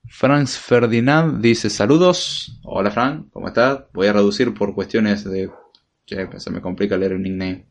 [0.08, 2.58] Franz Ferdinand dice saludos.
[2.64, 3.84] Hola Frank, ¿cómo estás?
[3.92, 5.50] Voy a reducir por cuestiones de...
[6.04, 7.66] Che, se me complica leer el nickname.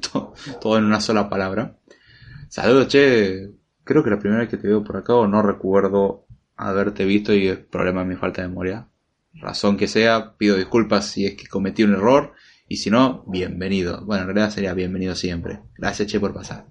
[0.60, 1.76] todo en una sola palabra.
[2.54, 3.50] Saludos, che.
[3.82, 6.24] Creo que la primera vez que te veo por acá o no recuerdo
[6.54, 8.86] haberte visto y es problema de mi falta de memoria.
[9.32, 12.32] Razón que sea, pido disculpas si es que cometí un error
[12.68, 14.04] y si no, bienvenido.
[14.06, 15.62] Bueno, en realidad sería bienvenido siempre.
[15.76, 16.66] Gracias, che, por pasar.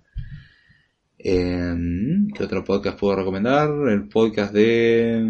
[1.17, 3.69] Em, ¿Qué otro podcast puedo recomendar?
[3.89, 5.21] El podcast de...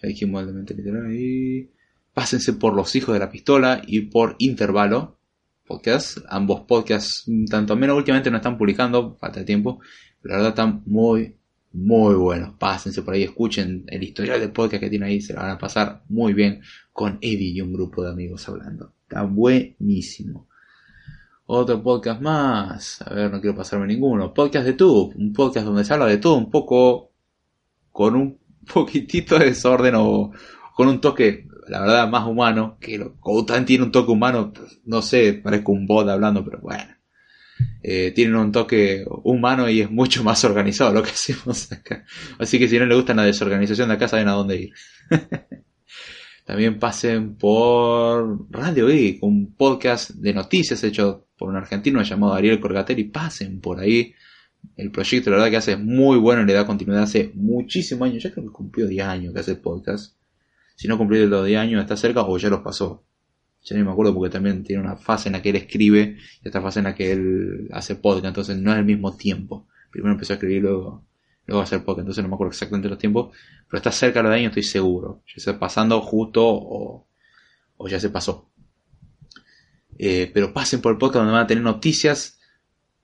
[0.00, 1.68] Ya dijimos el de mente literal y...
[2.14, 5.18] pásense por Los Hijos de la Pistola y por Intervalo
[5.70, 6.18] Podcast.
[6.28, 9.78] Ambos podcasts, tanto menos últimamente no están publicando, falta de tiempo,
[10.22, 11.36] la verdad están muy,
[11.72, 12.56] muy buenos.
[12.58, 15.58] Pásense por ahí, escuchen el historial de podcast que tiene ahí, se la van a
[15.58, 16.60] pasar muy bien
[16.92, 18.94] con Eddie y un grupo de amigos hablando.
[19.02, 20.48] Está buenísimo.
[21.46, 23.00] Otro podcast más.
[23.02, 24.34] A ver, no quiero pasarme ninguno.
[24.34, 25.12] Podcast de tú.
[25.14, 27.12] Un podcast donde se habla de todo un poco
[27.92, 28.38] con un
[28.74, 30.32] poquitito de desorden o
[30.74, 32.78] con un toque, la verdad, más humano.
[32.80, 32.98] Que
[33.46, 34.52] también tiene un toque humano,
[34.84, 36.94] no sé, parezco un bot hablando, pero bueno.
[37.82, 42.04] Eh, tienen un toque humano y es mucho más organizado lo que hacemos acá.
[42.38, 44.72] Así que si no le gusta la desorganización de acá, saben a dónde ir.
[46.44, 52.60] También pasen por Radio Geek, un podcast de noticias hecho por un argentino llamado Ariel
[52.60, 53.04] Corgateri.
[53.04, 54.14] Pasen por ahí.
[54.76, 58.22] El proyecto, la verdad, que hace muy bueno le da continuidad hace muchísimos años.
[58.22, 60.16] Ya creo que cumplió 10 años que hace podcast.
[60.80, 63.04] Si no cumplió los 10 años, está cerca o ya los pasó.
[63.62, 66.48] Ya ni me acuerdo porque también tiene una fase en la que él escribe y
[66.48, 68.24] otra fase en la que él hace podcast.
[68.24, 69.66] Entonces no es el mismo tiempo.
[69.90, 71.04] Primero empezó a escribir luego,
[71.44, 71.98] luego a hacer podcast.
[71.98, 73.36] Entonces no me acuerdo exactamente los tiempos.
[73.68, 75.22] Pero está cerca de los años, estoy seguro.
[75.26, 77.06] Ya está pasando justo o,
[77.76, 78.48] o ya se pasó.
[79.98, 82.40] Eh, pero pasen por el podcast donde van a tener noticias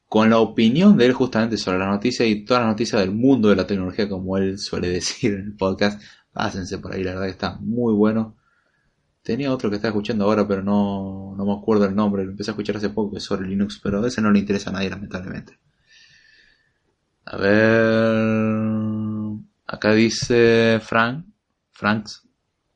[0.09, 3.51] con la opinión de él justamente sobre la noticia y todas las noticias del mundo
[3.51, 6.01] de la tecnología, como él suele decir en el podcast.
[6.37, 8.37] Pásense por ahí, la verdad que está muy bueno.
[9.23, 12.27] Tenía otro que estaba escuchando ahora, pero no, no me acuerdo el nombre.
[12.27, 14.69] Lo empecé a escuchar hace poco, que es sobre Linux, pero ese no le interesa
[14.69, 15.59] a nadie, lamentablemente.
[17.25, 18.13] A ver.
[19.67, 21.25] Acá dice Frank.
[21.73, 22.29] Franks.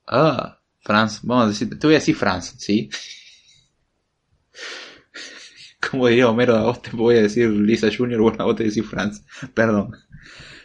[0.06, 1.20] Ah, Franz.
[1.22, 1.68] Vamos a decir.
[1.78, 2.88] Te voy a decir Franz, ¿sí?
[5.90, 8.64] Como diría Homero, a vos te voy a decir Lisa Jr., bueno, a vos te
[8.64, 9.22] decís Franz.
[9.52, 9.94] Perdón.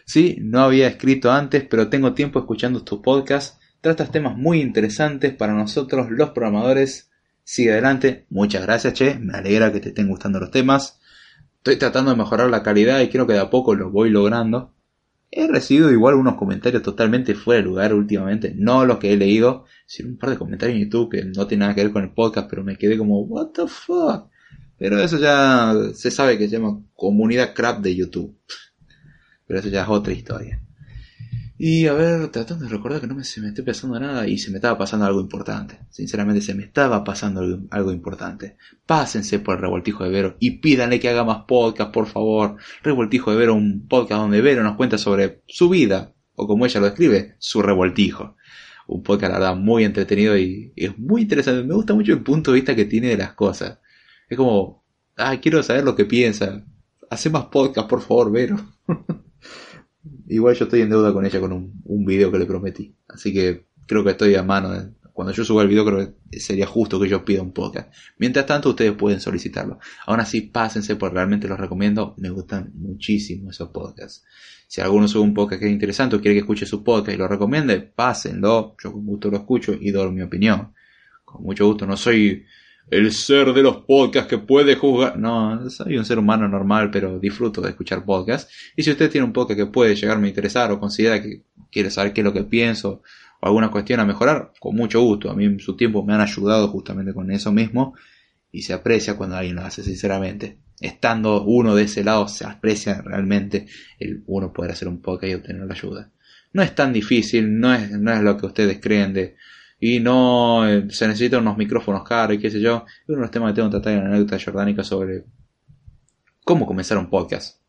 [0.05, 5.31] Sí, no había escrito antes, pero tengo tiempo escuchando tus podcasts Tratas temas muy interesantes
[5.35, 7.11] para nosotros los programadores.
[7.43, 8.25] Sigue adelante.
[8.31, 9.19] Muchas gracias, Che.
[9.19, 10.99] Me alegra que te estén gustando los temas.
[11.57, 14.73] Estoy tratando de mejorar la calidad y creo que de a poco lo voy logrando.
[15.29, 18.55] He recibido igual unos comentarios totalmente fuera de lugar últimamente.
[18.57, 21.59] No los que he leído, sino un par de comentarios en YouTube que no tienen
[21.59, 24.31] nada que ver con el podcast, pero me quedé como, what the fuck.
[24.79, 28.35] Pero eso ya se sabe que se llama comunidad crap de YouTube.
[29.47, 30.61] Pero eso ya es otra historia.
[31.57, 34.37] Y a ver, tratando de recordar que no me, se me esté pasando nada y
[34.37, 35.79] se me estaba pasando algo importante.
[35.89, 38.57] Sinceramente se me estaba pasando algo, importante.
[38.85, 42.57] Pásense por el Revoltijo de Vero y pídanle que haga más podcast, por favor.
[42.83, 46.81] Revoltijo de Vero, un podcast donde Vero nos cuenta sobre su vida, o como ella
[46.81, 48.35] lo describe, su revoltijo.
[48.87, 51.63] Un podcast, la verdad, muy entretenido y, y es muy interesante.
[51.63, 53.79] Me gusta mucho el punto de vista que tiene de las cosas.
[54.29, 54.83] Es como,
[55.15, 56.65] ah, quiero saber lo que piensa.
[57.09, 58.57] Hace más podcast, por favor, Vero.
[60.27, 62.95] Igual yo estoy en deuda con ella con un, un video que le prometí.
[63.07, 64.93] Así que creo que estoy a mano.
[65.13, 67.93] cuando yo suba el video creo que sería justo que yo pida un podcast.
[68.17, 69.79] Mientras tanto ustedes pueden solicitarlo.
[70.05, 72.15] Aún así pásense porque realmente los recomiendo.
[72.17, 74.23] Me gustan muchísimo esos podcasts.
[74.67, 77.17] Si alguno sube un podcast que es interesante o quiere que escuche su podcast y
[77.17, 78.75] lo recomiende, pásenlo.
[78.83, 80.73] Yo con gusto lo escucho y doy mi opinión.
[81.23, 81.85] Con mucho gusto.
[81.85, 82.45] No soy
[82.89, 85.17] el ser de los podcasts que puede juzgar.
[85.17, 88.51] No, soy un ser humano normal, pero disfruto de escuchar podcasts.
[88.75, 91.89] Y si usted tiene un podcast que puede llegarme a interesar o considera que quiere
[91.89, 93.01] saber qué es lo que pienso
[93.41, 95.29] o alguna cuestión a mejorar, con mucho gusto.
[95.29, 97.95] A mí en su tiempo me han ayudado justamente con eso mismo
[98.51, 100.57] y se aprecia cuando alguien lo hace, sinceramente.
[100.79, 103.67] Estando uno de ese lado, se aprecia realmente
[103.99, 106.11] el uno poder hacer un podcast y obtener la ayuda.
[106.53, 109.35] No es tan difícil, no es, no es lo que ustedes creen de
[109.79, 112.85] y no eh, se necesitan unos micrófonos caros y qué sé yo.
[113.07, 115.25] Y uno de los temas que tengo que tratar en la anécdota jordánica sobre
[116.43, 117.61] cómo comenzar un podcast.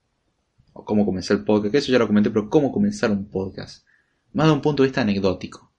[0.73, 3.87] O cómo comenzar el podcast, que eso ya lo comenté, pero cómo comenzar un podcast.
[4.33, 5.73] Más de un punto de vista anecdótico.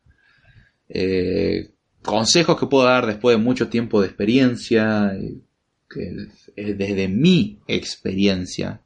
[0.89, 1.71] Eh,
[2.01, 5.13] consejos que puedo dar después de mucho tiempo de experiencia,
[6.55, 8.81] desde mi experiencia,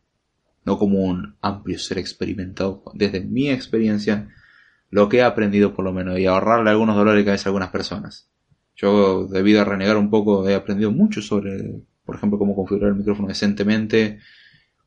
[0.65, 4.29] no como un amplio ser experimentado, desde mi experiencia,
[4.91, 8.29] lo que he aprendido por lo menos y ahorrarle algunos dolores a algunas personas.
[8.75, 12.97] Yo, debido a renegar un poco, he aprendido mucho sobre, por ejemplo, cómo configurar el
[12.97, 14.19] micrófono decentemente,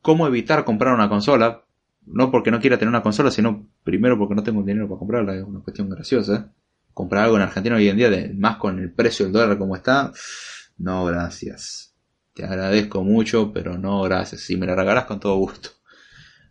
[0.01, 1.65] cómo evitar comprar una consola,
[2.05, 5.35] no porque no quiera tener una consola, sino primero porque no tengo dinero para comprarla,
[5.35, 6.53] es una cuestión graciosa.
[6.93, 10.13] Comprar algo en Argentina hoy en día, más con el precio del dólar como está,
[10.77, 11.95] no gracias.
[12.33, 14.41] Te agradezco mucho, pero no gracias.
[14.41, 15.74] Si me la regalas con todo gusto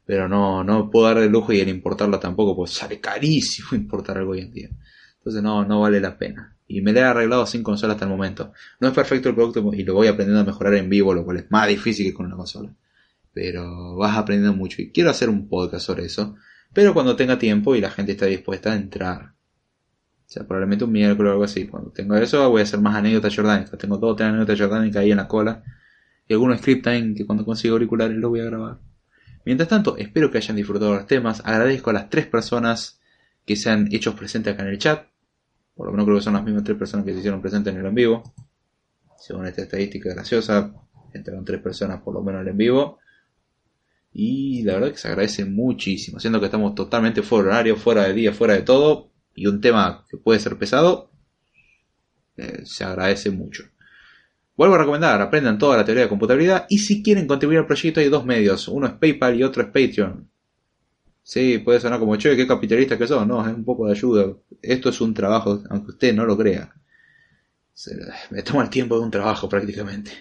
[0.07, 4.19] pero no, no puedo dar el lujo y el importarlo tampoco, pues sale carísimo importar
[4.19, 4.71] algo hoy en día.
[5.19, 6.57] Entonces no, no vale la pena.
[6.67, 8.53] Y me lo he arreglado sin consola hasta el momento.
[8.81, 11.39] No es perfecto el producto y lo voy aprendiendo a mejorar en vivo, lo cual
[11.39, 12.75] es más difícil que con una consola.
[13.33, 16.37] Pero vas aprendiendo mucho y quiero hacer un podcast sobre eso.
[16.73, 19.33] Pero cuando tenga tiempo y la gente está dispuesta a entrar.
[20.27, 21.67] O sea, probablemente un miércoles o algo así.
[21.67, 23.79] Cuando tengo eso, voy a hacer más anécdotas jordánicas.
[23.79, 25.63] Tengo dos o tres anécdotas jordánicas ahí en la cola.
[26.27, 28.79] Y algunos script time que cuando consiga auriculares los voy a grabar.
[29.45, 31.43] Mientras tanto, espero que hayan disfrutado los temas.
[31.45, 33.01] Agradezco a las tres personas
[33.45, 35.07] que se han hecho presentes acá en el chat.
[35.75, 37.81] Por lo menos creo que son las mismas tres personas que se hicieron presentes en
[37.81, 38.35] el en vivo.
[39.19, 40.73] Según esta estadística graciosa,
[41.13, 42.99] entraron tres personas por lo menos en el en vivo.
[44.13, 48.05] Y la verdad que se agradece muchísimo, siendo que estamos totalmente fuera de horario, fuera
[48.05, 49.11] de día, fuera de todo.
[49.35, 51.11] Y un tema que puede ser pesado,
[52.37, 53.65] eh, se agradece mucho.
[54.57, 58.01] Vuelvo a recomendar, aprendan toda la teoría de computabilidad y si quieren contribuir al proyecto
[58.01, 60.29] hay dos medios, uno es PayPal y otro es Patreon.
[61.25, 64.37] Sí, puede sonar como, che, qué capitalista que son, no, es un poco de ayuda.
[64.63, 66.73] Esto es un trabajo, aunque usted no lo crea.
[68.31, 70.13] me toma el tiempo de un trabajo prácticamente.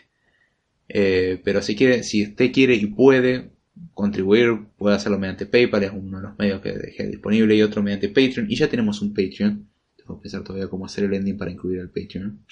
[0.89, 3.51] Eh, pero si quiere, si usted quiere y puede
[3.93, 7.84] contribuir, puede hacerlo mediante PayPal, es uno de los medios que dejé disponible, y otro
[7.84, 9.68] mediante Patreon, y ya tenemos un Patreon.
[9.97, 12.45] Tengo que pensar todavía cómo hacer el ending para incluir el Patreon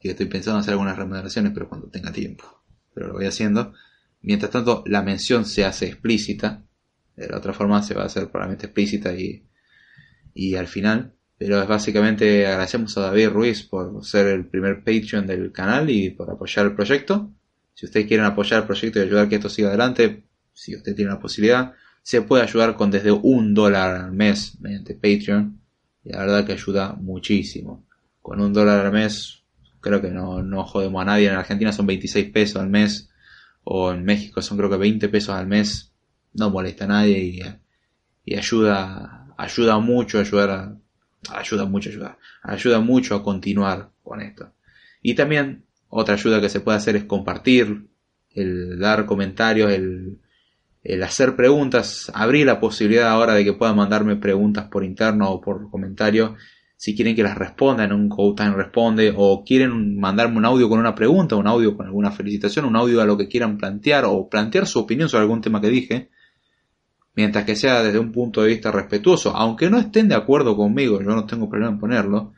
[0.00, 2.62] que estoy pensando en hacer algunas remodelaciones, pero cuando tenga tiempo.
[2.94, 3.74] Pero lo voy haciendo.
[4.22, 6.62] Mientras tanto, la mención se hace explícita.
[7.16, 9.44] De la otra forma se va a hacer probablemente explícita y,
[10.34, 11.12] y al final.
[11.36, 16.10] Pero es básicamente agradecemos a David Ruiz por ser el primer Patreon del canal y
[16.10, 17.30] por apoyar el proyecto.
[17.74, 21.10] Si ustedes quieren apoyar el proyecto y ayudar que esto siga adelante, si usted tiene
[21.10, 25.60] la posibilidad, se puede ayudar con desde un dólar al mes mediante Patreon.
[26.04, 27.86] Y la verdad que ayuda muchísimo.
[28.20, 29.39] Con un dólar al mes
[29.80, 31.28] creo que no, no jodemos a nadie.
[31.28, 33.10] En Argentina son 26 pesos al mes,
[33.64, 35.92] o en México son creo que 20 pesos al mes.
[36.32, 37.42] No molesta a nadie y,
[38.24, 40.76] y ayuda, ayuda mucho a ayudar a,
[41.36, 44.52] ayuda mucho a ayudar, ayuda mucho a continuar con esto.
[45.02, 47.86] Y también otra ayuda que se puede hacer es compartir,
[48.32, 50.20] el dar comentarios, el,
[50.84, 55.40] el hacer preguntas, abrir la posibilidad ahora de que puedan mandarme preguntas por interno o
[55.40, 56.36] por comentario
[56.80, 60.78] si quieren que las responda en un Time Responde o quieren mandarme un audio con
[60.78, 64.30] una pregunta, un audio con alguna felicitación, un audio a lo que quieran plantear o
[64.30, 66.08] plantear su opinión sobre algún tema que dije,
[67.14, 71.02] mientras que sea desde un punto de vista respetuoso, aunque no estén de acuerdo conmigo,
[71.02, 72.32] yo no tengo problema en ponerlo,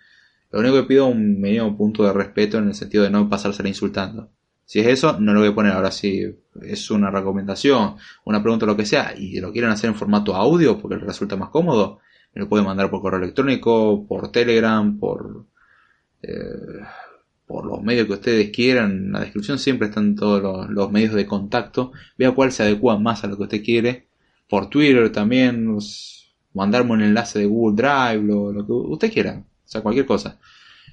[0.51, 3.29] lo único que pido es un mínimo punto de respeto en el sentido de no
[3.29, 4.29] pasársela insultando.
[4.65, 5.73] Si es eso, no lo voy a poner.
[5.73, 6.21] Ahora si
[6.63, 7.95] es una recomendación,
[8.25, 11.37] una pregunta, lo que sea, y lo quieren hacer en formato audio porque les resulta
[11.37, 12.01] más cómodo,
[12.35, 15.45] me lo pueden mandar por correo electrónico, por Telegram, por,
[16.23, 16.81] eh,
[17.47, 18.91] por los medios que ustedes quieran.
[18.91, 21.93] En la descripción siempre están todos los, medios de contacto.
[22.17, 24.07] Vea cuál se adecua más a lo que usted quiere.
[24.49, 25.77] Por Twitter también,
[26.55, 29.45] mandarme un enlace de Google Drive, lo, lo que usted quiera.
[29.65, 30.39] O sea, cualquier cosa.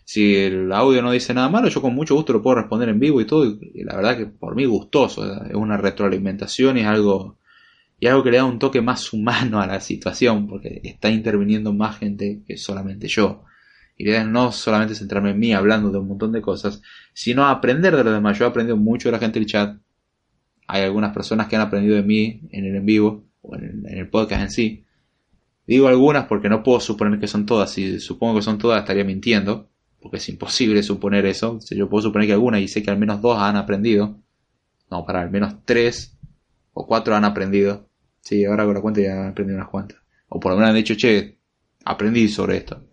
[0.04, 3.00] Si el audio no dice nada malo, yo con mucho gusto lo puedo responder en
[3.00, 3.46] vivo y todo.
[3.46, 5.46] Y la verdad que por mí gustoso.
[5.46, 7.38] Es una retroalimentación y es algo
[8.00, 11.74] y algo que le da un toque más humano a la situación, porque está interviniendo
[11.74, 13.44] más gente que solamente yo.
[13.98, 16.82] Y la idea es no solamente centrarme en mí hablando de un montón de cosas,
[17.14, 18.40] sino aprender de los demás.
[18.40, 19.78] Yo he aprendido mucho de la gente del chat.
[20.68, 24.10] Hay algunas personas que han aprendido de mí en el en vivo, o en el,
[24.10, 24.86] podcast en sí.
[25.68, 27.72] Digo algunas porque no puedo suponer que son todas.
[27.72, 29.68] Si supongo que son todas estaría mintiendo,
[30.00, 31.60] porque es imposible suponer eso.
[31.60, 34.18] Si yo puedo suponer que algunas y sé que al menos dos han aprendido.
[34.90, 36.18] No, para al menos tres
[36.72, 37.89] o cuatro han aprendido.
[38.22, 40.00] Sí, ahora con la cuenta ya aprendí unas cuantas.
[40.30, 41.40] O por lo menos han dicho, che,
[41.86, 42.86] aprendí sobre esto.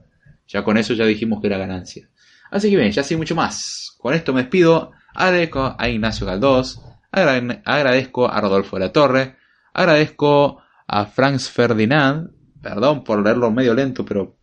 [0.47, 2.09] Ya con eso ya dijimos que era ganancia.
[2.51, 3.94] Así que bien, ya sé mucho más.
[3.98, 4.93] Con esto me despido.
[5.15, 6.81] Agradezco a Ignacio Galdós.
[7.11, 9.36] Agradezco a Rodolfo de la Torre.
[9.73, 12.31] Agradezco a Franz Ferdinand.
[12.62, 14.39] Perdón por leerlo medio lento, pero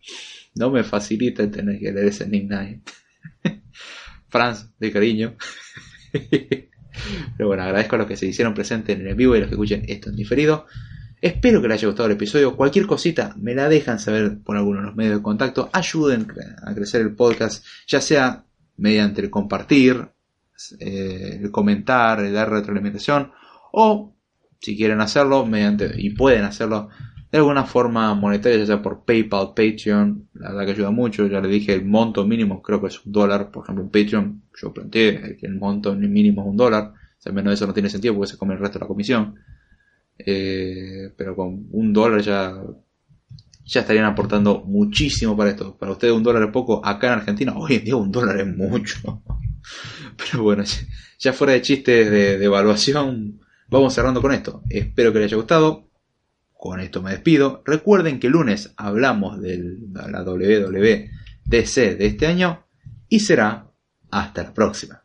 [0.55, 2.81] no me facilita tener que leer ese nickname.
[4.30, 5.35] Franz, de cariño.
[7.38, 9.49] Pero bueno, agradezco a los que se hicieron presentes en el vivo y a los
[9.49, 10.65] que escuchen esto en diferido.
[11.22, 12.56] Espero que les haya gustado el episodio.
[12.56, 15.70] Cualquier cosita me la dejan saber por alguno de los medios de contacto.
[15.72, 16.28] Ayuden
[16.61, 18.44] a crecer el podcast, ya sea
[18.76, 20.06] mediante el compartir,
[20.80, 23.32] eh, el comentar, el dar retroalimentación,
[23.72, 24.14] o
[24.60, 26.90] si quieren hacerlo, mediante, y pueden hacerlo
[27.34, 31.41] de alguna forma monetaria, ya sea por PayPal, Patreon, la verdad que ayuda mucho, ya
[31.41, 34.72] le dije el monto mínimo creo que es un dólar, por ejemplo en Patreon yo
[34.72, 37.89] planteé que el monto mínimo es un dólar, o sea, menos de eso no tiene
[37.89, 39.34] sentido porque se come el resto de la comisión,
[40.19, 42.53] eh, pero con un dólar ya
[43.65, 47.55] ya estarían aportando muchísimo para esto, para ustedes un dólar es poco, acá en Argentina
[47.57, 49.23] hoy en día un dólar es mucho,
[50.18, 50.64] pero bueno,
[51.18, 53.39] ya fuera de chistes de, de evaluación,
[53.69, 55.88] vamos cerrando con esto, espero que les haya gustado,
[56.64, 57.61] con esto me despido.
[57.65, 62.65] Recuerden que el lunes hablamos de la WWDC de este año
[63.10, 63.69] y será
[64.10, 65.02] hasta la próxima.